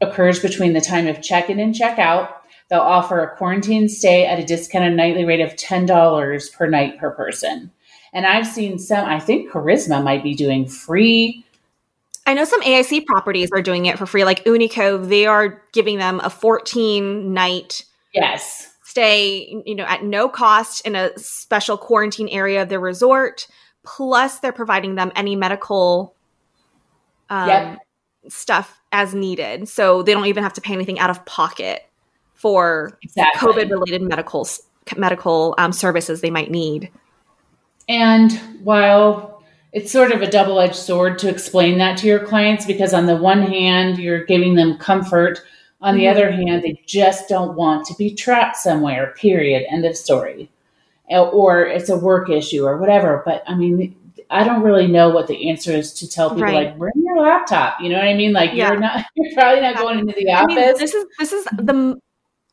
occurs 0.00 0.40
between 0.40 0.72
the 0.72 0.80
time 0.80 1.06
of 1.06 1.22
check 1.22 1.50
in 1.50 1.60
and 1.60 1.74
check 1.74 1.98
out, 1.98 2.42
they'll 2.68 2.80
offer 2.80 3.22
a 3.22 3.36
quarantine 3.36 3.88
stay 3.88 4.26
at 4.26 4.38
a 4.38 4.44
discounted 4.44 4.94
nightly 4.94 5.24
rate 5.24 5.40
of 5.40 5.56
$10 5.56 6.52
per 6.52 6.68
night 6.68 6.98
per 6.98 7.10
person. 7.10 7.70
And 8.12 8.26
I've 8.26 8.46
seen 8.46 8.78
some, 8.78 9.06
I 9.06 9.20
think 9.20 9.50
Karisma 9.50 10.02
might 10.02 10.22
be 10.22 10.34
doing 10.34 10.66
free 10.66 11.44
I 12.26 12.34
know 12.34 12.44
some 12.44 12.62
AIC 12.62 13.06
properties 13.06 13.48
are 13.52 13.62
doing 13.62 13.86
it 13.86 13.98
for 13.98 14.06
free. 14.06 14.24
Like 14.24 14.44
Unico, 14.44 15.04
they 15.08 15.26
are 15.26 15.62
giving 15.72 15.98
them 15.98 16.20
a 16.22 16.30
14 16.30 17.32
night 17.32 17.82
yes 18.14 18.70
stay, 18.90 19.62
you 19.64 19.74
know, 19.74 19.84
at 19.84 20.02
no 20.02 20.28
cost 20.28 20.84
in 20.84 20.96
a 20.96 21.16
special 21.16 21.78
quarantine 21.78 22.28
area 22.28 22.62
of 22.62 22.68
their 22.68 22.80
resort. 22.80 23.46
Plus, 23.84 24.40
they're 24.40 24.52
providing 24.52 24.96
them 24.96 25.12
any 25.14 25.36
medical 25.36 26.16
um, 27.30 27.48
yep. 27.48 27.78
Stuff 28.28 28.80
as 28.92 29.14
needed, 29.14 29.68
so 29.68 30.02
they 30.02 30.12
don't 30.12 30.26
even 30.26 30.42
have 30.42 30.52
to 30.54 30.60
pay 30.60 30.72
anything 30.72 30.98
out 30.98 31.10
of 31.10 31.24
pocket 31.24 31.88
for 32.34 32.98
exactly. 33.02 33.48
COVID 33.48 33.70
related 33.70 34.02
medical 34.02 34.46
medical 34.96 35.54
um, 35.58 35.72
services 35.72 36.20
they 36.20 36.30
might 36.30 36.50
need. 36.50 36.90
And 37.88 38.32
while 38.62 39.42
it's 39.72 39.92
sort 39.92 40.10
of 40.10 40.22
a 40.22 40.30
double 40.30 40.58
edged 40.58 40.74
sword 40.74 41.18
to 41.20 41.28
explain 41.28 41.78
that 41.78 41.98
to 41.98 42.06
your 42.06 42.24
clients 42.24 42.66
because, 42.66 42.92
on 42.92 43.06
the 43.06 43.16
one 43.16 43.42
hand, 43.42 43.98
you're 43.98 44.24
giving 44.24 44.54
them 44.54 44.78
comfort. 44.78 45.40
On 45.80 45.96
the 45.96 46.04
mm-hmm. 46.04 46.12
other 46.12 46.30
hand, 46.30 46.62
they 46.62 46.82
just 46.86 47.28
don't 47.28 47.56
want 47.56 47.86
to 47.86 47.94
be 47.94 48.14
trapped 48.14 48.56
somewhere, 48.56 49.14
period. 49.16 49.64
End 49.70 49.84
of 49.84 49.96
story. 49.96 50.50
Or 51.08 51.64
it's 51.66 51.88
a 51.88 51.98
work 51.98 52.30
issue 52.30 52.64
or 52.64 52.78
whatever. 52.78 53.22
But 53.24 53.42
I 53.46 53.54
mean, 53.54 53.96
I 54.30 54.44
don't 54.44 54.62
really 54.62 54.86
know 54.86 55.10
what 55.10 55.26
the 55.26 55.50
answer 55.50 55.72
is 55.72 55.92
to 55.94 56.08
tell 56.08 56.30
people 56.30 56.44
right. 56.44 56.68
like 56.68 56.78
bring 56.78 56.92
your 56.96 57.20
laptop. 57.20 57.80
You 57.80 57.88
know 57.88 57.96
what 57.96 58.06
I 58.06 58.14
mean? 58.14 58.32
Like 58.32 58.52
yeah. 58.54 58.70
you're 58.70 58.80
not 58.80 59.04
you're 59.14 59.34
probably 59.34 59.60
not 59.60 59.76
going 59.76 59.98
into 59.98 60.14
the 60.16 60.32
office. 60.32 60.56
I 60.56 60.68
mean, 60.68 60.78
this 60.78 60.94
is 60.94 61.06
this 61.18 61.32
is 61.32 61.44
the 61.44 61.98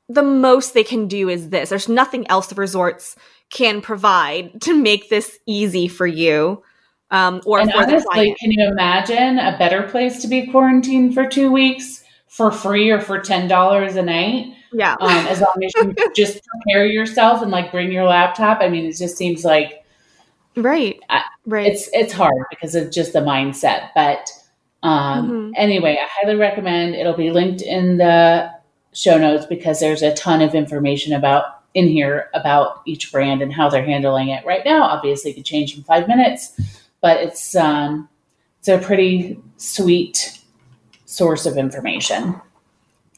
the 0.09 0.23
most 0.23 0.73
they 0.73 0.83
can 0.83 1.07
do 1.07 1.29
is 1.29 1.49
this. 1.49 1.69
There's 1.69 1.89
nothing 1.89 2.27
else 2.29 2.47
the 2.47 2.55
resorts 2.55 3.15
can 3.49 3.81
provide 3.81 4.61
to 4.61 4.73
make 4.73 5.09
this 5.09 5.37
easy 5.45 5.87
for 5.87 6.07
you 6.07 6.63
um, 7.11 7.41
or 7.45 7.59
and 7.59 7.71
honestly, 7.73 8.35
can 8.39 8.51
you 8.51 8.67
imagine 8.67 9.39
a 9.39 9.57
better 9.57 9.83
place 9.83 10.21
to 10.21 10.27
be 10.27 10.47
quarantined 10.47 11.13
for 11.13 11.25
two 11.25 11.51
weeks 11.51 12.03
for 12.27 12.51
free 12.51 12.89
or 12.89 12.99
for 12.99 13.19
ten 13.19 13.47
dollars 13.47 13.95
a 13.95 14.01
night? 14.01 14.53
Yeah, 14.73 14.95
um, 14.99 15.09
as 15.27 15.39
long 15.39 15.55
as 15.63 15.71
you 15.75 15.95
just 16.15 16.41
prepare 16.45 16.85
yourself 16.85 17.41
and 17.41 17.49
like 17.49 17.71
bring 17.71 17.91
your 17.91 18.03
laptop. 18.03 18.59
I 18.61 18.67
mean, 18.67 18.85
it 18.85 18.97
just 18.97 19.15
seems 19.17 19.45
like 19.45 19.85
right, 20.57 20.99
uh, 21.09 21.21
right. 21.47 21.67
It's 21.67 21.89
it's 21.93 22.13
hard 22.13 22.45
because 22.49 22.75
of 22.75 22.91
just 22.91 23.13
the 23.13 23.19
mindset. 23.19 23.89
But 23.95 24.29
um, 24.83 25.29
mm-hmm. 25.29 25.51
anyway, 25.55 25.97
I 25.99 26.07
highly 26.09 26.35
recommend. 26.35 26.93
It'll 26.93 27.17
be 27.17 27.31
linked 27.31 27.63
in 27.63 27.97
the 27.97 28.51
show 28.93 29.17
notes 29.17 29.47
because 29.47 29.79
there's 29.79 30.03
a 30.03 30.13
ton 30.13 30.41
of 30.41 30.53
information 30.53 31.13
about 31.13 31.45
in 31.73 31.87
here 31.87 32.29
about 32.33 32.81
each 32.85 33.11
brand 33.11 33.41
and 33.41 33.53
how 33.53 33.69
they're 33.69 33.85
handling 33.85 34.29
it 34.29 34.45
right 34.45 34.65
now. 34.65 34.83
Obviously, 34.83 35.31
it 35.31 35.33
could 35.33 35.45
change 35.45 35.75
in 35.75 35.83
five 35.83 36.07
minutes 36.07 36.59
but 37.01 37.17
it's 37.23 37.55
um, 37.55 38.09
it's 38.59 38.67
a 38.67 38.77
pretty 38.77 39.39
sweet 39.57 40.39
source 41.05 41.45
of 41.45 41.57
information. 41.57 42.39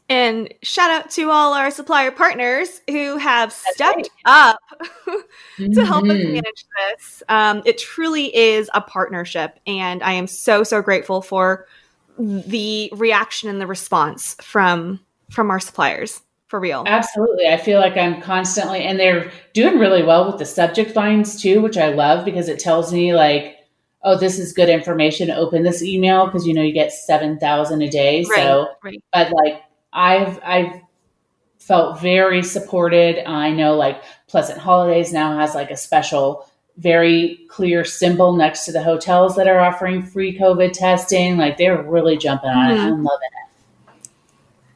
And 0.09 0.51
shout 0.63 0.89
out 0.89 1.11
to 1.11 1.29
all 1.29 1.53
our 1.53 1.69
supplier 1.69 2.09
partners 2.09 2.81
who 2.89 3.17
have 3.17 3.49
That's 3.49 3.75
stepped 3.75 3.95
right. 3.95 4.09
up 4.25 4.59
to 5.57 5.85
help 5.85 6.05
us 6.05 6.11
mm-hmm. 6.11 6.33
manage 6.33 6.65
this. 6.77 7.23
Um, 7.29 7.61
it 7.65 7.77
truly 7.77 8.35
is 8.35 8.69
a 8.73 8.81
partnership, 8.81 9.59
and 9.67 10.01
I 10.01 10.13
am 10.13 10.25
so 10.25 10.63
so 10.63 10.81
grateful 10.81 11.21
for 11.21 11.67
the 12.17 12.91
reaction 12.95 13.49
and 13.49 13.61
the 13.61 13.67
response 13.67 14.35
from 14.41 14.99
from 15.29 15.51
our 15.51 15.59
suppliers 15.59 16.21
for 16.47 16.59
real. 16.59 16.83
Absolutely. 16.87 17.47
I 17.47 17.57
feel 17.57 17.79
like 17.79 17.95
I'm 17.95 18.19
constantly 18.21 18.81
and 18.81 18.99
they're 18.99 19.31
doing 19.53 19.77
really 19.77 20.01
well 20.01 20.25
with 20.25 20.39
the 20.39 20.45
subject 20.45 20.95
lines 20.95 21.39
too, 21.39 21.61
which 21.61 21.77
I 21.77 21.89
love 21.89 22.25
because 22.25 22.49
it 22.49 22.59
tells 22.59 22.91
me 22.91 23.13
like 23.13 23.57
oh, 24.03 24.17
this 24.17 24.39
is 24.39 24.53
good 24.53 24.69
information. 24.69 25.29
Open 25.29 25.63
this 25.63 25.83
email 25.83 26.25
because 26.25 26.47
you 26.47 26.53
know 26.53 26.61
you 26.61 26.73
get 26.73 26.91
seven 26.91 27.37
thousand 27.37 27.81
a 27.81 27.89
day. 27.89 28.25
Right, 28.29 28.35
so, 28.35 28.67
right. 28.83 29.03
but 29.13 29.31
like 29.31 29.61
I've 29.93 30.39
I've 30.43 30.81
felt 31.57 32.01
very 32.01 32.41
supported. 32.43 33.27
I 33.29 33.51
know 33.51 33.75
like 33.75 34.01
Pleasant 34.27 34.59
Holidays 34.59 35.13
now 35.13 35.37
has 35.37 35.53
like 35.55 35.71
a 35.71 35.77
special, 35.77 36.49
very 36.77 37.45
clear 37.49 37.83
symbol 37.85 38.35
next 38.35 38.65
to 38.65 38.71
the 38.71 38.81
hotels 38.81 39.35
that 39.35 39.47
are 39.47 39.59
offering 39.59 40.01
free 40.01 40.37
COVID 40.37 40.73
testing. 40.73 41.37
Like 41.37 41.57
they're 41.57 41.83
really 41.83 42.17
jumping 42.17 42.49
on 42.49 42.69
mm-hmm. 42.69 42.79
it. 42.79 42.91
I'm 42.91 43.03
loving 43.03 43.29
it. 43.33 43.39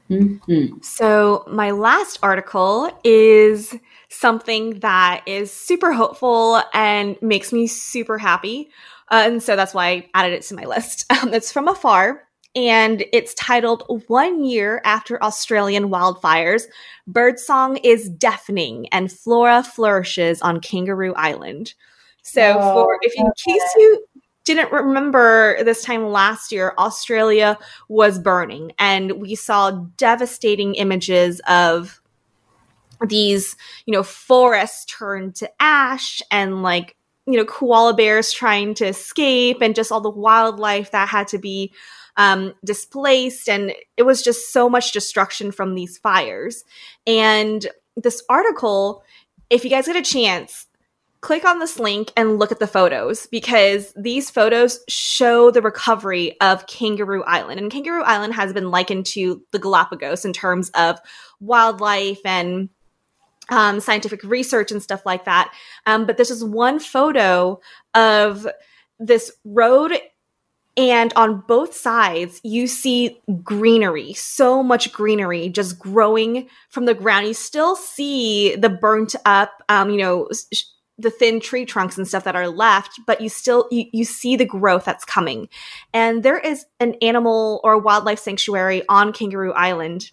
Mm-hmm. 0.10 0.78
So, 0.82 1.46
my 1.48 1.72
last 1.72 2.20
article 2.22 2.92
is 3.04 3.76
something 4.10 4.80
that 4.80 5.24
is 5.26 5.52
super 5.52 5.92
hopeful 5.94 6.62
and 6.74 7.20
makes 7.22 7.52
me 7.52 7.68
super 7.68 8.18
happy. 8.18 8.70
Uh, 9.10 9.24
and 9.26 9.44
so 9.44 9.56
that's 9.56 9.74
why 9.74 9.88
I 9.88 10.10
added 10.14 10.34
it 10.34 10.44
to 10.44 10.56
my 10.56 10.66
list. 10.66 11.06
Um, 11.24 11.34
it's 11.34 11.52
from 11.52 11.68
AFAR 11.68 12.20
and 12.56 13.04
it's 13.12 13.34
titled 13.34 13.84
One 14.08 14.44
Year 14.44 14.82
After 14.84 15.22
Australian 15.24 15.90
Wildfires, 15.90 16.64
Birdsong 17.08 17.78
is 17.78 18.10
Deafening 18.10 18.88
and 18.90 19.12
Flora 19.12 19.64
Flourishes 19.64 20.42
on 20.42 20.60
Kangaroo 20.60 21.14
Island. 21.16 21.74
So, 22.22 22.58
oh, 22.60 22.74
for 22.74 23.00
if 23.02 23.14
in 23.16 23.26
case 23.46 23.74
you 23.76 24.06
didn't 24.46 24.72
remember 24.72 25.64
this 25.64 25.84
time 25.84 26.08
last 26.08 26.52
year, 26.52 26.74
Australia 26.78 27.58
was 27.90 28.20
burning, 28.20 28.72
and 28.78 29.14
we 29.14 29.36
saw 29.36 29.72
devastating 29.98 30.76
images 30.76 31.42
of 31.48 32.02
these, 33.08 33.56
you 33.86 33.94
know, 33.94 34.04
forests 34.04 34.86
turned 34.86 35.36
to 35.36 35.50
ash 35.60 36.22
and 36.32 36.62
like, 36.64 36.96
you 37.26 37.38
know, 37.38 37.46
koala 37.46 37.94
bears 37.94 38.32
trying 38.32 38.74
to 38.76 38.86
escape 38.86 39.58
and 39.62 39.76
just 39.76 39.92
all 39.92 40.02
the 40.02 40.10
wildlife 40.10 40.92
that 40.92 41.10
had 41.10 41.28
to 41.28 41.38
be 41.38 41.74
um, 42.18 42.54
displaced. 42.64 43.50
And 43.50 43.74
it 43.98 44.04
was 44.04 44.22
just 44.22 44.52
so 44.52 44.70
much 44.70 44.92
destruction 44.92 45.52
from 45.52 45.76
these 45.76 45.98
fires. 45.98 46.64
And 47.08 47.68
this 47.96 48.24
article, 48.30 49.04
if 49.50 49.64
you 49.64 49.70
guys 49.70 49.88
get 49.88 49.96
a 49.96 50.02
chance, 50.02 50.68
click 51.22 51.46
on 51.46 51.60
this 51.60 51.80
link 51.80 52.12
and 52.18 52.38
look 52.38 52.52
at 52.52 52.60
the 52.60 52.68
photos 52.68 53.28
because 53.28 53.94
these 53.96 54.30
photos 54.30 54.84
show 54.90 55.52
the 55.52 55.62
recovery 55.62 56.40
of 56.42 56.68
Kangaroo 56.68 57.24
Island. 57.24 57.60
And 57.62 57.72
Kangaroo 57.72 58.04
Island 58.04 58.34
has 58.34 58.52
been 58.52 58.72
likened 58.72 59.06
to 59.08 59.42
the 59.52 59.60
Galapagos 59.60 60.26
in 60.26 60.34
terms 60.34 60.70
of 60.72 61.00
wildlife 61.40 62.20
and 62.26 62.70
um, 63.50 63.80
scientific 63.80 64.22
research 64.24 64.72
and 64.72 64.84
stuff 64.84 65.06
like 65.06 65.26
that. 65.26 65.54
Um, 65.86 66.06
but 66.06 66.18
this 66.18 66.30
is 66.30 66.44
one 66.44 66.80
photo 66.80 67.60
of 67.94 68.46
this 69.00 69.32
road 69.46 69.94
and 70.76 71.14
on 71.16 71.44
both 71.48 71.76
sides, 71.76 72.42
you 72.44 72.66
see 72.66 73.20
greenery, 73.44 74.14
so 74.14 74.64
much 74.64 74.92
greenery 74.92 75.50
just 75.50 75.78
growing 75.78 76.48
from 76.70 76.86
the 76.86 76.96
ground. 76.96 77.28
You 77.28 77.36
still 77.36 77.76
see 77.76 78.56
the 78.56 78.70
burnt 78.70 79.16
up, 79.26 79.62
um, 79.70 79.92
you 79.92 79.98
know, 79.98 80.30
sh- 80.52 80.64
the 80.98 81.12
thin 81.12 81.40
tree 81.40 81.66
trunks 81.66 81.98
and 81.98 82.08
stuff 82.08 82.24
that 82.24 82.36
are 82.36 82.48
left, 82.48 83.00
but 83.06 83.22
you 83.22 83.30
still 83.30 83.68
you, 83.72 83.86
you 83.92 84.06
see 84.06 84.36
the 84.36 84.46
growth 84.46 84.86
that's 84.86 85.06
coming. 85.06 85.48
And 85.94 86.24
there 86.24 86.40
is 86.40 86.66
an 86.80 86.96
animal 87.02 87.62
or 87.64 87.78
wildlife 87.78 88.20
sanctuary 88.20 88.84
on 88.90 89.14
Kangaroo 89.14 89.54
Island. 89.54 90.12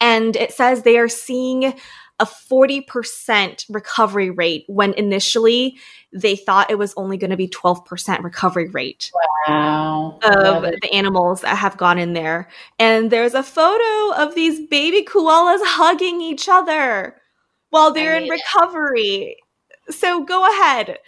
And 0.00 0.36
it 0.36 0.52
says 0.52 0.82
they 0.82 0.98
are 0.98 1.08
seeing 1.08 1.74
a 2.18 2.24
40% 2.24 3.66
recovery 3.68 4.30
rate 4.30 4.64
when 4.68 4.94
initially 4.94 5.76
they 6.12 6.34
thought 6.34 6.70
it 6.70 6.78
was 6.78 6.94
only 6.96 7.18
going 7.18 7.30
to 7.30 7.36
be 7.36 7.48
12% 7.48 8.22
recovery 8.22 8.68
rate 8.68 9.10
wow. 9.46 10.18
of 10.22 10.62
the 10.62 10.88
animals 10.92 11.42
that 11.42 11.56
have 11.56 11.76
gone 11.76 11.98
in 11.98 12.14
there. 12.14 12.48
And 12.78 13.10
there's 13.10 13.34
a 13.34 13.42
photo 13.42 14.14
of 14.16 14.34
these 14.34 14.66
baby 14.68 15.04
koalas 15.04 15.60
hugging 15.62 16.22
each 16.22 16.48
other 16.48 17.16
while 17.70 17.92
they're 17.92 18.16
in 18.16 18.30
recovery. 18.30 19.36
So 19.90 20.24
go 20.24 20.48
ahead, 20.48 20.98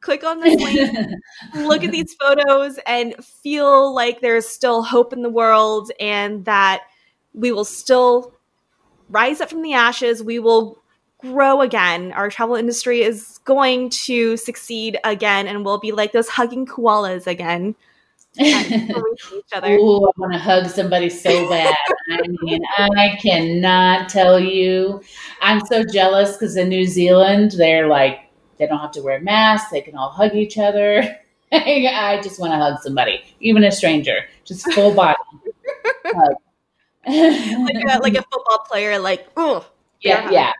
click 0.00 0.24
on 0.24 0.40
this 0.40 0.60
link, 0.60 1.08
look 1.54 1.84
at 1.84 1.92
these 1.92 2.14
photos, 2.14 2.80
and 2.86 3.14
feel 3.24 3.94
like 3.94 4.20
there's 4.20 4.48
still 4.48 4.82
hope 4.82 5.12
in 5.12 5.22
the 5.22 5.30
world 5.30 5.92
and 6.00 6.44
that 6.44 6.82
we 7.34 7.52
will 7.52 7.64
still 7.64 8.35
rise 9.08 9.40
up 9.40 9.50
from 9.50 9.62
the 9.62 9.74
ashes. 9.74 10.22
We 10.22 10.38
will 10.38 10.78
grow 11.18 11.60
again. 11.62 12.12
Our 12.12 12.30
travel 12.30 12.56
industry 12.56 13.02
is 13.02 13.38
going 13.44 13.90
to 13.90 14.36
succeed 14.36 14.98
again, 15.04 15.46
and 15.46 15.64
we'll 15.64 15.78
be 15.78 15.92
like 15.92 16.12
those 16.12 16.28
hugging 16.28 16.66
koalas 16.66 17.26
again. 17.26 17.74
each 18.38 19.52
other. 19.54 19.72
Ooh, 19.76 20.06
I 20.06 20.10
want 20.18 20.34
to 20.34 20.38
hug 20.38 20.68
somebody 20.68 21.08
so 21.08 21.48
bad. 21.48 21.74
I 22.12 22.20
mean, 22.42 22.60
I 22.76 23.18
cannot 23.22 24.10
tell 24.10 24.38
you. 24.38 25.02
I'm 25.40 25.64
so 25.64 25.82
jealous 25.84 26.32
because 26.32 26.56
in 26.56 26.68
New 26.68 26.84
Zealand, 26.84 27.52
they're 27.52 27.86
like, 27.86 28.30
they 28.58 28.66
don't 28.66 28.78
have 28.78 28.92
to 28.92 29.02
wear 29.02 29.20
masks. 29.20 29.70
They 29.70 29.80
can 29.80 29.96
all 29.96 30.10
hug 30.10 30.34
each 30.34 30.58
other. 30.58 31.18
I 31.52 32.20
just 32.22 32.38
want 32.38 32.52
to 32.52 32.58
hug 32.58 32.82
somebody, 32.82 33.22
even 33.40 33.64
a 33.64 33.72
stranger, 33.72 34.26
just 34.44 34.70
full 34.72 34.92
body 34.92 35.16
hug. 36.04 36.34
Like, 37.06 37.84
a, 37.88 37.98
like 38.00 38.14
a 38.14 38.22
football 38.32 38.64
player, 38.68 38.98
like, 38.98 39.28
oh, 39.36 39.66
yeah, 40.00 40.30
yeah. 40.30 40.52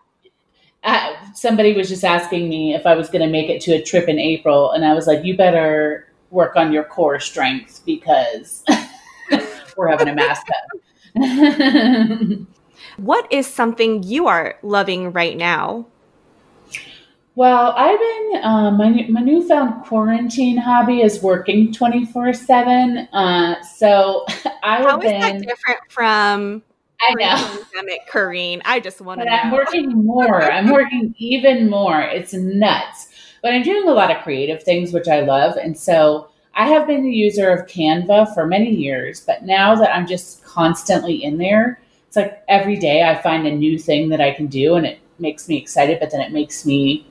Uh, 0.84 1.14
somebody 1.34 1.72
was 1.72 1.88
just 1.88 2.04
asking 2.04 2.48
me 2.48 2.74
if 2.74 2.86
I 2.86 2.94
was 2.94 3.08
going 3.08 3.22
to 3.22 3.28
make 3.28 3.50
it 3.50 3.60
to 3.62 3.72
a 3.72 3.82
trip 3.82 4.08
in 4.08 4.18
April, 4.18 4.70
and 4.70 4.84
I 4.84 4.94
was 4.94 5.06
like, 5.06 5.24
"You 5.24 5.36
better 5.36 6.06
work 6.30 6.56
on 6.56 6.72
your 6.72 6.84
core 6.84 7.18
strength 7.18 7.82
because 7.84 8.64
we're 9.76 9.88
having 9.88 10.08
a 10.08 10.14
mask 10.14 10.46
what 12.98 13.32
is 13.32 13.46
something 13.46 14.02
you 14.02 14.26
are 14.26 14.58
loving 14.62 15.12
right 15.12 15.36
now? 15.36 15.86
Well, 17.36 17.74
I've 17.76 18.00
been 18.00 18.40
uh, 18.42 18.70
my 18.70 19.06
my 19.10 19.20
newfound 19.20 19.84
quarantine 19.84 20.56
hobby 20.56 21.02
is 21.02 21.22
working 21.22 21.70
twenty 21.70 22.06
four 22.06 22.32
seven. 22.32 23.08
Uh, 23.12 23.62
so 23.62 24.24
I 24.62 24.80
have 24.80 25.02
been 25.02 25.20
that 25.20 25.42
different 25.42 25.80
from 25.90 26.62
I 26.98 27.12
know 27.12 27.64
pandemic, 27.74 28.08
Corrine. 28.10 28.62
I 28.64 28.80
just 28.80 29.02
want 29.02 29.20
to. 29.20 29.28
I'm 29.28 29.52
working 29.52 29.90
more. 30.06 30.50
I'm 30.50 30.70
working 30.70 31.14
even 31.18 31.68
more. 31.68 32.00
It's 32.00 32.32
nuts, 32.32 33.08
but 33.42 33.52
I'm 33.52 33.62
doing 33.62 33.86
a 33.86 33.92
lot 33.92 34.10
of 34.10 34.22
creative 34.22 34.62
things, 34.62 34.94
which 34.94 35.06
I 35.06 35.20
love, 35.20 35.56
and 35.56 35.78
so. 35.78 36.30
I 36.58 36.68
have 36.68 36.86
been 36.86 37.04
a 37.04 37.10
user 37.10 37.50
of 37.50 37.66
Canva 37.66 38.32
for 38.32 38.46
many 38.46 38.70
years, 38.70 39.20
but 39.20 39.42
now 39.42 39.74
that 39.74 39.94
I'm 39.94 40.06
just 40.06 40.42
constantly 40.42 41.22
in 41.22 41.36
there, 41.36 41.78
it's 42.08 42.16
like 42.16 42.42
every 42.48 42.76
day 42.76 43.02
I 43.02 43.20
find 43.20 43.46
a 43.46 43.54
new 43.54 43.78
thing 43.78 44.08
that 44.08 44.22
I 44.22 44.32
can 44.32 44.46
do 44.46 44.76
and 44.76 44.86
it 44.86 44.98
makes 45.18 45.50
me 45.50 45.58
excited, 45.58 46.00
but 46.00 46.10
then 46.10 46.22
it 46.22 46.32
makes 46.32 46.64
me 46.64 47.06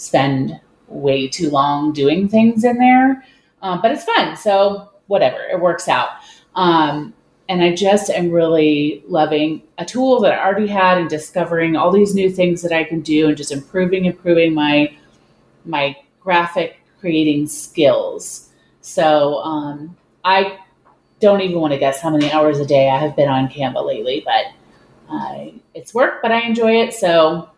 spend 0.00 0.58
way 0.88 1.28
too 1.28 1.50
long 1.50 1.92
doing 1.92 2.28
things 2.28 2.64
in 2.64 2.78
there. 2.78 3.24
Um, 3.62 3.80
but 3.82 3.90
it's 3.90 4.04
fun. 4.04 4.36
So 4.36 4.90
whatever, 5.06 5.40
it 5.42 5.60
works 5.60 5.88
out. 5.88 6.08
Um, 6.54 7.14
and 7.48 7.62
I 7.62 7.74
just 7.74 8.10
am 8.10 8.30
really 8.30 9.02
loving 9.08 9.62
a 9.78 9.84
tool 9.84 10.20
that 10.20 10.32
I 10.32 10.44
already 10.44 10.68
had 10.68 10.98
and 10.98 11.10
discovering 11.10 11.76
all 11.76 11.90
these 11.90 12.14
new 12.14 12.30
things 12.30 12.62
that 12.62 12.72
I 12.72 12.84
can 12.84 13.00
do 13.00 13.28
and 13.28 13.36
just 13.36 13.52
improving, 13.52 14.04
improving 14.04 14.54
my 14.54 14.94
my 15.64 15.96
graphic 16.20 16.80
creating 17.00 17.46
skills. 17.46 18.50
So 18.80 19.38
um, 19.38 19.96
I 20.24 20.58
don't 21.18 21.40
even 21.40 21.60
want 21.60 21.72
to 21.72 21.78
guess 21.78 22.00
how 22.00 22.10
many 22.10 22.30
hours 22.30 22.60
a 22.60 22.66
day 22.66 22.88
I 22.88 22.98
have 22.98 23.16
been 23.16 23.28
on 23.28 23.48
Canva 23.48 23.84
lately, 23.84 24.24
but 24.24 24.46
uh, 25.12 25.50
it's 25.74 25.92
work, 25.92 26.22
but 26.22 26.30
I 26.30 26.40
enjoy 26.42 26.80
it. 26.80 26.94
So 26.94 27.50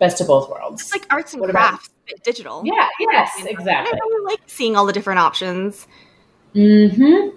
best 0.00 0.20
of 0.20 0.26
both 0.26 0.50
worlds. 0.50 0.82
It's 0.82 0.92
like 0.92 1.06
arts 1.10 1.32
and 1.32 1.40
what 1.40 1.50
crafts, 1.50 1.90
but 2.08 2.24
digital. 2.24 2.62
Yeah, 2.64 2.88
yes, 2.98 3.30
exactly. 3.44 3.92
I 3.92 4.06
really 4.06 4.24
like 4.24 4.40
seeing 4.46 4.74
all 4.74 4.86
the 4.86 4.92
different 4.92 5.20
options. 5.20 5.86
Mm-hmm. 6.54 7.36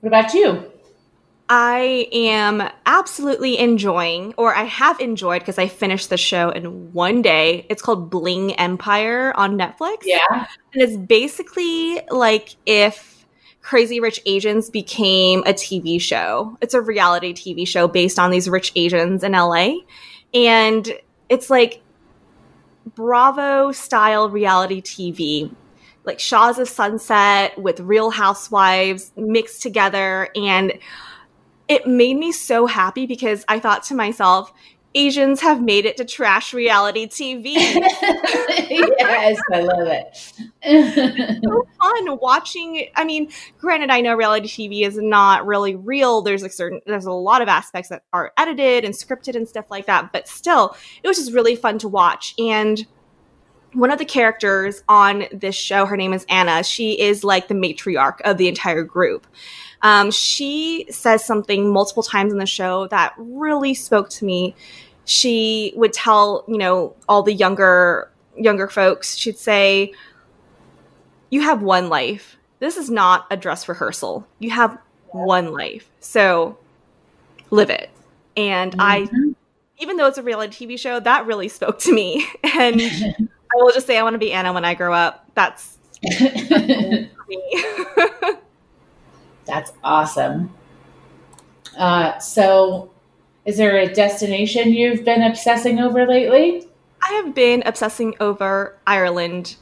What 0.00 0.06
about 0.06 0.32
you? 0.34 0.70
I 1.50 2.08
am 2.12 2.62
absolutely 2.84 3.58
enjoying, 3.58 4.34
or 4.36 4.54
I 4.54 4.64
have 4.64 5.00
enjoyed 5.00 5.40
because 5.40 5.58
I 5.58 5.66
finished 5.66 6.10
the 6.10 6.18
show 6.18 6.50
in 6.50 6.92
one 6.92 7.22
day. 7.22 7.66
It's 7.70 7.80
called 7.80 8.10
Bling 8.10 8.52
Empire 8.56 9.32
on 9.34 9.58
Netflix. 9.58 10.02
Yeah. 10.04 10.46
And 10.74 10.82
it's 10.82 10.96
basically 10.96 12.00
like 12.10 12.54
if 12.66 13.26
Crazy 13.62 13.98
Rich 13.98 14.20
Asians 14.26 14.68
became 14.70 15.40
a 15.40 15.54
TV 15.54 16.00
show. 16.00 16.56
It's 16.60 16.74
a 16.74 16.80
reality 16.80 17.32
TV 17.32 17.66
show 17.66 17.88
based 17.88 18.18
on 18.18 18.30
these 18.30 18.48
rich 18.48 18.72
Asians 18.76 19.24
in 19.24 19.32
LA. 19.32 19.76
And 20.34 20.92
it's 21.28 21.50
like 21.50 21.82
Bravo 22.94 23.72
style 23.72 24.30
reality 24.30 24.80
TV, 24.80 25.54
like 26.04 26.18
Shahs 26.18 26.58
of 26.58 26.68
Sunset 26.68 27.58
with 27.58 27.80
Real 27.80 28.10
Housewives 28.10 29.12
mixed 29.16 29.62
together. 29.62 30.28
And 30.34 30.78
it 31.68 31.86
made 31.86 32.16
me 32.16 32.32
so 32.32 32.66
happy 32.66 33.06
because 33.06 33.44
I 33.48 33.60
thought 33.60 33.82
to 33.84 33.94
myself, 33.94 34.52
Asians 34.94 35.40
have 35.40 35.62
made 35.62 35.84
it 35.84 35.96
to 35.98 36.04
trash 36.04 36.54
reality 36.54 37.06
TV. 37.06 37.54
yes, 37.54 39.38
I 39.52 39.60
love 39.60 39.86
it. 39.86 40.32
it's 40.62 41.44
so 41.44 41.68
fun 41.80 42.18
watching. 42.18 42.88
I 42.96 43.04
mean, 43.04 43.30
granted, 43.58 43.90
I 43.90 44.00
know 44.00 44.14
reality 44.14 44.48
TV 44.48 44.86
is 44.86 44.96
not 44.96 45.46
really 45.46 45.74
real. 45.76 46.22
There's 46.22 46.42
a 46.42 46.48
certain, 46.48 46.80
there's 46.86 47.04
a 47.04 47.12
lot 47.12 47.42
of 47.42 47.48
aspects 47.48 47.90
that 47.90 48.02
are 48.12 48.32
edited 48.38 48.84
and 48.84 48.94
scripted 48.94 49.36
and 49.36 49.46
stuff 49.46 49.66
like 49.70 49.86
that. 49.86 50.10
But 50.12 50.26
still, 50.26 50.74
it 51.02 51.08
was 51.08 51.18
just 51.18 51.32
really 51.32 51.54
fun 51.54 51.78
to 51.80 51.88
watch. 51.88 52.34
And 52.38 52.86
one 53.74 53.90
of 53.90 53.98
the 53.98 54.04
characters 54.04 54.82
on 54.88 55.26
this 55.32 55.54
show, 55.54 55.84
her 55.84 55.96
name 55.96 56.14
is 56.14 56.24
Anna. 56.28 56.64
She 56.64 56.98
is 56.98 57.22
like 57.22 57.48
the 57.48 57.54
matriarch 57.54 58.20
of 58.22 58.38
the 58.38 58.48
entire 58.48 58.82
group. 58.82 59.26
Um, 59.82 60.10
she 60.10 60.86
says 60.90 61.24
something 61.24 61.72
multiple 61.72 62.02
times 62.02 62.32
in 62.32 62.38
the 62.38 62.46
show 62.46 62.88
that 62.88 63.14
really 63.16 63.74
spoke 63.74 64.08
to 64.10 64.24
me. 64.24 64.54
She 65.04 65.72
would 65.76 65.92
tell, 65.92 66.44
you 66.48 66.58
know, 66.58 66.94
all 67.08 67.22
the 67.22 67.32
younger 67.32 68.10
younger 68.36 68.68
folks, 68.68 69.16
she'd 69.16 69.38
say, 69.38 69.92
"You 71.30 71.42
have 71.42 71.62
one 71.62 71.88
life. 71.88 72.36
This 72.58 72.76
is 72.76 72.90
not 72.90 73.26
a 73.30 73.36
dress 73.36 73.68
rehearsal. 73.68 74.26
You 74.38 74.50
have 74.50 74.78
one 75.08 75.52
life. 75.52 75.88
So 76.00 76.58
live 77.50 77.70
it." 77.70 77.90
And 78.36 78.72
mm-hmm. 78.72 78.80
I 78.80 79.34
even 79.78 79.96
though 79.96 80.06
it's 80.06 80.18
a 80.18 80.22
reality 80.22 80.66
TV 80.66 80.78
show, 80.78 81.00
that 81.00 81.26
really 81.26 81.48
spoke 81.48 81.78
to 81.80 81.92
me. 81.92 82.26
And 82.58 82.82
I 82.82 83.62
will 83.62 83.72
just 83.72 83.86
say 83.86 83.96
I 83.96 84.02
want 84.02 84.14
to 84.14 84.18
be 84.18 84.32
Anna 84.32 84.52
when 84.52 84.64
I 84.64 84.74
grow 84.74 84.92
up. 84.92 85.30
That's, 85.34 85.78
that's 86.02 86.50
me. 87.28 87.64
That's 89.48 89.72
awesome. 89.82 90.54
Uh, 91.76 92.18
so, 92.18 92.90
is 93.46 93.56
there 93.56 93.78
a 93.78 93.92
destination 93.92 94.74
you've 94.74 95.04
been 95.04 95.22
obsessing 95.22 95.80
over 95.80 96.06
lately? 96.06 96.68
I 97.02 97.14
have 97.14 97.34
been 97.34 97.62
obsessing 97.64 98.14
over 98.20 98.76
Ireland 98.86 99.56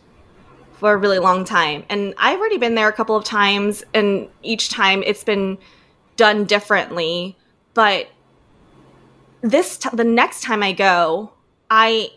for 0.73 0.93
a 0.93 0.97
really 0.97 1.21
long 1.21 1.45
time. 1.45 1.85
And 1.89 2.15
I've 2.19 2.39
already 2.41 2.59
been 2.59 2.75
there 2.75 2.89
a 2.89 2.93
couple 2.93 3.15
of 3.15 3.25
times, 3.25 3.85
and 3.95 4.29
each 4.43 4.71
time 4.71 5.05
it's 5.05 5.23
been 5.23 5.57
done 6.17 6.45
differently. 6.45 7.37
But 7.75 8.09
this, 9.43 9.79
t- 9.79 9.91
the 9.93 10.05
next 10.05 10.43
time 10.43 10.65
I 10.65 10.73
go, 10.73 11.33
I 11.71 12.11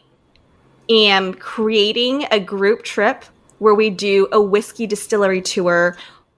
am 0.89 1.35
creating 1.35 2.25
a 2.31 2.39
group 2.39 2.83
trip 2.83 3.25
where 3.59 3.75
we 3.75 3.91
do 3.91 4.27
a 4.31 4.41
whiskey 4.41 4.87
distillery 4.87 5.41
tour 5.41 5.95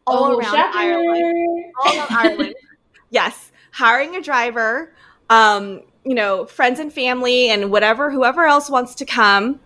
all 0.08 0.26
oh, 0.26 0.38
around 0.38 0.56
Ireland. 0.56 1.74
All 1.84 1.98
around 1.98 2.12
Ireland. 2.12 2.56
Yes, 3.14 3.52
hiring 3.72 4.16
a 4.16 4.22
driver, 4.22 4.94
um, 5.30 5.82
you 6.06 6.16
know, 6.16 6.46
friends 6.46 6.80
and 6.80 6.94
family, 6.94 7.50
and 7.50 7.70
whatever, 7.70 8.10
whoever 8.10 8.46
else 8.46 8.70
wants 8.70 8.96
to 8.96 9.06
come, 9.06 9.60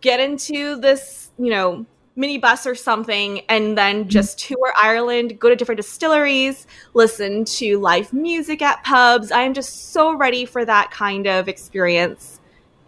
get 0.00 0.18
into 0.18 0.74
this, 0.80 1.30
you 1.38 1.50
know, 1.50 1.86
minibus 2.18 2.66
or 2.66 2.74
something, 2.74 3.42
and 3.48 3.78
then 3.78 4.08
just 4.08 4.40
tour 4.40 4.72
Ireland, 4.76 5.38
go 5.38 5.48
to 5.48 5.54
different 5.54 5.76
distilleries, 5.76 6.66
listen 6.94 7.44
to 7.44 7.78
live 7.78 8.12
music 8.12 8.60
at 8.60 8.82
pubs. 8.82 9.30
I 9.30 9.42
am 9.42 9.54
just 9.54 9.92
so 9.92 10.16
ready 10.16 10.44
for 10.44 10.64
that 10.64 10.90
kind 10.90 11.28
of 11.28 11.48
experience. 11.48 12.40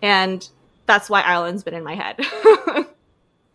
And 0.02 0.46
that's 0.86 1.08
why 1.08 1.20
Ireland's 1.20 1.62
been 1.62 1.74
in 1.74 1.84
my 1.84 1.94
head. 1.94 2.18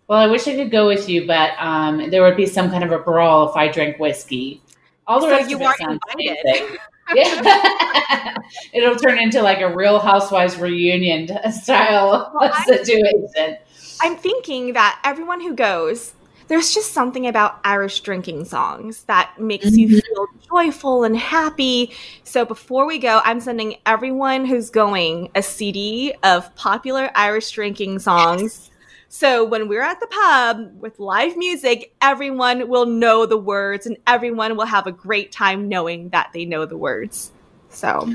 well, 0.07 0.19
I 0.19 0.27
wish 0.27 0.47
I 0.47 0.55
could 0.55 0.71
go 0.71 0.87
with 0.87 1.09
you, 1.09 1.25
but 1.25 1.51
um, 1.57 2.09
there 2.11 2.21
would 2.21 2.37
be 2.37 2.45
some 2.45 2.69
kind 2.69 2.83
of 2.83 2.91
a 2.91 2.99
brawl 2.99 3.49
if 3.49 3.55
I 3.55 3.67
drank 3.67 3.99
whiskey. 3.99 4.61
All 5.07 5.19
the 5.19 5.27
so 5.27 5.31
rest 5.31 5.49
you 5.49 5.55
of 5.57 5.61
it 5.61 5.77
sounds 5.77 5.99
invited. 6.17 6.79
yeah. 7.13 8.37
It'll 8.73 8.95
turn 8.95 9.19
into 9.19 9.41
like 9.41 9.61
a 9.61 9.73
real 9.73 9.99
housewives 9.99 10.57
reunion 10.57 11.29
style 11.51 12.31
well, 12.39 12.53
situation. 12.65 13.57
I'm 14.01 14.15
thinking 14.15 14.73
that 14.73 14.99
everyone 15.03 15.41
who 15.41 15.53
goes, 15.53 16.13
there's 16.47 16.73
just 16.73 16.91
something 16.91 17.25
about 17.25 17.59
Irish 17.63 18.01
drinking 18.01 18.45
songs 18.45 19.03
that 19.03 19.31
makes 19.39 19.65
mm-hmm. 19.65 19.79
you 19.79 20.01
feel 20.01 20.27
joyful 20.47 21.03
and 21.03 21.17
happy. 21.17 21.91
So 22.23 22.45
before 22.45 22.85
we 22.85 22.99
go, 22.99 23.21
I'm 23.23 23.39
sending 23.39 23.77
everyone 23.85 24.45
who's 24.45 24.69
going 24.69 25.29
a 25.33 25.41
CD 25.41 26.13
of 26.23 26.53
popular 26.55 27.09
Irish 27.15 27.49
drinking 27.51 27.99
songs. 27.99 28.41
Yes. 28.43 28.71
So 29.16 29.45
when 29.45 29.70
we're 29.70 29.82
at 29.82 30.01
the 30.01 30.07
pub 30.07 30.74
with 30.82 30.99
live 30.99 31.38
music, 31.38 31.95
everyone 32.01 32.68
will 32.68 32.86
know 32.86 33.26
the 33.26 33.38
words 33.38 33.86
and 33.86 33.95
everyone 34.05 34.57
will 34.57 34.66
have 34.66 34.88
a 34.88 34.91
great 34.91 35.32
time 35.32 35.70
knowing 35.70 36.09
that 36.09 36.32
they 36.34 36.43
know 36.43 36.66
the 36.66 36.76
words. 36.76 37.32
So 37.70 38.13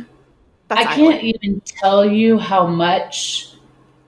I 0.68 0.84
can't 0.84 1.24
even 1.24 1.62
tell 1.64 2.04
you 2.04 2.36
how 2.36 2.66
much 2.66 3.54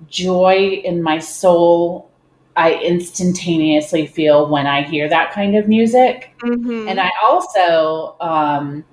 joy 0.06 0.82
in 0.84 1.02
my 1.02 1.18
soul 1.18 2.10
I 2.56 2.74
instantaneously 2.74 4.06
feel 4.06 4.50
when 4.50 4.66
I 4.66 4.82
hear 4.82 5.08
that 5.08 5.32
kind 5.32 5.56
of 5.56 5.68
music. 5.68 6.34
Mm-hmm. 6.42 6.88
And 6.88 7.00
I 7.00 7.10
also, 7.22 8.16
um, 8.20 8.84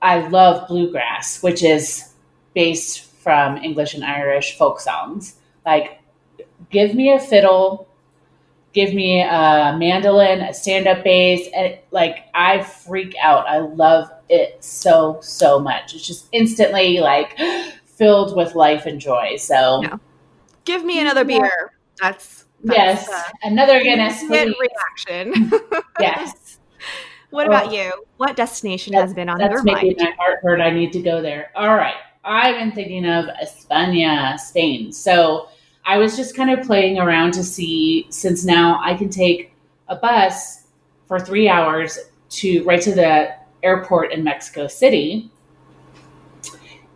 I 0.00 0.26
love 0.28 0.66
bluegrass, 0.66 1.42
which 1.42 1.62
is 1.62 2.14
based 2.54 3.02
from 3.02 3.58
English 3.58 3.92
and 3.92 4.02
Irish 4.02 4.56
folk 4.56 4.80
songs. 4.80 5.34
Like, 5.66 5.98
give 6.70 6.94
me 6.94 7.12
a 7.12 7.18
fiddle, 7.18 7.88
give 8.72 8.94
me 8.94 9.20
a 9.22 9.74
mandolin, 9.78 10.40
a 10.40 10.54
stand 10.54 10.86
up 10.86 11.04
bass, 11.04 11.48
and 11.54 11.78
like, 11.90 12.26
I 12.34 12.62
freak 12.62 13.14
out. 13.22 13.46
I 13.46 13.58
love 13.58 14.10
it 14.28 14.62
so, 14.62 15.18
so 15.22 15.58
much. 15.58 15.94
It's 15.94 16.06
just 16.06 16.28
instantly 16.32 16.98
like 16.98 17.38
filled 17.86 18.36
with 18.36 18.54
life 18.54 18.86
and 18.86 19.00
joy. 19.00 19.36
So, 19.36 19.82
yeah. 19.82 19.96
give 20.64 20.84
me 20.84 21.00
another 21.00 21.24
beer. 21.24 21.72
That's 22.00 22.46
yes, 22.64 23.08
uh, 23.08 23.22
another 23.42 23.82
Guinness 23.82 24.22
reaction. 24.28 25.52
yes. 26.00 26.58
What 27.30 27.46
about 27.46 27.68
oh, 27.68 27.72
you? 27.72 28.04
What 28.18 28.36
destination 28.36 28.92
has 28.92 29.14
been 29.14 29.30
on 29.30 29.38
that's 29.38 29.52
your 29.52 29.62
making 29.62 29.96
mind? 29.96 30.16
my 30.18 30.22
heart 30.22 30.40
hurt. 30.42 30.60
I 30.60 30.68
need 30.68 30.92
to 30.92 31.00
go 31.00 31.22
there. 31.22 31.50
All 31.56 31.74
right. 31.74 31.94
I've 32.24 32.56
been 32.56 32.72
thinking 32.72 33.06
of 33.06 33.24
España, 33.42 34.38
Spain. 34.38 34.92
So 34.92 35.48
I 35.84 35.98
was 35.98 36.16
just 36.16 36.36
kind 36.36 36.50
of 36.50 36.66
playing 36.66 36.98
around 36.98 37.32
to 37.34 37.42
see 37.44 38.06
since 38.10 38.44
now 38.44 38.80
I 38.82 38.94
can 38.94 39.08
take 39.08 39.52
a 39.88 39.96
bus 39.96 40.64
for 41.06 41.18
three 41.18 41.48
hours 41.48 41.98
to 42.30 42.62
right 42.64 42.80
to 42.82 42.94
the 42.94 43.34
airport 43.62 44.12
in 44.12 44.24
Mexico 44.24 44.66
City. 44.66 45.30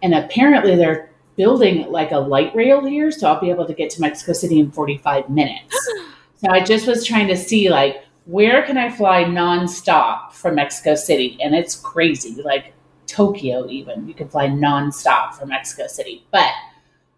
And 0.03 0.15
apparently 0.15 0.77
they're 0.77 1.11
building 1.37 1.91
like 1.91 2.13
a 2.13 2.19
light 2.19 2.55
rail 2.55 2.85
here, 2.85 3.11
so 3.11 3.29
I'll 3.29 3.41
be 3.41 3.51
able 3.51 3.67
to 3.67 3.75
get 3.75 3.91
to 3.91 4.01
Mexico 4.01 4.33
City 4.33 4.61
in 4.61 4.71
45 4.71 5.29
minutes. 5.31 5.77
so 6.37 6.51
I 6.51 6.63
just 6.63 6.87
was 6.87 7.05
trying 7.05 7.29
to 7.29 7.37
see 7.37 7.69
like 7.69 8.03
where 8.27 8.65
can 8.65 8.77
I 8.77 8.91
fly 8.91 9.25
nonstop 9.25 10.33
from 10.33 10.57
Mexico 10.57 10.95
City? 10.97 11.39
And 11.41 11.55
it's 11.55 11.77
crazy. 11.77 12.43
Like 12.43 12.75
Tokyo, 13.07 13.69
even 13.69 14.09
you 14.09 14.15
can 14.15 14.29
fly 14.29 14.49
nonstop 14.49 15.35
from 15.35 15.51
Mexico 15.51 15.87
City. 15.87 16.25
But 16.33 16.51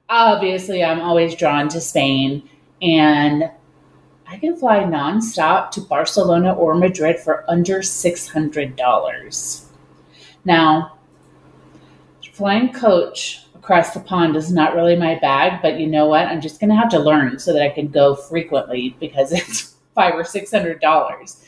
obviously, 0.09 0.83
I'm 0.83 1.01
always 1.01 1.35
drawn 1.35 1.69
to 1.71 1.81
Spain, 1.81 2.49
and 2.83 3.51
I 4.27 4.37
can 4.37 4.57
fly 4.57 4.81
nonstop 4.81 5.71
to 5.73 5.81
Barcelona 5.81 6.53
or 6.55 6.75
Madrid 6.75 7.19
for 7.19 7.45
under 7.49 7.79
$600. 7.79 9.65
Now, 10.45 10.99
flying 12.33 12.73
coach 12.73 13.47
across 13.57 13.93
the 13.93 14.01
pond 14.01 14.37
is 14.37 14.53
not 14.53 14.75
really 14.75 14.97
my 14.97 15.19
bag, 15.19 15.61
but 15.61 15.81
you 15.81 15.87
know 15.87 16.07
what? 16.07 16.27
I'm 16.27 16.41
just 16.41 16.61
going 16.61 16.71
to 16.71 16.77
have 16.77 16.89
to 16.91 16.99
learn 16.99 17.39
so 17.39 17.53
that 17.53 17.63
I 17.63 17.69
can 17.69 17.89
go 17.89 18.15
frequently 18.15 18.97
because 19.01 19.33
it's 19.39 19.75
five 19.95 20.15
or 20.15 20.25
six 20.25 20.51
hundred 20.51 20.81
dollars. 20.81 21.45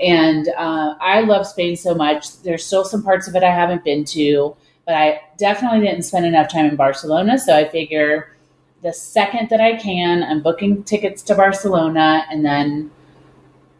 And 0.00 0.48
uh, 0.56 0.94
I 1.00 1.22
love 1.22 1.46
Spain 1.46 1.76
so 1.76 1.94
much. 1.94 2.40
There's 2.42 2.64
still 2.64 2.84
some 2.84 3.02
parts 3.02 3.26
of 3.26 3.34
it 3.34 3.42
I 3.42 3.50
haven't 3.50 3.82
been 3.84 4.04
to, 4.06 4.56
but 4.88 4.96
I 4.96 5.20
definitely 5.36 5.80
didn't 5.80 6.04
spend 6.04 6.24
enough 6.24 6.50
time 6.50 6.64
in 6.64 6.74
Barcelona. 6.74 7.38
So 7.38 7.54
I 7.54 7.68
figure 7.68 8.34
the 8.80 8.90
second 8.90 9.50
that 9.50 9.60
I 9.60 9.76
can, 9.76 10.22
I'm 10.22 10.40
booking 10.40 10.82
tickets 10.82 11.20
to 11.24 11.34
Barcelona 11.34 12.24
and 12.30 12.42
then 12.42 12.90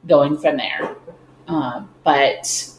going 0.06 0.36
from 0.36 0.58
there. 0.58 0.94
Uh, 1.48 1.84
but 2.04 2.70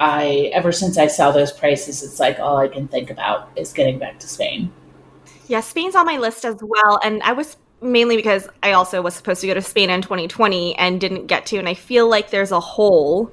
I 0.00 0.50
ever 0.52 0.72
since 0.72 0.98
I 0.98 1.06
saw 1.06 1.30
those 1.30 1.52
prices, 1.52 2.02
it's 2.02 2.18
like 2.18 2.40
all 2.40 2.56
I 2.56 2.66
can 2.66 2.88
think 2.88 3.08
about 3.08 3.50
is 3.54 3.72
getting 3.72 4.00
back 4.00 4.18
to 4.18 4.26
Spain. 4.26 4.72
Yeah, 5.46 5.60
Spain's 5.60 5.94
on 5.94 6.06
my 6.06 6.18
list 6.18 6.44
as 6.44 6.56
well, 6.60 6.98
and 7.04 7.22
I 7.22 7.34
was 7.34 7.56
mainly 7.80 8.16
because 8.16 8.48
I 8.64 8.72
also 8.72 9.00
was 9.00 9.14
supposed 9.14 9.42
to 9.42 9.46
go 9.46 9.54
to 9.54 9.62
Spain 9.62 9.90
in 9.90 10.02
2020 10.02 10.74
and 10.76 11.00
didn't 11.00 11.28
get 11.28 11.46
to, 11.46 11.58
and 11.58 11.68
I 11.68 11.74
feel 11.74 12.08
like 12.08 12.30
there's 12.30 12.50
a 12.50 12.58
hole. 12.58 13.30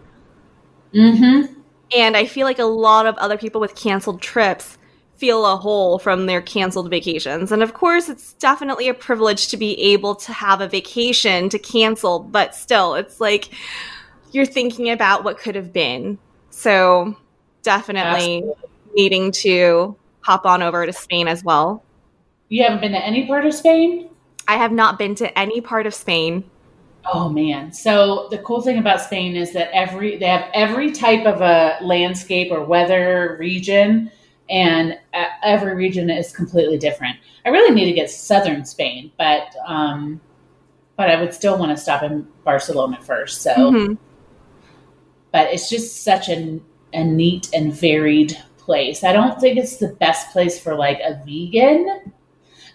Mm-hmm. 0.93 1.61
And 1.96 2.16
I 2.16 2.26
feel 2.26 2.46
like 2.46 2.60
a 2.60 2.66
lot 2.66 3.06
of 3.06 3.16
other 3.18 3.38
people 3.38 3.62
with 3.62 3.76
canceled 3.76 4.22
trips 4.22 4.78
feel 5.18 5.46
a 5.46 5.56
hole 5.56 6.00
from 6.00 6.26
their 6.26 6.42
canceled 6.42 6.89
vacations. 6.89 7.52
And 7.52 7.62
of 7.62 7.74
course, 7.74 8.10
it's 8.10 8.34
definitely 8.34 8.88
a 8.88 8.94
privilege 8.94 9.50
to 9.50 9.58
be 9.58 9.80
able 9.80 10.16
to 10.16 10.34
have 10.34 10.62
a 10.62 10.68
vacation 10.68 11.48
to 11.50 11.60
cancel, 11.60 12.20
but 12.20 12.56
still, 12.56 12.96
it's 12.96 13.22
like 13.22 13.50
you're 14.32 14.46
thinking 14.46 14.89
about 14.89 15.24
what 15.24 15.38
could 15.38 15.56
have 15.56 15.72
been 15.72 16.18
so 16.50 17.16
definitely 17.64 18.38
Absolutely. 18.38 18.70
needing 18.96 19.32
to 19.32 19.96
hop 20.22 20.46
on 20.46 20.62
over 20.62 20.86
to 20.86 20.94
Spain 20.94 21.28
as 21.28 21.44
well. 21.44 21.84
You 22.50 22.64
haven't 22.64 22.82
been 22.82 22.92
to 22.92 23.06
any 23.06 23.26
part 23.28 23.46
of 23.46 23.54
Spain? 23.54 24.10
I 24.48 24.58
have 24.58 24.72
not 24.72 25.00
been 25.00 25.16
to 25.16 25.39
any 25.39 25.62
part 25.62 25.88
of 25.88 25.94
Spain. 25.94 26.44
Oh 27.06 27.30
man. 27.30 27.74
So 27.74 28.28
the 28.30 28.38
cool 28.39 28.62
thing 28.62 28.78
about 28.78 29.02
Spain 29.02 29.36
is 29.36 29.54
that 29.54 29.70
every 29.74 30.18
they 30.18 30.28
have 30.28 30.49
every 30.54 30.91
type 30.91 31.26
of 31.26 31.41
a 31.41 31.78
landscape 31.82 32.52
or 32.52 32.64
weather 32.64 33.36
region 33.39 34.12
and 34.49 34.99
every 35.43 35.76
region 35.76 36.10
is 36.10 36.32
completely 36.32 36.78
different. 36.78 37.18
I 37.45 37.49
really 37.49 37.74
need 37.74 37.86
to 37.86 37.93
get 37.93 38.12
southern 38.12 38.66
Spain, 38.66 39.12
but 39.18 39.56
um 39.66 40.22
but 40.95 41.10
I 41.10 41.20
would 41.20 41.34
still 41.34 41.58
want 41.58 41.76
to 41.76 41.82
stop 41.82 42.04
in 42.04 42.28
Barcelona 42.43 42.99
first. 43.02 43.41
So 43.41 43.56
mm-hmm 43.56 43.93
but 45.32 45.54
it's 45.54 45.70
just 45.70 46.04
such 46.04 46.30
a, 46.30 46.60
a 46.93 47.04
neat 47.04 47.49
and 47.54 47.74
varied 47.74 48.38
place. 48.58 49.04
I 49.04 49.14
don't 49.14 49.39
think 49.39 49.58
it's 49.58 49.78
the 49.78 49.89
best 49.99 50.32
place 50.32 50.60
for 50.60 50.76
like 50.76 50.99
a 50.99 51.22
vegan, 51.26 52.14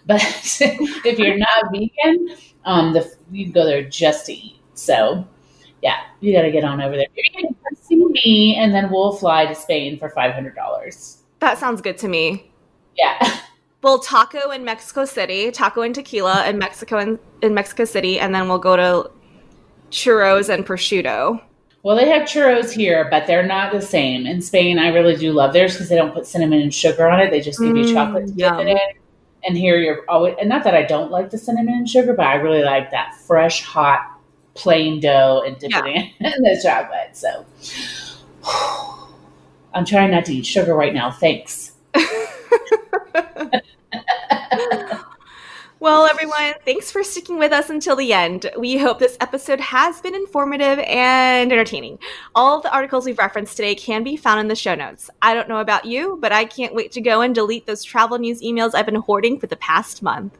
but 0.05 0.21
if 0.61 1.19
you're 1.19 1.37
not 1.37 1.71
vegan, 1.71 2.35
um, 2.67 2.93
the, 2.93 3.11
you 3.31 3.51
go 3.51 3.65
there 3.65 3.83
just 3.83 4.27
to 4.27 4.33
eat. 4.33 4.59
So, 4.75 5.25
yeah, 5.81 6.01
you 6.19 6.33
got 6.33 6.43
to 6.43 6.51
get 6.51 6.63
on 6.63 6.81
over 6.81 6.95
there. 6.95 7.07
You 7.15 7.31
can 7.33 7.75
see 7.81 7.95
me, 7.95 8.55
and 8.59 8.73
then 8.75 8.91
we'll 8.91 9.13
fly 9.13 9.45
to 9.47 9.55
Spain 9.55 9.97
for 9.97 10.09
five 10.09 10.33
hundred 10.33 10.53
dollars. 10.55 11.23
That 11.39 11.57
sounds 11.57 11.81
good 11.81 11.97
to 11.99 12.07
me. 12.07 12.51
Yeah. 12.95 13.17
We'll 13.83 13.99
taco 13.99 14.49
in 14.49 14.65
Mexico 14.65 15.05
City, 15.05 15.51
taco 15.51 15.83
and 15.83 15.93
tequila 15.93 16.49
in 16.49 16.57
Mexico 16.57 16.97
in, 16.97 17.19
in 17.43 17.53
Mexico 17.53 17.85
City, 17.85 18.19
and 18.19 18.33
then 18.33 18.49
we'll 18.49 18.57
go 18.57 18.75
to 18.75 19.11
churros 19.91 20.51
and 20.51 20.65
prosciutto. 20.65 21.39
Well, 21.83 21.95
they 21.95 22.09
have 22.09 22.23
churros 22.23 22.71
here, 22.71 23.07
but 23.11 23.27
they're 23.27 23.45
not 23.45 23.71
the 23.71 23.81
same. 23.81 24.25
In 24.25 24.41
Spain, 24.41 24.79
I 24.79 24.87
really 24.87 25.15
do 25.15 25.31
love 25.31 25.53
theirs 25.53 25.73
because 25.73 25.89
they 25.89 25.95
don't 25.95 26.11
put 26.11 26.25
cinnamon 26.25 26.59
and 26.63 26.73
sugar 26.73 27.07
on 27.07 27.19
it. 27.19 27.29
They 27.29 27.39
just 27.39 27.63
give 27.63 27.77
you 27.77 27.83
Mm, 27.83 27.93
chocolate 27.93 28.27
to 28.27 28.33
dip 28.33 28.53
it 28.57 28.67
in. 28.67 28.77
And 29.47 29.57
here 29.57 29.77
you're 29.77 30.03
always, 30.09 30.35
and 30.39 30.49
not 30.49 30.63
that 30.65 30.75
I 30.75 30.83
don't 30.83 31.09
like 31.11 31.31
the 31.31 31.37
cinnamon 31.37 31.73
and 31.75 31.89
sugar, 31.89 32.13
but 32.13 32.25
I 32.27 32.35
really 32.35 32.63
like 32.63 32.91
that 32.91 33.15
fresh, 33.15 33.63
hot, 33.63 34.01
plain 34.55 34.99
dough 34.99 35.43
and 35.45 35.57
dip 35.57 35.71
Yeah. 35.71 35.85
it 35.85 36.11
in 36.19 36.41
the 36.43 36.59
chocolate. 36.61 37.15
So 37.15 37.45
I'm 39.73 39.85
trying 39.85 40.11
not 40.11 40.25
to 40.25 40.33
eat 40.33 40.45
sugar 40.45 40.75
right 40.75 40.93
now. 40.93 41.11
Thanks. 41.11 41.73
Well, 45.79 46.07
everyone, 46.07 46.55
thanks 46.65 46.89
for 46.89 47.03
sticking 47.03 47.37
with 47.37 47.51
us 47.51 47.69
until 47.69 47.95
the 47.95 48.11
end. 48.11 48.49
We 48.57 48.79
hope 48.79 48.97
this 48.97 49.15
episode 49.21 49.59
has 49.59 50.01
been 50.01 50.15
informative 50.15 50.79
and 50.79 51.51
entertaining. 51.51 51.99
All 52.33 52.57
of 52.57 52.63
the 52.63 52.73
articles 52.73 53.05
we've 53.05 53.19
referenced 53.19 53.55
today 53.55 53.75
can 53.75 54.03
be 54.03 54.17
found 54.17 54.39
in 54.39 54.47
the 54.47 54.55
show 54.55 54.73
notes. 54.73 55.07
I 55.21 55.35
don't 55.35 55.47
know 55.47 55.59
about 55.59 55.85
you, 55.85 56.17
but 56.19 56.31
I 56.31 56.45
can't 56.45 56.73
wait 56.73 56.91
to 56.93 57.01
go 57.01 57.21
and 57.21 57.35
delete 57.35 57.67
those 57.67 57.83
travel 57.83 58.17
news 58.17 58.41
emails 58.41 58.73
I've 58.73 58.87
been 58.87 58.95
hoarding 58.95 59.39
for 59.39 59.45
the 59.45 59.55
past 59.57 60.01
month. 60.01 60.35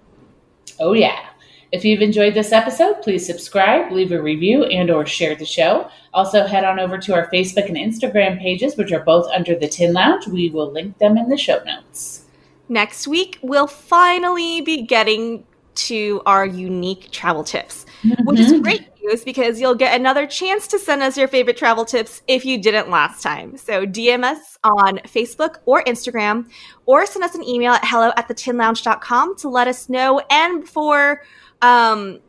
Oh 0.79 0.93
yeah. 0.93 1.27
If 1.71 1.85
you've 1.85 2.01
enjoyed 2.01 2.33
this 2.33 2.51
episode, 2.51 3.03
please 3.03 3.23
subscribe, 3.23 3.91
leave 3.91 4.11
a 4.11 4.19
review, 4.19 4.63
and 4.63 4.89
or 4.89 5.05
share 5.05 5.35
the 5.35 5.45
show. 5.45 5.91
Also, 6.15 6.47
head 6.47 6.63
on 6.63 6.79
over 6.79 6.97
to 6.97 7.13
our 7.13 7.29
Facebook 7.29 7.67
and 7.67 7.77
Instagram 7.77 8.39
pages, 8.39 8.75
which 8.75 8.91
are 8.91 9.03
both 9.03 9.29
under 9.31 9.53
the 9.53 9.67
Tin 9.67 9.93
Lounge. 9.93 10.25
We 10.25 10.49
will 10.49 10.71
link 10.71 10.97
them 10.97 11.15
in 11.15 11.29
the 11.29 11.37
show 11.37 11.61
notes. 11.63 12.23
Next 12.69 13.07
week, 13.07 13.39
we'll 13.41 13.67
finally 13.67 14.61
be 14.61 14.81
getting 14.81 15.45
to 15.75 16.21
our 16.25 16.45
unique 16.45 17.11
travel 17.11 17.43
tips, 17.43 17.85
which 18.23 18.39
is 18.39 18.51
Mhm. 18.51 18.63
great 18.63 18.87
news 19.03 19.23
because 19.23 19.61
you'll 19.61 19.75
get 19.75 19.97
another 19.99 20.25
chance 20.25 20.67
to 20.67 20.79
send 20.79 21.03
us 21.03 21.15
your 21.17 21.27
favorite 21.27 21.55
travel 21.55 21.85
tips 21.85 22.23
if 22.27 22.43
you 22.45 22.57
didn't 22.57 22.89
last 22.89 23.21
time. 23.21 23.55
So 23.57 23.85
DM 23.85 24.23
us 24.23 24.57
on 24.63 24.97
Facebook 25.05 25.57
or 25.65 25.83
Instagram, 25.83 26.47
or 26.87 27.05
send 27.05 27.23
us 27.23 27.35
an 27.35 27.43
email 27.43 27.73
at 27.73 27.85
hello 27.85 28.11
at 28.17 28.27
thetinlounge.com 28.27 29.35
to 29.37 29.49
let 29.49 29.67
us 29.67 29.87
know. 29.87 30.19
And 30.31 30.61
before 30.61 31.21
um, 31.61 32.19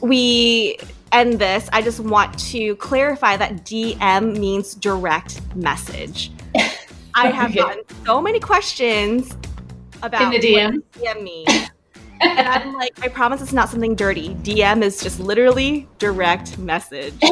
we 0.00 0.78
end 1.12 1.38
this, 1.38 1.68
I 1.72 1.82
just 1.82 2.00
want 2.00 2.38
to 2.50 2.76
clarify 2.76 3.36
that 3.36 3.64
DM 3.64 4.38
means 4.38 4.74
direct 4.74 5.40
message. 5.54 6.30
I 7.14 7.28
have 7.30 7.54
gotten 7.54 7.82
so 8.04 8.20
many 8.20 8.40
questions 8.40 9.36
about 10.02 10.34
In 10.34 10.40
the 10.40 10.46
DM? 10.46 10.74
what 10.74 10.92
does 10.92 11.02
DM 11.14 11.22
mean. 11.22 11.46
and 12.20 12.48
I'm 12.48 12.72
like, 12.74 12.98
I 13.02 13.08
promise 13.08 13.42
it's 13.42 13.52
not 13.52 13.68
something 13.68 13.94
dirty. 13.94 14.34
DM 14.36 14.82
is 14.82 15.00
just 15.02 15.20
literally 15.20 15.86
direct 15.98 16.58
message. 16.58 17.14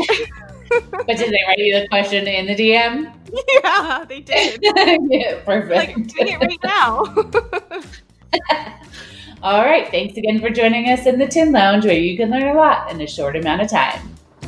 But 0.90 1.06
did 1.18 1.30
they 1.30 1.38
write 1.46 1.58
you 1.58 1.78
the 1.78 1.86
question 1.88 2.26
in 2.26 2.46
the 2.46 2.54
DM? 2.56 3.12
yeah, 3.62 4.04
they 4.08 4.20
did. 4.20 4.58
yeah, 4.62 5.34
Like, 5.36 5.44
perfect. 5.44 6.14
doing 6.16 6.28
it 6.32 6.40
right 6.40 6.58
now. 6.64 7.04
All 9.42 9.62
right. 9.62 9.88
Thanks 9.90 10.16
again 10.16 10.40
for 10.40 10.48
joining 10.50 10.88
us 10.90 11.06
in 11.06 11.18
the 11.18 11.26
Tin 11.28 11.52
Lounge, 11.52 11.84
where 11.84 11.94
you 11.94 12.16
can 12.16 12.30
learn 12.30 12.48
a 12.48 12.54
lot 12.54 12.90
in 12.90 13.00
a 13.00 13.06
short 13.06 13.36
amount 13.36 13.62
of 13.62 13.68
time. 13.70 14.00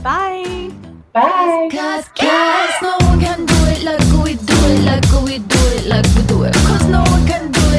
Bye. 0.03 0.73
Bye. 1.12 1.69
Cause, 1.71 2.09
cause 2.17 2.75
no 2.83 2.97
one 3.07 3.21
can 3.21 3.47
do 3.47 3.55
it 3.69 3.85
like 3.85 4.01
we 4.25 4.35
do 4.35 4.55
it, 4.73 4.85
like 4.85 5.05
we 5.23 5.39
do 5.39 5.59
it, 5.77 5.87
like 5.87 6.07
we 6.17 6.23
do 6.27 6.43
it. 6.45 6.55
Cause 6.55 6.87
no 6.89 7.03
one 7.03 7.27
can 7.27 7.53
do 7.53 7.61
it 7.61 7.66